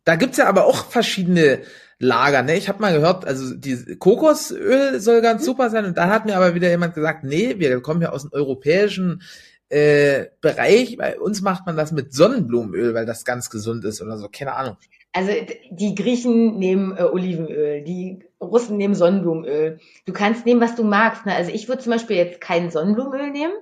da 0.04 0.16
gibt's 0.16 0.38
ja 0.38 0.46
aber 0.46 0.66
auch 0.66 0.86
verschiedene 0.86 1.60
Lager, 1.98 2.42
ne? 2.42 2.56
Ich 2.56 2.68
habe 2.68 2.80
mal 2.80 2.92
gehört, 2.92 3.24
also 3.24 3.54
die 3.54 3.96
Kokosöl 3.96 5.00
soll 5.00 5.22
ganz 5.22 5.42
mhm. 5.42 5.46
super 5.46 5.70
sein 5.70 5.86
und 5.86 5.96
dann 5.96 6.10
hat 6.10 6.26
mir 6.26 6.36
aber 6.36 6.54
wieder 6.54 6.68
jemand 6.68 6.94
gesagt, 6.94 7.24
nee, 7.24 7.58
wir 7.58 7.80
kommen 7.80 8.02
ja 8.02 8.10
aus 8.10 8.22
dem 8.22 8.32
europäischen 8.32 9.22
äh, 9.70 10.26
Bereich, 10.40 10.96
bei 10.96 11.18
uns 11.18 11.40
macht 11.40 11.66
man 11.66 11.76
das 11.76 11.92
mit 11.92 12.12
Sonnenblumenöl, 12.12 12.94
weil 12.94 13.06
das 13.06 13.24
ganz 13.24 13.48
gesund 13.48 13.84
ist 13.84 14.02
oder 14.02 14.18
so, 14.18 14.28
keine 14.28 14.54
Ahnung. 14.54 14.76
Also 15.12 15.30
die 15.70 15.94
Griechen 15.94 16.58
nehmen 16.58 16.96
äh, 16.96 17.04
Olivenöl, 17.04 17.82
die 17.82 18.24
Russen 18.44 18.76
nehmen 18.76 18.94
Sonnenblumenöl. 18.94 19.80
Du 20.06 20.12
kannst 20.12 20.46
nehmen, 20.46 20.60
was 20.60 20.74
du 20.74 20.84
magst. 20.84 21.26
Ne? 21.26 21.34
Also 21.34 21.50
ich 21.50 21.68
würde 21.68 21.82
zum 21.82 21.92
Beispiel 21.92 22.16
jetzt 22.16 22.40
kein 22.40 22.70
Sonnenblumenöl 22.70 23.30
nehmen, 23.30 23.54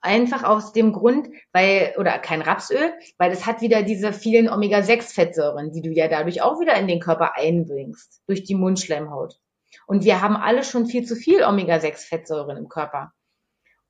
einfach 0.00 0.44
aus 0.44 0.72
dem 0.72 0.92
Grund, 0.92 1.28
weil, 1.52 1.94
oder 1.98 2.18
kein 2.18 2.42
Rapsöl, 2.42 2.92
weil 3.18 3.30
es 3.32 3.46
hat 3.46 3.60
wieder 3.60 3.82
diese 3.82 4.12
vielen 4.12 4.48
Omega-6-Fettsäuren, 4.48 5.72
die 5.72 5.82
du 5.82 5.90
ja 5.90 6.08
dadurch 6.08 6.42
auch 6.42 6.60
wieder 6.60 6.76
in 6.76 6.88
den 6.88 7.00
Körper 7.00 7.36
einbringst, 7.36 8.22
durch 8.26 8.44
die 8.44 8.54
Mundschleimhaut. 8.54 9.38
Und 9.86 10.04
wir 10.04 10.20
haben 10.20 10.36
alle 10.36 10.64
schon 10.64 10.86
viel 10.86 11.04
zu 11.04 11.16
viel 11.16 11.42
Omega-6-Fettsäuren 11.42 12.56
im 12.56 12.68
Körper. 12.68 13.12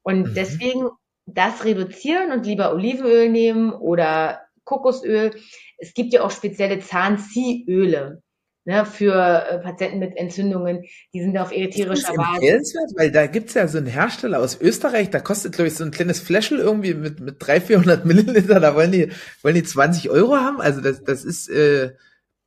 Und 0.02 0.28
mhm. 0.28 0.34
deswegen 0.34 0.90
das 1.26 1.64
reduzieren 1.64 2.32
und 2.32 2.46
lieber 2.46 2.72
Olivenöl 2.72 3.28
nehmen 3.28 3.72
oder 3.72 4.42
Kokosöl. 4.64 5.34
Es 5.78 5.94
gibt 5.94 6.12
ja 6.12 6.22
auch 6.22 6.30
spezielle 6.30 6.80
Zahnziehöle 6.80 8.22
ne, 8.64 8.84
für 8.86 9.14
äh, 9.14 9.58
Patienten 9.58 9.98
mit 9.98 10.16
Entzündungen, 10.16 10.84
die 11.12 11.20
sind 11.20 11.36
auf 11.38 11.52
ätherischer 11.52 12.14
Basis. 12.14 12.74
Weil 12.96 13.10
da 13.10 13.26
gibt's 13.26 13.54
ja 13.54 13.66
so 13.68 13.78
einen 13.78 13.86
Hersteller 13.86 14.40
aus 14.40 14.60
Österreich, 14.60 15.10
da 15.10 15.20
kostet, 15.20 15.54
glaube 15.54 15.68
ich, 15.68 15.74
so 15.74 15.84
ein 15.84 15.90
kleines 15.90 16.20
Fläschel 16.20 16.58
irgendwie 16.58 16.94
mit, 16.94 17.20
mit 17.20 17.36
300, 17.38 17.66
400 17.66 18.04
Milliliter, 18.04 18.60
da 18.60 18.74
wollen 18.74 18.92
die, 18.92 19.10
wollen 19.42 19.54
die 19.54 19.64
20 19.64 20.10
Euro 20.10 20.36
haben. 20.36 20.60
Also 20.60 20.80
das, 20.80 21.02
das 21.04 21.24
ist 21.24 21.48
äh, 21.48 21.92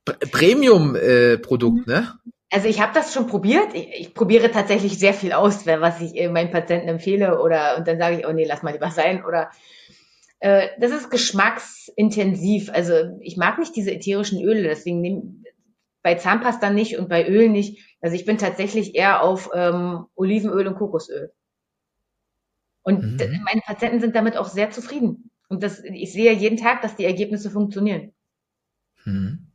Premium-Produkt, 0.04 1.88
äh, 1.88 1.90
ne? 1.90 2.14
Also 2.50 2.68
ich 2.68 2.80
habe 2.80 2.92
das 2.94 3.12
schon 3.12 3.26
probiert. 3.26 3.74
Ich, 3.74 3.88
ich 3.92 4.14
probiere 4.14 4.50
tatsächlich 4.50 4.98
sehr 4.98 5.14
viel 5.14 5.32
aus, 5.32 5.66
was 5.66 6.00
ich 6.00 6.16
äh, 6.16 6.28
meinen 6.28 6.52
Patienten 6.52 6.88
empfehle 6.88 7.40
oder 7.40 7.76
und 7.76 7.88
dann 7.88 7.98
sage 7.98 8.20
ich, 8.20 8.26
oh 8.26 8.32
nee, 8.32 8.46
lass 8.46 8.62
mal 8.62 8.72
lieber 8.72 8.90
sein 8.90 9.24
oder 9.24 9.50
äh, 10.38 10.68
das 10.78 10.92
ist 10.92 11.10
geschmacksintensiv. 11.10 12.70
Also 12.72 13.18
ich 13.20 13.36
mag 13.36 13.58
nicht 13.58 13.74
diese 13.74 13.90
ätherischen 13.92 14.40
Öle, 14.42 14.62
deswegen 14.62 15.00
nehm, 15.00 15.44
bei 16.06 16.14
Zahnpasta 16.14 16.70
nicht 16.70 16.98
und 16.98 17.08
bei 17.08 17.26
Öl 17.26 17.48
nicht. 17.48 17.80
Also 18.00 18.14
ich 18.14 18.24
bin 18.24 18.38
tatsächlich 18.38 18.94
eher 18.94 19.24
auf 19.24 19.50
ähm, 19.52 20.04
Olivenöl 20.14 20.68
und 20.68 20.76
Kokosöl. 20.76 21.32
Und 22.82 23.02
mhm. 23.02 23.42
meine 23.44 23.60
Patienten 23.66 23.98
sind 23.98 24.14
damit 24.14 24.36
auch 24.36 24.46
sehr 24.46 24.70
zufrieden. 24.70 25.32
Und 25.48 25.64
das, 25.64 25.82
ich 25.82 26.12
sehe 26.12 26.32
jeden 26.32 26.58
Tag, 26.58 26.80
dass 26.82 26.94
die 26.94 27.06
Ergebnisse 27.06 27.50
funktionieren. 27.50 28.12
Mhm. 29.04 29.48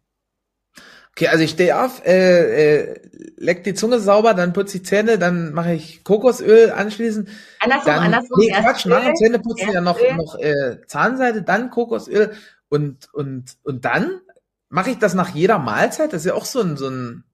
Okay, 1.12 1.30
also 1.30 1.42
ich 1.42 1.52
stehe 1.52 1.82
auf, 1.82 2.06
äh, 2.06 2.80
äh, 2.80 3.02
leck 3.38 3.64
die 3.64 3.74
Zunge 3.74 4.02
sauber, 4.02 4.34
dann 4.34 4.52
putze 4.52 4.76
ich 4.76 4.86
Zähne, 4.86 5.18
dann 5.18 5.54
mache 5.54 5.74
ich 5.74 6.04
Kokosöl 6.04 6.72
anschließend. 6.72 7.30
Andersrum, 7.62 7.86
dann, 7.86 8.04
andersrum. 8.04 8.40
Nee, 8.42 8.52
Quatsch, 8.52 8.86
nach 8.88 9.06
dem 9.06 9.16
Zähneputzen 9.16 9.72
ja 9.72 9.80
noch, 9.80 9.98
noch 10.18 10.38
äh, 10.38 10.86
Zahnseide, 10.86 11.44
dann 11.44 11.70
Kokosöl 11.70 12.34
und, 12.68 13.08
und, 13.14 13.56
und 13.64 13.86
dann 13.86 14.20
Mache 14.72 14.92
ich 14.92 15.00
das 15.00 15.14
nach 15.14 15.36
jeder 15.36 15.60
Mahlzeit? 15.60 16.14
Das 16.14 16.22
ist 16.22 16.28
ja 16.28 16.34
auch 16.34 16.46
so 16.46 16.62
ein, 16.62 16.78
so 16.78 16.88
ein. 16.88 17.26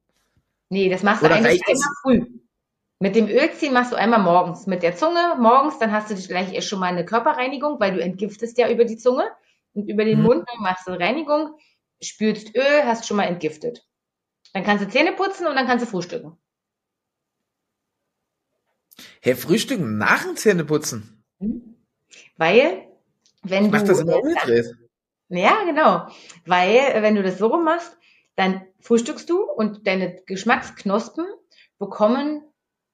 Nee, 0.70 0.90
das 0.90 1.04
machst 1.04 1.22
du 1.22 1.28
eigentlich 1.28 1.62
einmal 1.68 1.90
früh. 2.02 2.26
Mit 3.00 3.16
dem 3.16 3.28
Ölziehen 3.28 3.74
machst 3.74 3.92
du 3.92 3.96
einmal 3.96 4.20
morgens. 4.20 4.66
Mit 4.66 4.82
der 4.82 4.96
Zunge 4.96 5.36
morgens, 5.38 5.78
dann 5.78 5.92
hast 5.92 6.10
du 6.10 6.16
gleich 6.16 6.68
schon 6.68 6.80
mal 6.80 6.88
eine 6.88 7.06
Körperreinigung, 7.06 7.80
weil 7.80 7.94
du 7.94 8.02
entgiftest 8.02 8.58
ja 8.58 8.72
über 8.72 8.86
die 8.86 8.98
Zunge 8.98 9.30
und 9.74 9.88
über 9.88 10.04
den 10.04 10.18
hm. 10.18 10.24
Mund, 10.24 10.46
dann 10.52 10.64
machst 10.64 10.88
du 10.88 10.94
Reinigung, 10.94 11.56
spülst 12.02 12.56
Öl, 12.56 12.86
hast 12.86 13.06
schon 13.06 13.18
mal 13.18 13.26
entgiftet. 13.26 13.86
Dann 14.54 14.64
kannst 14.64 14.84
du 14.84 14.90
Zähne 14.90 15.14
putzen 15.14 15.46
und 15.46 15.56
dann 15.56 15.68
kannst 15.68 15.86
du 15.86 15.90
frühstücken. 15.90 16.40
Hey, 19.22 19.36
frühstücken 19.36 20.00
nach 20.00 20.24
dem 20.24 20.36
Zähneputzen? 20.38 21.24
Hm. 21.40 21.76
Weil, 22.36 22.88
wenn 23.44 23.66
ich 23.66 23.72
mach 23.72 23.82
du. 23.82 23.90
das 23.90 24.00
immer 24.00 24.18
umgedreht. 24.18 24.76
Ja, 25.30 25.64
genau. 25.66 26.08
Weil, 26.46 26.76
äh, 26.76 27.02
wenn 27.02 27.16
du 27.16 27.24
das 27.24 27.38
so 27.38 27.48
rum 27.48 27.64
machst, 27.64 27.98
dann 28.36 28.66
frühstückst 28.80 29.30
du 29.30 29.44
und 29.44 29.88
deine 29.88 30.22
Geschmacksknospen 30.26 31.26
bekommen 31.80 32.44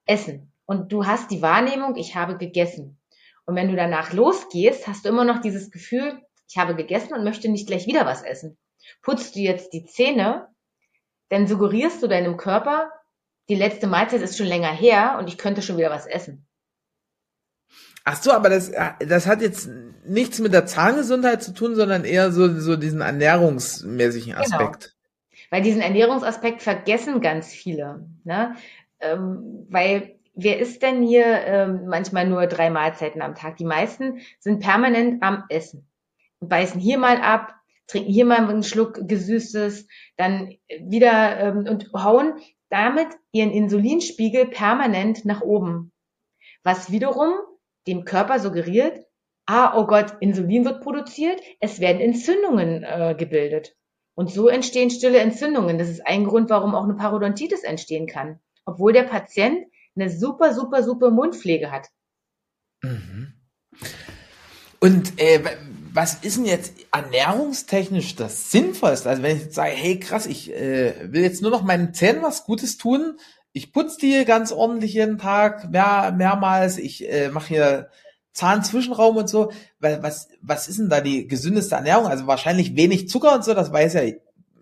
Essen. 0.06 0.52
Und 0.66 0.92
du 0.92 1.06
hast 1.06 1.32
die 1.32 1.42
Wahrnehmung, 1.42 1.96
ich 1.96 2.16
habe 2.16 2.38
gegessen. 2.38 3.00
Und 3.46 3.56
wenn 3.56 3.70
du 3.70 3.76
danach 3.76 4.14
losgehst, 4.14 4.88
hast 4.88 5.06
du 5.06 5.10
immer 5.10 5.26
noch 5.26 5.40
dieses 5.40 5.70
Gefühl, 5.70 6.22
ich 6.48 6.58
habe 6.58 6.76
gegessen 6.76 7.14
und 7.14 7.24
möchte 7.24 7.50
nicht 7.50 7.68
gleich 7.68 7.88
wieder 7.88 8.06
was 8.06 8.24
essen. 8.24 8.58
Putzt 9.02 9.36
du 9.36 9.40
jetzt 9.40 9.74
die 9.74 9.86
Zähne, 9.86 10.48
dann 11.30 11.48
suggerierst 11.48 12.02
du 12.02 12.08
deinem 12.08 12.38
Körper, 12.38 12.92
die 13.50 13.56
letzte 13.56 13.88
Mahlzeit 13.88 14.22
ist 14.22 14.38
schon 14.38 14.48
länger 14.48 14.72
her 14.72 15.18
und 15.20 15.28
ich 15.28 15.38
könnte 15.38 15.62
schon 15.62 15.78
wieder 15.78 15.90
was 15.90 16.06
essen. 16.06 16.48
Ach 18.06 18.22
so, 18.22 18.32
aber 18.32 18.50
das, 18.50 18.72
das 19.00 19.28
hat 19.28 19.42
jetzt 19.42 19.70
nichts 20.06 20.40
mit 20.40 20.54
der 20.54 20.66
Zahngesundheit 20.66 21.42
zu 21.42 21.54
tun, 21.54 21.76
sondern 21.76 22.04
eher 22.04 22.32
so, 22.32 22.60
so 22.60 22.76
diesen 22.76 23.02
ernährungsmäßigen 23.02 24.34
genau. 24.34 24.42
Aspekt. 24.42 24.82
Genau. 24.82 25.48
Weil 25.52 25.62
diesen 25.62 25.82
Ernährungsaspekt 25.82 26.62
vergessen 26.62 27.22
ganz 27.22 27.54
viele. 27.54 28.08
Ne? 28.24 28.56
Ähm, 29.00 29.68
weil 29.70 30.16
wer 30.34 30.60
isst 30.60 30.82
denn 30.82 31.04
hier 31.04 31.26
ähm, 31.26 31.86
manchmal 31.88 32.28
nur 32.28 32.48
drei 32.48 32.70
Mahlzeiten 32.70 33.22
am 33.22 33.36
Tag? 33.36 33.58
Die 33.58 33.66
meisten 33.66 34.20
sind 34.40 34.60
permanent 34.60 35.24
am 35.24 35.46
Essen. 35.50 35.88
Beißen 36.42 36.82
hier 36.82 36.98
mal 36.98 37.18
ab, 37.22 37.56
trinken 37.88 38.12
hier 38.12 38.26
mal 38.26 38.50
einen 38.50 38.64
Schluck 38.64 39.08
Gesüßtes, 39.08 39.88
dann 40.18 40.56
wieder 40.82 41.40
ähm, 41.40 41.68
und 41.70 41.94
hauen 41.94 42.34
damit 42.70 43.08
ihren 43.32 43.52
Insulinspiegel 43.52 44.48
permanent 44.48 45.24
nach 45.24 45.42
oben. 45.42 45.92
Was 46.64 46.92
wiederum 46.92 47.34
dem 47.88 48.06
Körper 48.06 48.40
suggeriert, 48.40 49.06
ah, 49.46 49.78
oh 49.78 49.86
Gott, 49.86 50.14
Insulin 50.20 50.66
wird 50.66 50.82
produziert, 50.82 51.42
es 51.60 51.80
werden 51.80 52.02
Entzündungen 52.02 52.84
äh, 52.84 53.16
gebildet. 53.18 53.76
Und 54.16 54.32
so 54.32 54.48
entstehen 54.48 54.92
stille 54.92 55.20
Entzündungen. 55.20 55.78
Das 55.78 55.90
ist 55.90 56.06
ein 56.06 56.26
Grund, 56.26 56.50
warum 56.50 56.76
auch 56.76 56.84
eine 56.84 56.94
Parodontitis 56.94 57.64
entstehen 57.64 58.08
kann. 58.08 58.40
Obwohl 58.66 58.94
der 58.94 59.04
Patient 59.04 59.66
eine 59.96 60.10
super, 60.10 60.54
super, 60.54 60.84
super 60.84 61.10
Mundpflege 61.12 61.72
hat. 61.72 61.90
Mhm. 62.84 63.34
Und 64.80 65.20
äh, 65.20 65.42
was 65.94 66.16
ist 66.16 66.38
denn 66.38 66.46
jetzt 66.46 66.74
ernährungstechnisch 66.92 68.16
das 68.16 68.52
Sinnvollste? 68.52 69.10
Also 69.10 69.24
wenn 69.24 69.38
ich 69.38 69.44
jetzt 69.44 69.56
sage, 69.56 69.72
hey 69.72 70.00
krass, 70.00 70.26
ich 70.26 70.52
äh, 70.52 71.12
will 71.12 71.22
jetzt 71.22 71.42
nur 71.42 71.52
noch 71.52 71.64
meinen 71.64 71.94
Zähnen 71.94 72.22
was 72.22 72.44
Gutes 72.46 72.78
tun, 72.78 73.18
ich 73.54 73.72
putze 73.72 74.00
die 74.00 74.26
ganz 74.26 74.52
ordentlich 74.52 74.94
jeden 74.94 75.20
Tag, 75.20 75.70
mehr, 75.70 76.12
mehrmals. 76.12 76.78
Ich 76.78 77.08
äh, 77.10 77.30
mache 77.30 77.48
hier 77.48 77.90
Zahnzwischenraum 78.34 79.16
und 79.16 79.30
so. 79.30 79.52
Was, 79.80 80.30
was 80.42 80.68
ist 80.68 80.80
denn 80.80 80.90
da 80.90 81.02
die 81.02 81.28
gesündeste 81.28 81.76
Ernährung? 81.76 82.08
Also 82.08 82.26
wahrscheinlich 82.26 82.76
wenig 82.76 83.08
Zucker 83.10 83.36
und 83.36 83.46
so, 83.46 83.54
das 83.54 83.72
weiß 83.72 83.94
ja, 83.94 84.02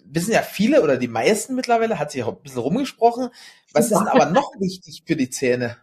wissen 0.04 0.34
ja 0.34 0.42
viele 0.42 0.84
oder 0.84 0.98
die 0.98 1.08
meisten 1.08 1.56
mittlerweile, 1.56 2.00
hat 2.00 2.12
sich 2.12 2.24
auch 2.24 2.36
ein 2.36 2.44
bisschen 2.44 2.60
rumgesprochen. 2.60 3.30
Was 3.72 3.86
ist 3.86 3.98
denn 3.98 4.10
aber 4.10 4.26
noch 4.30 4.52
wichtig 4.60 5.04
für 5.06 5.16
die 5.16 5.30
Zähne? 5.30 5.78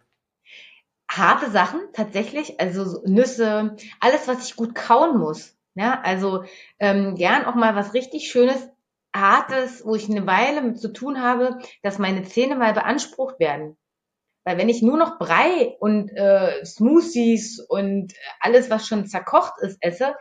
Harte 1.10 1.50
Sachen, 1.50 1.80
tatsächlich, 1.94 2.60
also 2.60 3.02
Nüsse, 3.06 3.76
alles, 4.00 4.28
was 4.28 4.46
ich 4.46 4.56
gut 4.56 4.74
kauen 4.74 5.18
muss. 5.18 5.54
Ja, 5.74 6.02
also 6.02 6.44
ähm, 6.78 7.14
gern 7.14 7.46
auch 7.46 7.54
mal 7.54 7.74
was 7.74 7.94
richtig 7.94 8.30
Schönes 8.30 8.68
Hartes, 9.14 9.84
wo 9.84 9.94
ich 9.94 10.08
eine 10.08 10.26
Weile 10.26 10.62
mit 10.62 10.78
zu 10.78 10.92
tun 10.92 11.22
habe, 11.22 11.58
dass 11.82 11.98
meine 11.98 12.24
Zähne 12.24 12.56
mal 12.56 12.72
beansprucht 12.74 13.40
werden. 13.40 13.76
Weil 14.44 14.58
wenn 14.58 14.68
ich 14.68 14.82
nur 14.82 14.96
noch 14.96 15.18
Brei 15.18 15.76
und 15.80 16.10
äh, 16.10 16.64
Smoothies 16.64 17.60
und 17.60 18.14
alles, 18.40 18.70
was 18.70 18.86
schon 18.86 19.06
zerkocht 19.06 19.54
ist, 19.60 19.78
esse, 19.80 20.14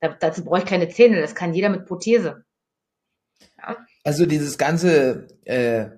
da, 0.00 0.08
dazu 0.08 0.44
brauche 0.44 0.60
ich 0.60 0.66
keine 0.66 0.88
Zähne. 0.88 1.20
Das 1.20 1.34
kann 1.34 1.54
jeder 1.54 1.68
mit 1.68 1.86
Prothese. 1.86 2.44
Ja. 3.58 3.76
Also 4.04 4.26
dieses 4.26 4.58
ganze 4.58 5.28
äh, 5.44 5.90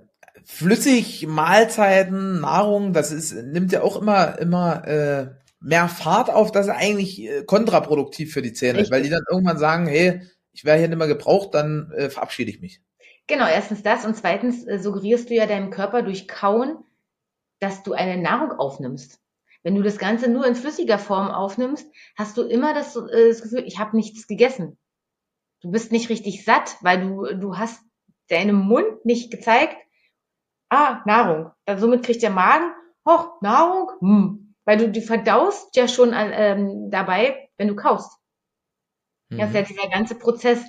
flüssig 0.45 1.26
Mahlzeiten, 1.26 2.41
Nahrung, 2.41 2.93
das 2.93 3.12
ist 3.12 3.32
nimmt 3.32 3.72
ja 3.72 3.82
auch 3.82 4.01
immer 4.01 4.38
immer 4.38 4.86
äh, 4.86 5.30
mehr 5.61 5.88
Fahrt 5.88 6.30
auf, 6.30 6.53
das 6.53 6.66
ist 6.66 6.72
eigentlich 6.72 7.20
äh, 7.22 7.45
kontraproduktiv 7.45 8.32
für 8.32 8.43
die 8.43 8.53
Zähne, 8.53 8.78
Richtig. 8.78 8.93
weil 8.93 9.03
die 9.03 9.11
dann 9.11 9.24
irgendwann 9.30 9.59
sagen, 9.59 9.86
hey, 9.86 10.22
ich 10.53 10.64
wäre 10.64 10.78
hier 10.78 10.88
nicht 10.88 10.98
mehr 10.98 11.07
gebraucht, 11.07 11.55
dann 11.55 11.92
äh, 11.96 12.11
verabschiede 12.11 12.51
ich 12.51 12.61
mich. 12.61 12.80
Genau, 13.26 13.46
erstens 13.46 13.82
das 13.82 14.05
und 14.05 14.16
zweitens 14.16 14.66
äh, 14.66 14.78
suggerierst 14.78 15.30
du 15.30 15.34
ja 15.34 15.46
deinem 15.46 15.70
Körper 15.70 16.03
durch 16.03 16.26
Kauen, 16.26 16.84
dass 17.61 17.82
du 17.82 17.92
eine 17.92 18.20
Nahrung 18.20 18.53
aufnimmst. 18.53 19.20
Wenn 19.62 19.74
du 19.74 19.82
das 19.82 19.98
Ganze 19.98 20.28
nur 20.28 20.46
in 20.46 20.55
flüssiger 20.55 20.98
Form 20.98 21.28
aufnimmst, 21.28 21.86
hast 22.16 22.36
du 22.36 22.42
immer 22.42 22.74
das, 22.74 22.96
äh, 22.96 23.28
das 23.28 23.42
Gefühl, 23.42 23.64
ich 23.66 23.78
habe 23.78 23.96
nichts 23.96 24.26
gegessen. 24.26 24.78
Du 25.61 25.70
bist 25.70 25.92
nicht 25.92 26.09
richtig 26.09 26.44
satt, 26.44 26.76
weil 26.80 27.01
du, 27.03 27.34
du 27.34 27.59
hast 27.59 27.80
deinem 28.28 28.57
Mund 28.57 29.05
nicht 29.05 29.30
gezeigt, 29.30 29.76
ah, 30.70 31.03
Nahrung. 31.05 31.51
Also 31.66 31.82
somit 31.82 32.05
kriegt 32.05 32.22
der 32.22 32.30
Magen, 32.30 32.72
hoch, 33.07 33.40
Nahrung, 33.42 33.90
hm. 34.01 34.55
weil 34.64 34.78
du 34.78 34.88
die 34.88 35.03
verdaust 35.03 35.76
ja 35.76 35.86
schon 35.86 36.12
ähm, 36.14 36.90
dabei, 36.90 37.51
wenn 37.59 37.68
du 37.68 37.76
kaust. 37.76 38.19
Mhm. 39.31 39.39
Das 39.39 39.49
ist 39.49 39.55
ja 39.55 39.62
mhm. 39.62 39.66
dieser 39.66 39.89
ganze 39.89 40.14
Prozess. 40.16 40.62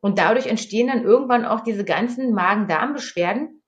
Und 0.00 0.18
dadurch 0.18 0.46
entstehen 0.46 0.88
dann 0.88 1.04
irgendwann 1.04 1.44
auch 1.44 1.60
diese 1.60 1.84
ganzen 1.84 2.32
Magen-Darm-Beschwerden, 2.32 3.62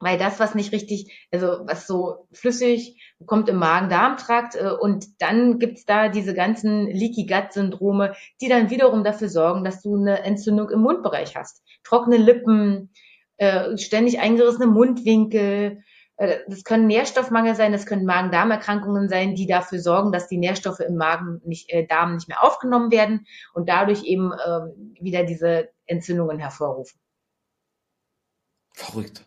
weil 0.00 0.18
das, 0.18 0.40
was 0.40 0.54
nicht 0.54 0.72
richtig, 0.72 1.26
also 1.30 1.64
was 1.64 1.86
so 1.86 2.26
flüssig 2.32 3.00
kommt 3.26 3.48
im 3.48 3.56
Magen-Darm-Trakt 3.56 4.56
äh, 4.56 4.70
und 4.78 5.06
dann 5.20 5.58
gibt's 5.58 5.84
da 5.84 6.08
diese 6.08 6.34
ganzen 6.34 6.86
Leaky 6.88 7.26
Gut-Syndrome, 7.26 8.14
die 8.40 8.48
dann 8.48 8.70
wiederum 8.70 9.04
dafür 9.04 9.28
sorgen, 9.28 9.64
dass 9.64 9.80
du 9.80 9.96
eine 9.96 10.22
Entzündung 10.24 10.70
im 10.70 10.80
Mundbereich 10.80 11.36
hast. 11.36 11.62
Trockene 11.84 12.16
Lippen, 12.16 12.90
äh, 13.36 13.76
ständig 13.78 14.20
eingerissene 14.20 14.66
Mundwinkel, 14.66 15.82
das 16.16 16.64
können 16.64 16.86
Nährstoffmangel 16.86 17.54
sein, 17.54 17.72
das 17.72 17.86
können 17.86 18.04
Magen-Darm-Erkrankungen 18.04 19.08
sein, 19.08 19.34
die 19.34 19.46
dafür 19.46 19.80
sorgen, 19.80 20.12
dass 20.12 20.28
die 20.28 20.38
Nährstoffe 20.38 20.80
im 20.80 20.96
Magen 20.96 21.40
nicht, 21.44 21.70
äh, 21.70 21.86
Darm 21.86 22.14
nicht 22.14 22.28
mehr 22.28 22.44
aufgenommen 22.44 22.90
werden 22.90 23.26
und 23.54 23.68
dadurch 23.68 24.04
eben 24.04 24.32
äh, 24.32 24.60
wieder 25.00 25.24
diese 25.24 25.70
Entzündungen 25.86 26.38
hervorrufen. 26.38 27.00
Verrückt. 28.74 29.26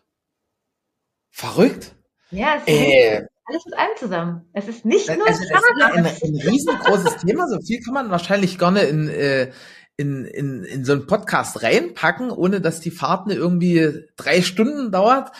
Verrückt? 1.30 1.94
Ja, 2.30 2.56
es 2.56 2.66
äh, 2.66 3.18
ist 3.18 3.28
alles 3.44 3.64
mit 3.66 3.78
allem 3.78 3.96
zusammen. 3.96 4.48
Es 4.52 4.68
ist 4.68 4.84
nicht 4.84 5.08
nur 5.08 5.26
also, 5.26 5.42
das 5.48 5.62
ist 5.62 5.82
ein, 5.82 6.06
ein 6.06 6.48
riesengroßes 6.48 7.16
Thema. 7.18 7.46
So 7.48 7.60
viel 7.60 7.80
kann 7.82 7.94
man 7.94 8.10
wahrscheinlich 8.10 8.58
gar 8.58 8.70
nicht 8.70 8.88
in, 8.88 9.08
äh, 9.08 9.52
in, 9.96 10.24
in, 10.24 10.64
in 10.64 10.84
so 10.84 10.92
einen 10.92 11.06
Podcast 11.06 11.62
reinpacken, 11.62 12.30
ohne 12.30 12.60
dass 12.60 12.80
die 12.80 12.90
Fahrt 12.90 13.30
irgendwie 13.30 14.04
drei 14.16 14.42
Stunden 14.42 14.90
dauert. 14.90 15.30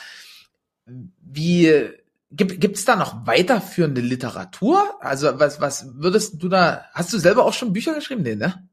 Wie 0.86 1.90
gibt 2.30 2.60
gibt's 2.60 2.84
da 2.84 2.96
noch 2.96 3.26
weiterführende 3.26 4.00
Literatur? 4.00 4.96
Also 5.00 5.38
was 5.38 5.60
was 5.60 5.86
würdest 5.94 6.42
du 6.42 6.48
da? 6.48 6.86
Hast 6.92 7.12
du 7.12 7.18
selber 7.18 7.44
auch 7.44 7.52
schon 7.52 7.72
Bücher 7.72 7.94
geschrieben, 7.94 8.22
nee, 8.22 8.36
ne? 8.36 8.68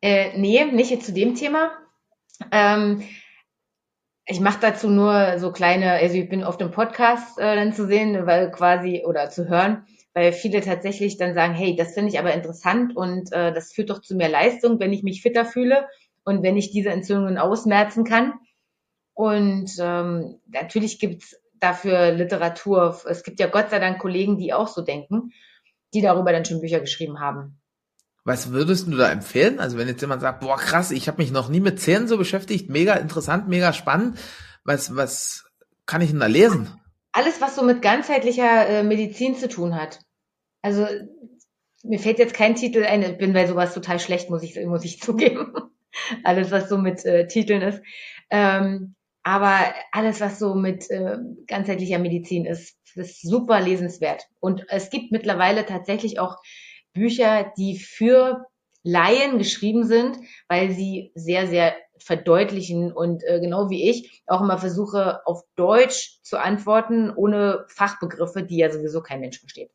Äh, 0.00 0.38
nee, 0.38 0.64
nicht 0.66 0.90
jetzt 0.90 1.06
zu 1.06 1.12
dem 1.12 1.34
Thema. 1.34 1.72
Ähm, 2.52 3.02
ich 4.26 4.40
mache 4.40 4.60
dazu 4.60 4.90
nur 4.90 5.38
so 5.38 5.52
kleine, 5.52 5.92
also 5.92 6.16
ich 6.16 6.28
bin 6.28 6.44
auf 6.44 6.58
dem 6.58 6.70
Podcast 6.70 7.38
äh, 7.38 7.56
dann 7.56 7.72
zu 7.72 7.86
sehen, 7.86 8.26
weil 8.26 8.50
quasi 8.50 9.02
oder 9.06 9.30
zu 9.30 9.48
hören, 9.48 9.86
weil 10.12 10.32
viele 10.32 10.60
tatsächlich 10.60 11.16
dann 11.16 11.34
sagen, 11.34 11.54
hey, 11.54 11.74
das 11.74 11.94
finde 11.94 12.10
ich 12.10 12.18
aber 12.18 12.34
interessant 12.34 12.94
und 12.94 13.32
äh, 13.32 13.52
das 13.54 13.72
führt 13.72 13.90
doch 13.90 14.02
zu 14.02 14.14
mehr 14.14 14.28
Leistung, 14.28 14.78
wenn 14.80 14.92
ich 14.92 15.02
mich 15.02 15.22
fitter 15.22 15.46
fühle 15.46 15.88
und 16.24 16.42
wenn 16.42 16.58
ich 16.58 16.70
diese 16.70 16.90
Entzündungen 16.90 17.38
ausmerzen 17.38 18.04
kann. 18.04 18.34
Und 19.18 19.72
ähm, 19.80 20.38
natürlich 20.46 21.00
gibt's 21.00 21.34
dafür 21.58 22.12
Literatur. 22.12 23.00
Es 23.04 23.24
gibt 23.24 23.40
ja 23.40 23.48
Gott 23.48 23.70
sei 23.70 23.80
Dank 23.80 23.98
Kollegen, 23.98 24.38
die 24.38 24.52
auch 24.52 24.68
so 24.68 24.80
denken, 24.80 25.32
die 25.92 26.02
darüber 26.02 26.30
dann 26.30 26.44
schon 26.44 26.60
Bücher 26.60 26.78
geschrieben 26.78 27.18
haben. 27.18 27.58
Was 28.22 28.52
würdest 28.52 28.86
du 28.86 28.96
da 28.96 29.10
empfehlen? 29.10 29.58
Also 29.58 29.76
wenn 29.76 29.88
jetzt 29.88 30.02
jemand 30.02 30.20
sagt, 30.20 30.38
boah 30.38 30.56
krass, 30.56 30.92
ich 30.92 31.08
habe 31.08 31.20
mich 31.20 31.32
noch 31.32 31.48
nie 31.48 31.58
mit 31.58 31.80
Zähnen 31.80 32.06
so 32.06 32.16
beschäftigt, 32.16 32.70
mega 32.70 32.94
interessant, 32.94 33.48
mega 33.48 33.72
spannend, 33.72 34.20
was, 34.62 34.94
was 34.94 35.50
kann 35.84 36.00
ich 36.00 36.10
denn 36.10 36.20
da 36.20 36.26
lesen? 36.26 36.68
Alles, 37.10 37.40
was 37.40 37.56
so 37.56 37.64
mit 37.64 37.82
ganzheitlicher 37.82 38.68
äh, 38.68 38.82
Medizin 38.84 39.34
zu 39.34 39.48
tun 39.48 39.74
hat. 39.74 39.98
Also 40.62 40.86
mir 41.82 41.98
fällt 41.98 42.20
jetzt 42.20 42.34
kein 42.34 42.54
Titel 42.54 42.84
ein, 42.84 43.02
ich 43.02 43.18
bin 43.18 43.32
bei 43.32 43.48
sowas 43.48 43.74
total 43.74 43.98
schlecht, 43.98 44.30
muss 44.30 44.44
ich, 44.44 44.64
muss 44.64 44.84
ich 44.84 45.00
zugeben. 45.00 45.54
Alles, 46.22 46.52
was 46.52 46.68
so 46.68 46.78
mit 46.78 47.04
äh, 47.04 47.26
Titeln 47.26 47.62
ist. 47.62 47.82
Ähm, 48.30 48.94
aber 49.28 49.74
alles, 49.92 50.22
was 50.22 50.38
so 50.38 50.54
mit 50.54 50.90
äh, 50.90 51.18
ganzheitlicher 51.46 51.98
Medizin 51.98 52.46
ist, 52.46 52.78
ist 52.94 53.20
super 53.20 53.60
lesenswert. 53.60 54.26
Und 54.40 54.64
es 54.70 54.88
gibt 54.88 55.12
mittlerweile 55.12 55.66
tatsächlich 55.66 56.18
auch 56.18 56.38
Bücher, 56.94 57.52
die 57.58 57.78
für 57.78 58.46
Laien 58.82 59.36
geschrieben 59.36 59.84
sind, 59.84 60.16
weil 60.48 60.70
sie 60.70 61.12
sehr, 61.14 61.46
sehr 61.46 61.74
verdeutlichen 61.98 62.90
und 62.90 63.22
äh, 63.22 63.38
genau 63.38 63.68
wie 63.68 63.90
ich 63.90 64.22
auch 64.26 64.40
immer 64.40 64.56
versuche, 64.56 65.20
auf 65.26 65.42
Deutsch 65.56 66.22
zu 66.22 66.38
antworten, 66.38 67.10
ohne 67.14 67.66
Fachbegriffe, 67.68 68.42
die 68.42 68.56
ja 68.56 68.72
sowieso 68.72 69.02
kein 69.02 69.20
Mensch 69.20 69.40
versteht. 69.40 69.70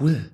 Cool. 0.00 0.28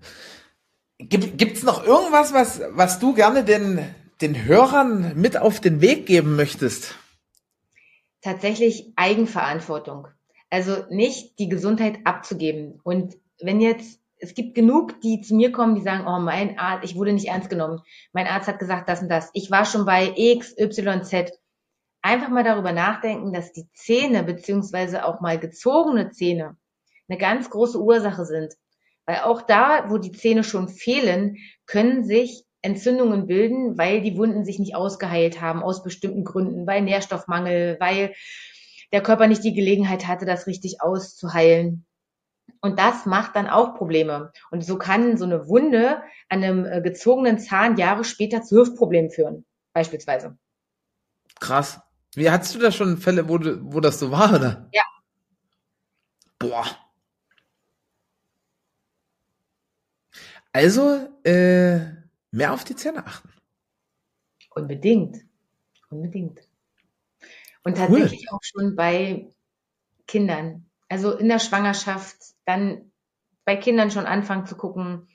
Gibt, 0.97 1.37
gibt's 1.37 1.65
noch 1.65 1.87
irgendwas, 1.87 2.33
was, 2.33 2.63
was 2.71 2.99
du 2.99 3.13
gerne 3.13 3.45
den, 3.45 3.95
den 4.21 4.45
Hörern 4.45 5.13
mit 5.17 5.37
auf 5.37 5.61
den 5.61 5.81
Weg 5.81 6.07
geben 6.07 6.37
möchtest? 6.37 6.97
Tatsächlich 8.23 8.93
Eigenverantwortung. 8.97 10.09
Also 10.51 10.85
nicht 10.91 11.39
die 11.39 11.49
Gesundheit 11.49 11.99
abzugeben. 12.05 12.81
Und 12.83 13.17
wenn 13.41 13.61
jetzt, 13.61 14.01
es 14.19 14.35
gibt 14.35 14.55
genug, 14.55 15.01
die 15.03 15.21
zu 15.21 15.35
mir 15.35 15.53
kommen, 15.53 15.75
die 15.75 15.83
sagen, 15.83 16.07
oh, 16.07 16.19
mein 16.19 16.59
Arzt, 16.59 16.85
ich 16.85 16.97
wurde 16.97 17.13
nicht 17.13 17.29
ernst 17.29 17.51
genommen. 17.51 17.83
Mein 18.13 18.27
Arzt 18.27 18.49
hat 18.49 18.59
gesagt 18.59 18.89
das 18.89 19.03
und 19.03 19.09
das. 19.09 19.31
Ich 19.35 19.51
war 19.51 19.67
schon 19.67 19.85
bei 19.85 20.13
X, 20.17 20.57
Y, 20.59 21.05
Z. 21.05 21.33
Einfach 22.01 22.29
mal 22.29 22.45
darüber 22.45 22.73
nachdenken, 22.73 23.33
dass 23.33 23.53
die 23.53 23.69
Zähne 23.75 24.23
beziehungsweise 24.23 25.05
auch 25.05 25.21
mal 25.21 25.39
gezogene 25.39 26.11
Zähne 26.11 26.57
eine 27.09 27.19
ganz 27.19 27.51
große 27.51 27.81
Ursache 27.81 28.25
sind. 28.25 28.55
Weil 29.05 29.21
auch 29.21 29.43
da, 29.43 29.91
wo 29.91 29.99
die 29.99 30.13
Zähne 30.13 30.43
schon 30.43 30.69
fehlen, 30.69 31.37
können 31.67 32.05
sich 32.05 32.46
Entzündungen 32.67 33.27
bilden, 33.27 33.79
weil 33.79 34.03
die 34.03 34.17
Wunden 34.17 34.45
sich 34.45 34.59
nicht 34.59 34.75
ausgeheilt 34.75 35.41
haben 35.41 35.63
aus 35.63 35.85
bestimmten 35.85 36.25
Gründen, 36.25 36.67
weil 36.67 36.83
Nährstoffmangel, 36.83 37.77
weil 37.79 38.13
der 38.93 39.03
Körper 39.03 39.29
nicht 39.29 39.45
die 39.45 39.55
Gelegenheit 39.55 40.09
hatte, 40.09 40.27
das 40.27 40.49
richtig 40.49 40.83
auszuheilen. 40.83 41.87
Und 42.61 42.79
das 42.79 43.07
macht 43.07 43.37
dann 43.37 43.47
auch 43.47 43.77
Probleme. 43.77 44.33
Und 44.51 44.65
so 44.65 44.79
kann 44.79 45.17
so 45.17 45.25
eine 45.25 45.49
Wunde 45.49 46.03
an 46.29 46.43
einem 46.43 46.65
äh, 46.67 46.81
gezogenen 46.83 47.39
Zahn 47.39 47.77
Jahre 47.77 48.03
später 48.03 48.43
zu 48.43 48.57
Hüftproblemen 48.57 49.11
führen, 49.11 49.45
beispielsweise. 49.73 50.37
Krass. 51.39 51.81
Wie 52.15 52.31
hattest 52.31 52.55
du 52.57 52.59
da 52.59 52.73
schon 52.73 52.99
Fälle, 52.99 53.29
wo, 53.29 53.39
du, 53.39 53.61
wo 53.63 53.79
das 53.79 54.01
so 54.01 54.11
war, 54.11 54.35
oder? 54.35 54.69
Ja. 54.73 54.83
Boah. 56.39 56.67
Also, 60.53 61.09
äh, 61.23 62.06
mehr 62.37 62.53
auf 62.53 62.65
die 62.65 62.77
Zähne 62.77 63.07
achten. 63.07 63.31
Unbedingt. 64.51 65.17
Unbedingt. 65.91 66.41
Und 67.65 67.77
tatsächlich 67.77 68.27
cool. 68.31 68.37
auch 68.37 68.43
schon 68.43 68.77
bei 68.77 69.29
Kindern. 70.07 70.67
Also 70.89 71.17
in 71.17 71.29
der 71.29 71.39
Schwangerschaft, 71.39 72.17
dann 72.45 72.93
bei 73.45 73.57
Kindern 73.57 73.91
schon 73.91 74.07
anfangen 74.07 74.47
zu 74.47 74.57
gucken, 74.57 75.09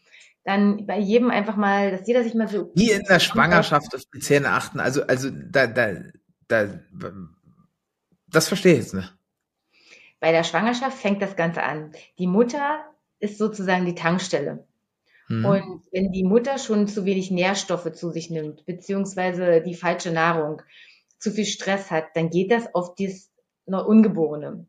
dann 0.43 0.85
bei 0.87 0.99
jedem 0.99 1.29
einfach 1.29 1.55
mal, 1.55 1.91
dass 1.91 2.07
jeder 2.07 2.23
sich 2.23 2.33
mal 2.33 2.47
so. 2.47 2.71
Wie 2.75 2.91
in 2.91 3.03
der 3.03 3.19
Schwangerschaft 3.19 3.93
auf 3.95 4.03
die 4.13 4.19
Zähne 4.19 4.49
achten. 4.49 4.79
Also, 4.79 5.03
also 5.03 5.29
da, 5.29 5.67
da, 5.67 5.95
da, 6.47 6.79
das 8.27 8.47
verstehe 8.47 8.73
ich 8.73 8.79
jetzt 8.79 8.93
nicht. 8.93 9.15
Bei 10.19 10.31
der 10.31 10.43
Schwangerschaft 10.43 10.97
fängt 10.97 11.21
das 11.21 11.35
Ganze 11.35 11.63
an. 11.63 11.93
Die 12.17 12.27
Mutter 12.27 12.83
ist 13.19 13.37
sozusagen 13.37 13.85
die 13.85 13.95
Tankstelle. 13.95 14.67
Mhm. 15.31 15.45
Und 15.45 15.83
wenn 15.91 16.11
die 16.11 16.23
Mutter 16.23 16.57
schon 16.57 16.87
zu 16.87 17.05
wenig 17.05 17.31
Nährstoffe 17.31 17.91
zu 17.93 18.11
sich 18.11 18.29
nimmt, 18.29 18.65
beziehungsweise 18.65 19.61
die 19.61 19.75
falsche 19.75 20.11
Nahrung, 20.11 20.61
zu 21.19 21.31
viel 21.31 21.45
Stress 21.45 21.91
hat, 21.91 22.05
dann 22.15 22.29
geht 22.29 22.51
das 22.51 22.73
auf 22.73 22.95
das 22.95 23.31
Ungeborene. 23.65 24.67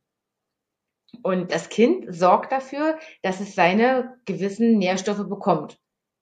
Und 1.22 1.50
das 1.50 1.68
Kind 1.68 2.14
sorgt 2.14 2.52
dafür, 2.52 2.98
dass 3.22 3.40
es 3.40 3.54
seine 3.54 4.14
gewissen 4.24 4.78
Nährstoffe 4.78 5.28
bekommt. 5.28 5.78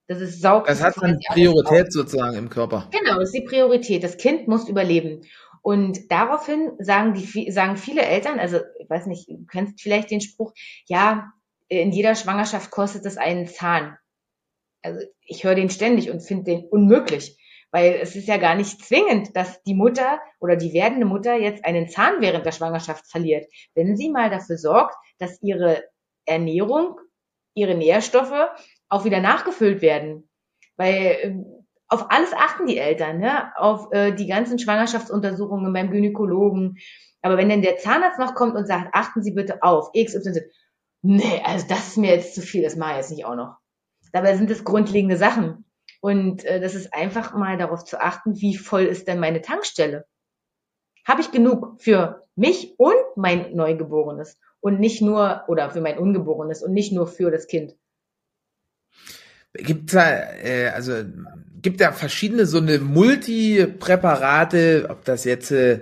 Das 0.06 0.20
ist 0.20 0.40
saugt. 0.40 0.68
Das 0.68 0.82
hat 0.82 0.96
dann 1.00 1.18
Priorität 1.32 1.92
sozusagen 1.92 2.36
im 2.36 2.48
Körper. 2.48 2.88
Genau, 2.90 3.18
das 3.18 3.28
ist 3.28 3.34
die 3.34 3.44
Priorität. 3.46 4.02
Das 4.02 4.16
Kind 4.16 4.48
muss 4.48 4.68
überleben. 4.68 5.20
Und 5.62 6.10
daraufhin 6.10 6.72
sagen 6.78 7.14
die, 7.14 7.50
sagen 7.50 7.76
viele 7.76 8.02
Eltern, 8.02 8.40
also 8.40 8.60
ich 8.78 8.88
weiß 8.88 9.06
nicht, 9.06 9.28
du 9.28 9.44
kennst 9.46 9.80
vielleicht 9.80 10.10
den 10.10 10.20
Spruch, 10.20 10.52
ja, 10.86 11.32
in 11.68 11.92
jeder 11.92 12.14
Schwangerschaft 12.14 12.70
kostet 12.70 13.04
es 13.04 13.16
einen 13.16 13.46
Zahn. 13.46 13.96
Also 14.82 15.00
ich 15.24 15.44
höre 15.44 15.54
den 15.54 15.70
ständig 15.70 16.10
und 16.10 16.20
finde 16.20 16.44
den 16.44 16.64
unmöglich, 16.64 17.36
weil 17.70 17.98
es 18.00 18.16
ist 18.16 18.28
ja 18.28 18.36
gar 18.36 18.54
nicht 18.54 18.84
zwingend, 18.84 19.36
dass 19.36 19.62
die 19.62 19.74
Mutter 19.74 20.20
oder 20.40 20.56
die 20.56 20.72
werdende 20.72 21.06
Mutter 21.06 21.34
jetzt 21.36 21.64
einen 21.64 21.88
Zahn 21.88 22.20
während 22.20 22.46
der 22.46 22.52
Schwangerschaft 22.52 23.10
verliert. 23.10 23.46
Wenn 23.74 23.96
sie 23.96 24.10
mal 24.10 24.30
dafür 24.30 24.58
sorgt, 24.58 24.96
dass 25.18 25.40
ihre 25.42 25.84
Ernährung, 26.24 26.98
ihre 27.54 27.74
Nährstoffe 27.74 28.48
auch 28.88 29.04
wieder 29.04 29.20
nachgefüllt 29.20 29.82
werden. 29.82 30.28
Weil 30.76 31.18
ähm, 31.22 31.66
auf 31.88 32.10
alles 32.10 32.32
achten 32.32 32.66
die 32.66 32.78
Eltern, 32.78 33.18
ne? 33.18 33.52
auf 33.56 33.92
äh, 33.92 34.12
die 34.12 34.28
ganzen 34.28 34.58
Schwangerschaftsuntersuchungen 34.58 35.72
beim 35.72 35.90
Gynäkologen. 35.90 36.78
Aber 37.20 37.36
wenn 37.36 37.48
dann 37.48 37.62
der 37.62 37.76
Zahnarzt 37.76 38.18
noch 38.18 38.34
kommt 38.34 38.54
und 38.54 38.66
sagt, 38.66 38.94
achten 38.94 39.22
Sie 39.22 39.32
bitte 39.32 39.62
auf 39.62 39.90
XYZ, 39.92 40.40
nee, 41.02 41.42
also 41.44 41.66
das 41.68 41.88
ist 41.88 41.96
mir 41.96 42.14
jetzt 42.14 42.34
zu 42.34 42.42
viel, 42.42 42.62
das 42.62 42.76
mache 42.76 42.92
ich 42.92 42.96
jetzt 42.98 43.10
nicht 43.10 43.24
auch 43.24 43.34
noch. 43.34 43.56
Dabei 44.12 44.36
sind 44.36 44.50
es 44.50 44.64
grundlegende 44.64 45.16
Sachen. 45.16 45.64
Und 46.00 46.44
äh, 46.44 46.60
das 46.60 46.74
ist 46.74 46.94
einfach 46.94 47.34
mal 47.34 47.58
darauf 47.58 47.84
zu 47.84 48.00
achten, 48.00 48.40
wie 48.40 48.56
voll 48.56 48.82
ist 48.82 49.08
denn 49.08 49.20
meine 49.20 49.42
Tankstelle? 49.42 50.06
Habe 51.06 51.20
ich 51.20 51.30
genug 51.30 51.80
für 51.80 52.26
mich 52.36 52.74
und 52.78 52.96
mein 53.16 53.54
Neugeborenes 53.54 54.38
und 54.60 54.80
nicht 54.80 55.02
nur, 55.02 55.44
oder 55.48 55.70
für 55.70 55.80
mein 55.80 55.98
Ungeborenes 55.98 56.62
und 56.62 56.72
nicht 56.72 56.92
nur 56.92 57.06
für 57.06 57.30
das 57.30 57.46
Kind? 57.46 57.76
Gibt 59.52 59.94
da, 59.94 60.34
äh, 60.42 60.68
also 60.68 60.92
gibt 61.60 61.80
da 61.80 61.92
verschiedene 61.92 62.46
so 62.46 62.58
eine 62.58 62.78
Multipräparate, 62.78 64.86
ob 64.88 65.04
das 65.04 65.24
jetzt 65.24 65.50
äh, 65.50 65.80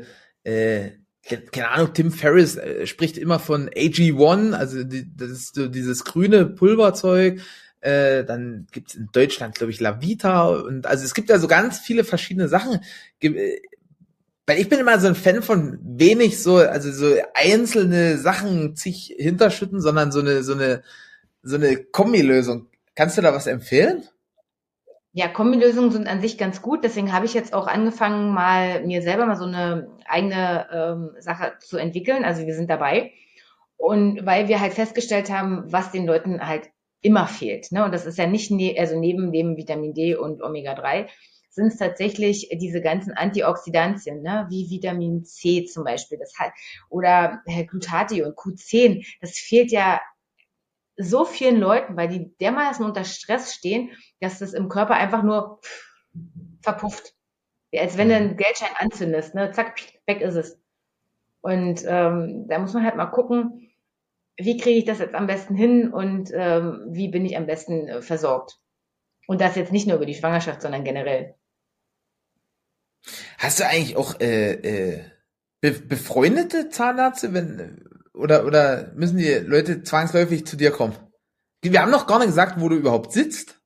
keine 1.52 1.68
Ahnung, 1.68 1.92
Tim 1.92 2.10
Ferriss 2.10 2.56
äh, 2.56 2.86
spricht 2.86 3.18
immer 3.18 3.38
von 3.38 3.68
AG1, 3.68 4.52
also 4.52 4.84
die, 4.84 5.14
das 5.14 5.30
ist 5.30 5.54
so 5.54 5.68
dieses 5.68 6.04
grüne 6.04 6.46
Pulverzeug. 6.46 7.42
Äh, 7.80 8.24
dann 8.24 8.66
gibt's 8.72 8.94
in 8.94 9.08
Deutschland, 9.12 9.54
glaube 9.54 9.70
ich, 9.70 9.80
Lavita 9.80 10.48
und 10.48 10.86
also 10.86 11.04
es 11.04 11.14
gibt 11.14 11.30
ja 11.30 11.38
so 11.38 11.46
ganz 11.46 11.78
viele 11.78 12.04
verschiedene 12.04 12.48
Sachen. 12.48 12.80
Weil 13.20 14.58
ich 14.58 14.68
bin 14.68 14.80
immer 14.80 14.98
so 14.98 15.08
ein 15.08 15.14
Fan 15.14 15.42
von 15.42 15.78
wenig 15.82 16.42
so, 16.42 16.56
also 16.56 16.90
so 16.90 17.14
einzelne 17.34 18.16
Sachen 18.16 18.76
sich 18.76 19.14
hinterschütten, 19.16 19.80
sondern 19.80 20.10
so 20.10 20.20
eine, 20.20 20.42
so 20.42 20.54
eine, 20.54 20.82
so 21.42 21.56
eine 21.56 21.76
Kombilösung. 21.76 22.66
Kannst 22.94 23.16
du 23.16 23.22
da 23.22 23.32
was 23.32 23.46
empfehlen? 23.46 24.08
Ja, 25.12 25.28
Kombilösungen 25.28 25.90
sind 25.90 26.08
an 26.08 26.20
sich 26.20 26.38
ganz 26.38 26.62
gut. 26.62 26.84
Deswegen 26.84 27.12
habe 27.12 27.26
ich 27.26 27.34
jetzt 27.34 27.52
auch 27.52 27.66
angefangen, 27.66 28.32
mal 28.32 28.84
mir 28.84 29.02
selber 29.02 29.26
mal 29.26 29.36
so 29.36 29.44
eine 29.44 29.88
eigene 30.06 30.66
ähm, 30.72 31.10
Sache 31.20 31.52
zu 31.60 31.76
entwickeln. 31.76 32.24
Also 32.24 32.46
wir 32.46 32.54
sind 32.54 32.70
dabei. 32.70 33.12
Und 33.76 34.26
weil 34.26 34.48
wir 34.48 34.60
halt 34.60 34.74
festgestellt 34.74 35.30
haben, 35.30 35.64
was 35.66 35.92
den 35.92 36.06
Leuten 36.06 36.46
halt 36.46 36.70
immer 37.00 37.26
fehlt. 37.26 37.70
Ne? 37.72 37.84
Und 37.84 37.92
das 37.92 38.06
ist 38.06 38.18
ja 38.18 38.26
nicht, 38.26 38.50
ne 38.50 38.76
also 38.78 38.98
neben 38.98 39.32
dem 39.32 39.56
Vitamin 39.56 39.94
D 39.94 40.14
und 40.14 40.42
Omega-3, 40.42 41.08
sind 41.50 41.68
es 41.68 41.76
tatsächlich 41.78 42.48
diese 42.52 42.80
ganzen 42.80 43.12
Antioxidantien, 43.12 44.22
ne? 44.22 44.46
wie 44.48 44.70
Vitamin 44.70 45.24
C 45.24 45.64
zum 45.64 45.84
Beispiel, 45.84 46.18
das 46.18 46.32
halt, 46.38 46.52
oder 46.88 47.42
Glutathion, 47.68 48.32
Q10, 48.32 49.04
das 49.20 49.38
fehlt 49.38 49.72
ja 49.72 50.00
so 50.96 51.24
vielen 51.24 51.58
Leuten, 51.58 51.96
weil 51.96 52.08
die 52.08 52.36
dermaßen 52.38 52.84
unter 52.84 53.04
Stress 53.04 53.54
stehen, 53.54 53.90
dass 54.20 54.38
das 54.40 54.52
im 54.52 54.68
Körper 54.68 54.94
einfach 54.94 55.22
nur 55.22 55.60
verpufft. 56.60 57.14
Als 57.74 57.96
wenn 57.96 58.08
du 58.08 58.16
einen 58.16 58.36
Geldschein 58.36 58.74
anzündest, 58.78 59.34
ne? 59.34 59.52
zack, 59.52 59.80
weg 60.06 60.20
ist 60.20 60.34
es. 60.34 60.60
Und 61.40 61.84
ähm, 61.86 62.46
da 62.48 62.58
muss 62.58 62.74
man 62.74 62.84
halt 62.84 62.96
mal 62.96 63.06
gucken, 63.06 63.67
wie 64.38 64.56
kriege 64.56 64.78
ich 64.78 64.84
das 64.84 65.00
jetzt 65.00 65.14
am 65.14 65.26
besten 65.26 65.54
hin 65.54 65.92
und 65.92 66.30
ähm, 66.32 66.86
wie 66.88 67.08
bin 67.08 67.26
ich 67.26 67.36
am 67.36 67.46
besten 67.46 67.88
äh, 67.88 68.02
versorgt. 68.02 68.58
Und 69.26 69.40
das 69.40 69.56
jetzt 69.56 69.72
nicht 69.72 69.86
nur 69.86 69.96
über 69.96 70.06
die 70.06 70.14
Schwangerschaft, 70.14 70.62
sondern 70.62 70.84
generell. 70.84 71.34
Hast 73.36 73.60
du 73.60 73.66
eigentlich 73.66 73.96
auch 73.96 74.18
äh, 74.20 74.52
äh, 74.52 75.04
be 75.60 75.72
befreundete 75.72 76.70
Zahnärzte, 76.70 77.34
wenn 77.34 77.84
oder, 78.14 78.46
oder 78.46 78.92
müssen 78.94 79.18
die 79.18 79.32
Leute 79.32 79.82
zwangsläufig 79.82 80.46
zu 80.46 80.56
dir 80.56 80.70
kommen? 80.70 80.96
Wir 81.62 81.82
haben 81.82 81.90
noch 81.90 82.06
gar 82.06 82.18
nicht 82.18 82.28
gesagt, 82.28 82.60
wo 82.60 82.68
du 82.68 82.76
überhaupt 82.76 83.12
sitzt. 83.12 83.60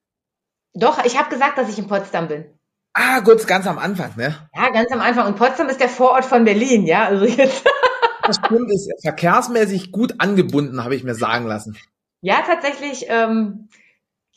Doch, 0.75 1.05
ich 1.05 1.19
habe 1.19 1.29
gesagt, 1.29 1.59
dass 1.59 1.69
ich 1.69 1.79
in 1.79 1.87
Potsdam 1.87 2.29
bin. 2.29 2.47
Ah, 2.95 3.21
gut, 3.21 3.47
ganz 3.47 3.67
am 3.67 3.79
Anfang, 3.79 4.13
ne? 4.17 4.49
Ja, 4.55 4.71
ganz 4.71 4.91
am 4.91 5.01
Anfang. 5.01 5.27
Und 5.27 5.37
Potsdam 5.37 5.69
ist 5.69 5.81
der 5.81 5.89
Vorort 5.89 6.25
von 6.25 6.45
Berlin, 6.45 6.87
ja. 6.87 7.07
Also 7.07 7.27
jetzt. 7.27 7.65
das 8.27 8.37
stimmt, 8.37 8.71
ist 8.71 8.91
verkehrsmäßig 9.03 9.93
gut 9.93 10.15
angebunden, 10.19 10.83
habe 10.83 10.95
ich 10.95 11.05
mir 11.05 11.15
sagen 11.15 11.47
lassen. 11.47 11.77
Ja, 12.21 12.43
tatsächlich. 12.47 13.07
Ähm, 13.09 13.69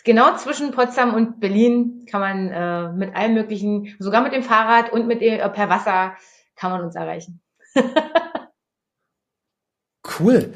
genau 0.03 0.35
zwischen 0.37 0.71
Potsdam 0.71 1.13
und 1.13 1.39
Berlin 1.39 2.05
kann 2.09 2.21
man 2.21 2.49
äh, 2.49 2.93
mit 2.93 3.15
allem 3.15 3.33
möglichen, 3.33 3.95
sogar 3.99 4.21
mit 4.21 4.33
dem 4.33 4.43
Fahrrad 4.43 4.91
und 4.91 5.07
mit 5.07 5.21
äh, 5.21 5.47
per 5.49 5.69
Wasser 5.69 6.15
kann 6.55 6.71
man 6.71 6.81
uns 6.81 6.95
erreichen. 6.95 7.41
Cool. 10.19 10.53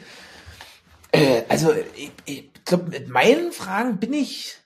Äh, 1.12 1.44
also 1.50 1.74
ich, 1.96 2.12
ich 2.26 2.52
glaube, 2.66 2.92
mit 2.92 3.10
meinen 3.10 3.52
Fragen 3.52 3.98
bin 3.98 4.14
ich 4.14 4.59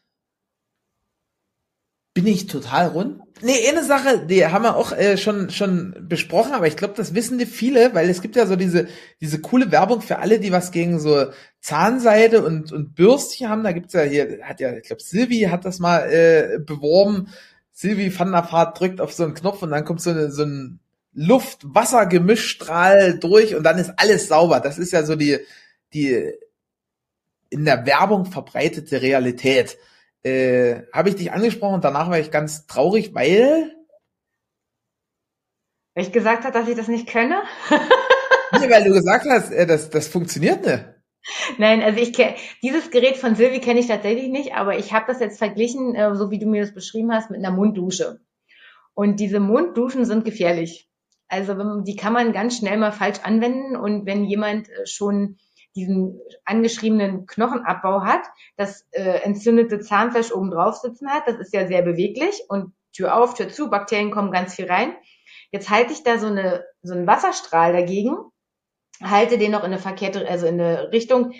bin 2.13 2.27
ich 2.27 2.47
total 2.47 2.89
rund. 2.89 3.21
Nee, 3.41 3.67
eine 3.67 3.83
Sache, 3.83 4.25
die 4.25 4.45
haben 4.45 4.63
wir 4.63 4.75
auch 4.75 4.91
äh, 4.91 5.17
schon 5.17 5.49
schon 5.49 5.95
besprochen, 6.07 6.53
aber 6.53 6.67
ich 6.67 6.77
glaube, 6.77 6.93
das 6.95 7.15
wissen 7.15 7.39
die 7.39 7.45
viele, 7.45 7.93
weil 7.93 8.09
es 8.09 8.21
gibt 8.21 8.35
ja 8.35 8.45
so 8.45 8.55
diese 8.55 8.87
diese 9.19 9.41
coole 9.41 9.71
Werbung 9.71 10.01
für 10.01 10.19
alle, 10.19 10.39
die 10.39 10.51
was 10.51 10.71
gegen 10.71 10.99
so 10.99 11.25
Zahnseide 11.59 12.45
und 12.45 12.71
und 12.71 12.95
Bürstchen 12.95 13.49
haben. 13.49 13.63
Da 13.63 13.71
gibt's 13.71 13.93
ja 13.93 14.03
hier 14.03 14.39
hat 14.43 14.59
ja, 14.59 14.73
ich 14.73 14.83
glaube, 14.83 15.01
Silvi 15.01 15.47
hat 15.49 15.65
das 15.65 15.79
mal 15.79 16.09
äh, 16.11 16.59
beworben. 16.59 17.29
Silvi 17.73 18.17
van 18.17 18.31
der 18.31 18.43
Fahrt 18.43 18.79
drückt 18.79 19.01
auf 19.01 19.11
so 19.11 19.23
einen 19.23 19.33
Knopf 19.33 19.63
und 19.63 19.71
dann 19.71 19.83
kommt 19.83 19.99
so, 19.99 20.11
eine, 20.11 20.31
so 20.31 20.43
ein 20.43 20.79
Luft-Wasser-Gemischstrahl 21.13 23.19
durch 23.19 23.55
und 23.55 23.63
dann 23.63 23.79
ist 23.79 23.93
alles 23.97 24.27
sauber. 24.27 24.59
Das 24.59 24.77
ist 24.77 24.91
ja 24.91 25.03
so 25.03 25.15
die, 25.15 25.39
die 25.93 26.33
in 27.49 27.65
der 27.65 27.85
Werbung 27.85 28.25
verbreitete 28.25 29.01
Realität. 29.01 29.77
Äh, 30.23 30.83
Habe 30.93 31.09
ich 31.09 31.15
dich 31.15 31.31
angesprochen 31.31 31.75
und 31.75 31.83
danach 31.83 32.09
war 32.09 32.19
ich 32.19 32.31
ganz 32.31 32.65
traurig, 32.65 33.13
weil 33.13 33.73
weil 35.95 36.05
ich 36.05 36.11
gesagt 36.11 36.43
habe, 36.43 36.53
dass 36.53 36.67
ich 36.67 36.75
das 36.75 36.87
nicht 36.87 37.07
könne? 37.07 37.43
nee, 38.59 38.69
weil 38.69 38.83
du 38.83 38.93
gesagt 38.93 39.25
hast, 39.29 39.51
äh, 39.51 39.67
das, 39.67 39.89
das 39.89 40.07
funktioniert 40.07 40.65
nicht. 40.65 40.85
Nein, 41.57 41.81
also 41.81 41.99
ich 41.99 42.13
kenne 42.13 42.35
dieses 42.61 42.91
Gerät 42.91 43.15
von 43.15 43.35
Silvi 43.35 43.59
kenne 43.59 43.79
ich 43.79 43.87
tatsächlich 43.87 44.29
nicht, 44.29 44.55
aber 44.55 44.77
ich 44.77 44.91
habe 44.91 45.05
das 45.07 45.19
jetzt 45.19 45.37
verglichen, 45.37 45.95
äh, 45.95 46.15
so 46.15 46.31
wie 46.31 46.39
du 46.39 46.47
mir 46.47 46.61
das 46.61 46.73
beschrieben 46.73 47.13
hast, 47.13 47.29
mit 47.29 47.39
einer 47.39 47.55
Munddusche. 47.55 48.19
Und 48.93 49.19
diese 49.19 49.39
Mundduschen 49.39 50.05
sind 50.05 50.25
gefährlich. 50.25 50.89
Also 51.27 51.81
die 51.81 51.95
kann 51.95 52.13
man 52.13 52.33
ganz 52.33 52.57
schnell 52.57 52.77
mal 52.77 52.91
falsch 52.91 53.19
anwenden 53.23 53.75
und 53.75 54.05
wenn 54.05 54.25
jemand 54.25 54.69
äh, 54.69 54.85
schon 54.85 55.37
diesen 55.75 56.19
angeschriebenen 56.45 57.25
Knochenabbau 57.25 58.03
hat, 58.03 58.21
das 58.57 58.85
äh, 58.91 59.21
entzündete 59.23 59.79
Zahnfleisch 59.79 60.31
oben 60.31 60.51
drauf 60.51 60.75
sitzen 60.77 61.09
hat, 61.09 61.27
das 61.27 61.39
ist 61.39 61.53
ja 61.53 61.67
sehr 61.67 61.81
beweglich 61.81 62.43
und 62.47 62.73
Tür 62.93 63.15
auf, 63.15 63.33
Tür 63.33 63.49
zu, 63.49 63.69
Bakterien 63.69 64.11
kommen 64.11 64.31
ganz 64.31 64.55
viel 64.55 64.69
rein. 64.69 64.95
Jetzt 65.51 65.69
halte 65.69 65.93
ich 65.93 66.03
da 66.03 66.19
so 66.19 66.27
eine 66.27 66.63
so 66.83 66.93
einen 66.93 67.07
Wasserstrahl 67.07 67.73
dagegen, 67.73 68.15
halte 69.01 69.37
den 69.37 69.51
noch 69.51 69.61
in 69.61 69.67
eine 69.67 69.79
verkehrte, 69.79 70.27
also 70.27 70.45
in 70.45 70.59
eine 70.59 70.91
Richtung. 70.91 71.33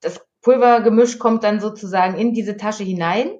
Das 0.00 0.20
Pulvergemisch 0.42 1.18
kommt 1.18 1.44
dann 1.44 1.60
sozusagen 1.60 2.16
in 2.16 2.32
diese 2.32 2.56
Tasche 2.56 2.84
hinein 2.84 3.38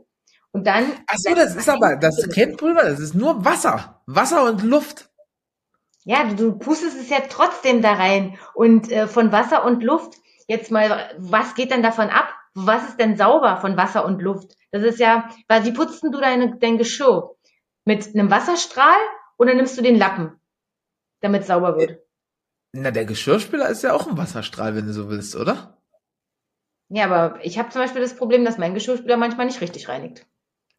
und 0.53 0.66
dann. 0.66 0.84
Ach 1.07 1.16
so, 1.16 1.34
das 1.34 1.55
ist 1.55 1.68
aber, 1.68 1.96
das 1.96 2.18
ist 2.18 2.34
kein 2.34 2.57
Pulver, 2.57 2.82
das 2.82 2.98
ist 2.98 3.14
nur 3.14 3.44
Wasser, 3.44 4.03
Wasser 4.07 4.44
und 4.44 4.62
Luft. 4.62 5.11
Ja, 6.05 6.24
du, 6.24 6.34
du 6.34 6.59
pustest 6.59 6.98
es 6.98 7.11
ja 7.11 7.18
trotzdem 7.28 7.82
da 7.82 7.92
rein. 7.92 8.38
Und 8.55 8.90
äh, 8.90 9.07
von 9.07 9.32
Wasser 9.32 9.64
und 9.64 9.82
Luft, 9.82 10.16
jetzt 10.51 10.70
mal, 10.72 11.14
was 11.16 11.55
geht 11.55 11.70
denn 11.70 11.82
davon 11.82 12.11
ab? 12.11 12.34
Was 12.55 12.88
ist 12.88 12.98
denn 12.98 13.16
sauber 13.16 13.59
von 13.59 13.76
Wasser 13.76 14.05
und 14.05 14.20
Luft? 14.20 14.57
Das 14.72 14.82
ist 14.82 14.98
ja, 14.98 15.30
weil 15.46 15.64
wie 15.64 15.70
putzt 15.72 16.03
du 16.03 16.11
deine, 16.11 16.59
dein 16.59 16.76
Geschirr? 16.76 17.36
Mit 17.84 18.09
einem 18.09 18.30
Wasserstrahl 18.30 18.98
oder 19.38 19.55
nimmst 19.55 19.78
du 19.78 19.82
den 19.82 19.96
Lappen, 19.96 20.32
damit 21.20 21.42
es 21.42 21.46
sauber 21.46 21.76
wird? 21.76 22.01
Na, 22.72 22.90
der 22.90 23.05
Geschirrspüler 23.05 23.68
ist 23.68 23.82
ja 23.82 23.92
auch 23.94 24.09
ein 24.09 24.18
Wasserstrahl, 24.18 24.74
wenn 24.74 24.86
du 24.86 24.92
so 24.92 25.09
willst, 25.09 25.36
oder? 25.36 25.80
Ja, 26.88 27.05
aber 27.05 27.38
ich 27.44 27.57
habe 27.59 27.70
zum 27.70 27.82
Beispiel 27.82 28.03
das 28.03 28.16
Problem, 28.16 28.44
dass 28.44 28.59
mein 28.59 28.74
Geschirrspüler 28.74 29.16
manchmal 29.16 29.46
nicht 29.46 29.61
richtig 29.61 29.88
reinigt. 29.88 30.26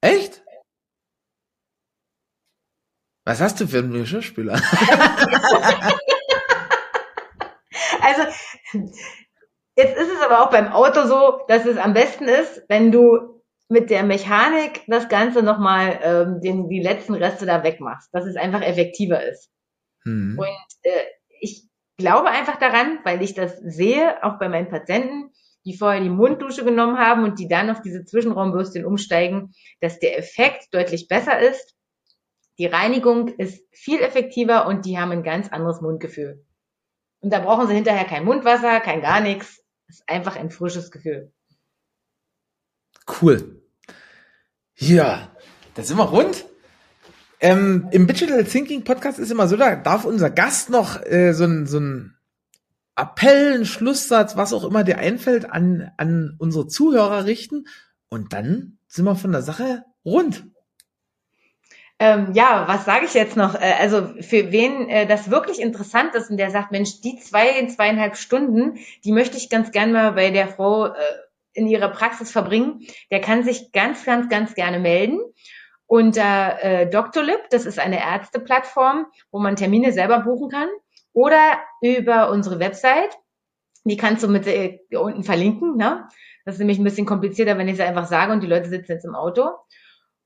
Echt? 0.01 0.43
Was 3.23 3.39
hast 3.39 3.61
du 3.61 3.67
für 3.67 3.77
einen 3.79 3.93
Geschirrspüler? 3.93 4.53
also, 8.01 8.23
jetzt 9.81 9.97
ist 9.97 10.11
es 10.11 10.21
aber 10.21 10.41
auch 10.41 10.49
beim 10.49 10.71
Auto 10.71 11.05
so, 11.05 11.41
dass 11.47 11.65
es 11.65 11.77
am 11.77 11.93
besten 11.93 12.25
ist, 12.25 12.63
wenn 12.67 12.91
du 12.91 13.41
mit 13.69 13.89
der 13.89 14.03
Mechanik 14.03 14.81
das 14.87 15.09
Ganze 15.09 15.43
nochmal 15.43 15.99
ähm, 16.03 16.41
den, 16.41 16.67
die 16.67 16.81
letzten 16.81 17.15
Reste 17.15 17.45
da 17.45 17.63
wegmachst, 17.63 18.09
dass 18.11 18.25
es 18.25 18.35
einfach 18.35 18.61
effektiver 18.61 19.23
ist. 19.23 19.49
Mhm. 20.03 20.37
Und 20.37 20.67
äh, 20.83 21.03
ich 21.39 21.69
glaube 21.97 22.29
einfach 22.29 22.57
daran, 22.57 22.99
weil 23.03 23.21
ich 23.21 23.33
das 23.33 23.57
sehe, 23.57 24.23
auch 24.23 24.39
bei 24.39 24.49
meinen 24.49 24.69
Patienten, 24.69 25.31
die 25.65 25.77
vorher 25.77 26.01
die 26.01 26.09
Munddusche 26.09 26.65
genommen 26.65 26.97
haben 26.97 27.23
und 27.23 27.39
die 27.39 27.47
dann 27.47 27.69
auf 27.69 27.81
diese 27.81 28.03
Zwischenraumbürstchen 28.03 28.85
umsteigen, 28.85 29.53
dass 29.79 29.99
der 29.99 30.17
Effekt 30.17 30.73
deutlich 30.73 31.07
besser 31.07 31.39
ist. 31.39 31.75
Die 32.57 32.65
Reinigung 32.65 33.29
ist 33.29 33.65
viel 33.71 34.01
effektiver 34.01 34.67
und 34.67 34.85
die 34.85 34.99
haben 34.99 35.11
ein 35.11 35.23
ganz 35.23 35.49
anderes 35.49 35.81
Mundgefühl. 35.81 36.45
Und 37.21 37.31
da 37.31 37.39
brauchen 37.39 37.67
sie 37.67 37.75
hinterher 37.75 38.05
kein 38.05 38.25
Mundwasser, 38.25 38.79
kein 38.79 39.01
gar 39.01 39.21
nichts. 39.21 39.60
Ist 39.91 40.07
einfach 40.07 40.37
ein 40.37 40.49
frisches 40.49 40.89
Gefühl. 40.89 41.31
Cool. 43.21 43.61
Ja, 44.75 45.35
da 45.75 45.83
sind 45.83 45.97
wir 45.97 46.05
rund. 46.05 46.45
Ähm, 47.39 47.89
Im 47.91 48.07
Digital 48.07 48.43
Thinking 48.45 48.83
Podcast 48.83 49.19
ist 49.19 49.31
immer 49.31 49.47
so, 49.47 49.57
da 49.57 49.75
darf 49.75 50.05
unser 50.05 50.29
Gast 50.29 50.69
noch 50.69 51.03
äh, 51.05 51.33
so 51.33 51.43
ein 51.43 51.65
so 51.65 51.79
ein 51.79 52.15
Appell, 52.95 53.59
ein 53.59 53.65
Schlusssatz, 53.65 54.37
was 54.37 54.53
auch 54.53 54.63
immer 54.63 54.83
dir 54.83 54.97
einfällt, 54.97 55.49
an, 55.49 55.91
an 55.97 56.35
unsere 56.37 56.67
Zuhörer 56.67 57.25
richten. 57.25 57.65
Und 58.09 58.33
dann 58.33 58.77
sind 58.87 59.05
wir 59.05 59.15
von 59.15 59.31
der 59.31 59.41
Sache 59.41 59.83
rund. 60.05 60.45
Ähm, 62.01 62.31
ja, 62.33 62.67
was 62.67 62.85
sage 62.85 63.05
ich 63.05 63.13
jetzt 63.13 63.37
noch? 63.37 63.53
Äh, 63.53 63.75
also 63.79 64.07
für 64.21 64.51
wen 64.51 64.89
äh, 64.89 65.05
das 65.05 65.29
wirklich 65.29 65.61
interessant 65.61 66.15
ist 66.15 66.31
und 66.31 66.37
der 66.37 66.49
sagt, 66.49 66.71
Mensch, 66.71 66.99
die 67.01 67.19
zwei, 67.19 67.63
zweieinhalb 67.67 68.17
Stunden, 68.17 68.79
die 69.05 69.11
möchte 69.11 69.37
ich 69.37 69.51
ganz 69.51 69.71
gern 69.71 69.91
mal 69.91 70.13
bei 70.13 70.31
der 70.31 70.47
Frau 70.47 70.87
äh, 70.87 70.93
in 71.53 71.67
ihrer 71.67 71.89
Praxis 71.89 72.31
verbringen, 72.31 72.87
der 73.11 73.21
kann 73.21 73.43
sich 73.43 73.71
ganz, 73.71 74.03
ganz, 74.03 74.29
ganz 74.29 74.55
gerne 74.55 74.79
melden. 74.79 75.19
Unter 75.85 76.63
äh, 76.63 76.89
Doctolib, 76.89 77.37
das 77.51 77.67
ist 77.67 77.77
eine 77.77 77.99
Ärzteplattform, 77.99 79.05
wo 79.29 79.37
man 79.37 79.55
Termine 79.55 79.91
selber 79.91 80.21
buchen 80.21 80.49
kann. 80.49 80.69
Oder 81.13 81.59
über 81.81 82.31
unsere 82.31 82.59
Website. 82.59 83.15
Die 83.83 83.97
kannst 83.97 84.23
du 84.23 84.27
mit 84.27 84.47
äh, 84.47 84.79
unten 84.97 85.23
verlinken. 85.23 85.77
Ne? 85.77 86.07
Das 86.45 86.55
ist 86.55 86.59
nämlich 86.59 86.79
ein 86.79 86.83
bisschen 86.83 87.05
komplizierter, 87.05 87.59
wenn 87.59 87.67
ich 87.67 87.75
es 87.75 87.79
einfach 87.79 88.07
sage 88.07 88.33
und 88.33 88.41
die 88.41 88.47
Leute 88.47 88.69
sitzen 88.69 88.93
jetzt 88.93 89.05
im 89.05 89.13
Auto. 89.13 89.51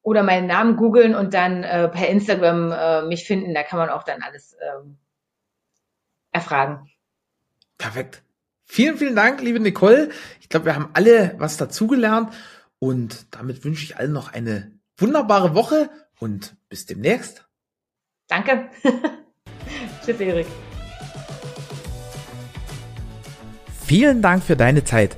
Oder 0.06 0.22
meinen 0.22 0.45
Namen 0.45 0.76
googeln 0.78 1.16
und 1.16 1.34
dann 1.34 1.64
äh, 1.64 1.89
per 1.89 2.08
Instagram 2.10 2.72
äh, 2.72 3.01
mich 3.08 3.26
finden. 3.26 3.56
Da 3.56 3.64
kann 3.64 3.80
man 3.80 3.89
auch 3.89 4.03
dann 4.03 4.22
alles 4.22 4.56
ähm, 4.62 4.99
erfragen. 6.32 6.88
Perfekt. 7.80 8.22
Vielen, 8.66 8.97
vielen 8.97 9.16
Dank, 9.16 9.41
liebe 9.41 9.60
Nicole. 9.60 10.10
Ich 10.41 10.49
glaube, 10.49 10.68
wir 10.68 10.76
haben 10.76 10.91
alle 10.93 11.34
was 11.39 11.58
dazugelernt 11.58 12.32
und 12.78 13.34
damit 13.34 13.66
wünsche 13.66 13.84
ich 13.84 13.97
allen 13.97 14.14
noch 14.14 14.32
eine 14.32 14.74
wunderbare 14.97 15.56
Woche 15.56 15.89
und 16.20 16.56
bis 16.70 16.86
demnächst. 16.86 17.47
Danke. 18.28 18.70
Tschüss, 20.06 20.20
Erik. 20.20 20.47
Vielen 23.88 24.22
Dank 24.22 24.43
für 24.43 24.56
deine 24.56 24.84
Zeit. 24.84 25.18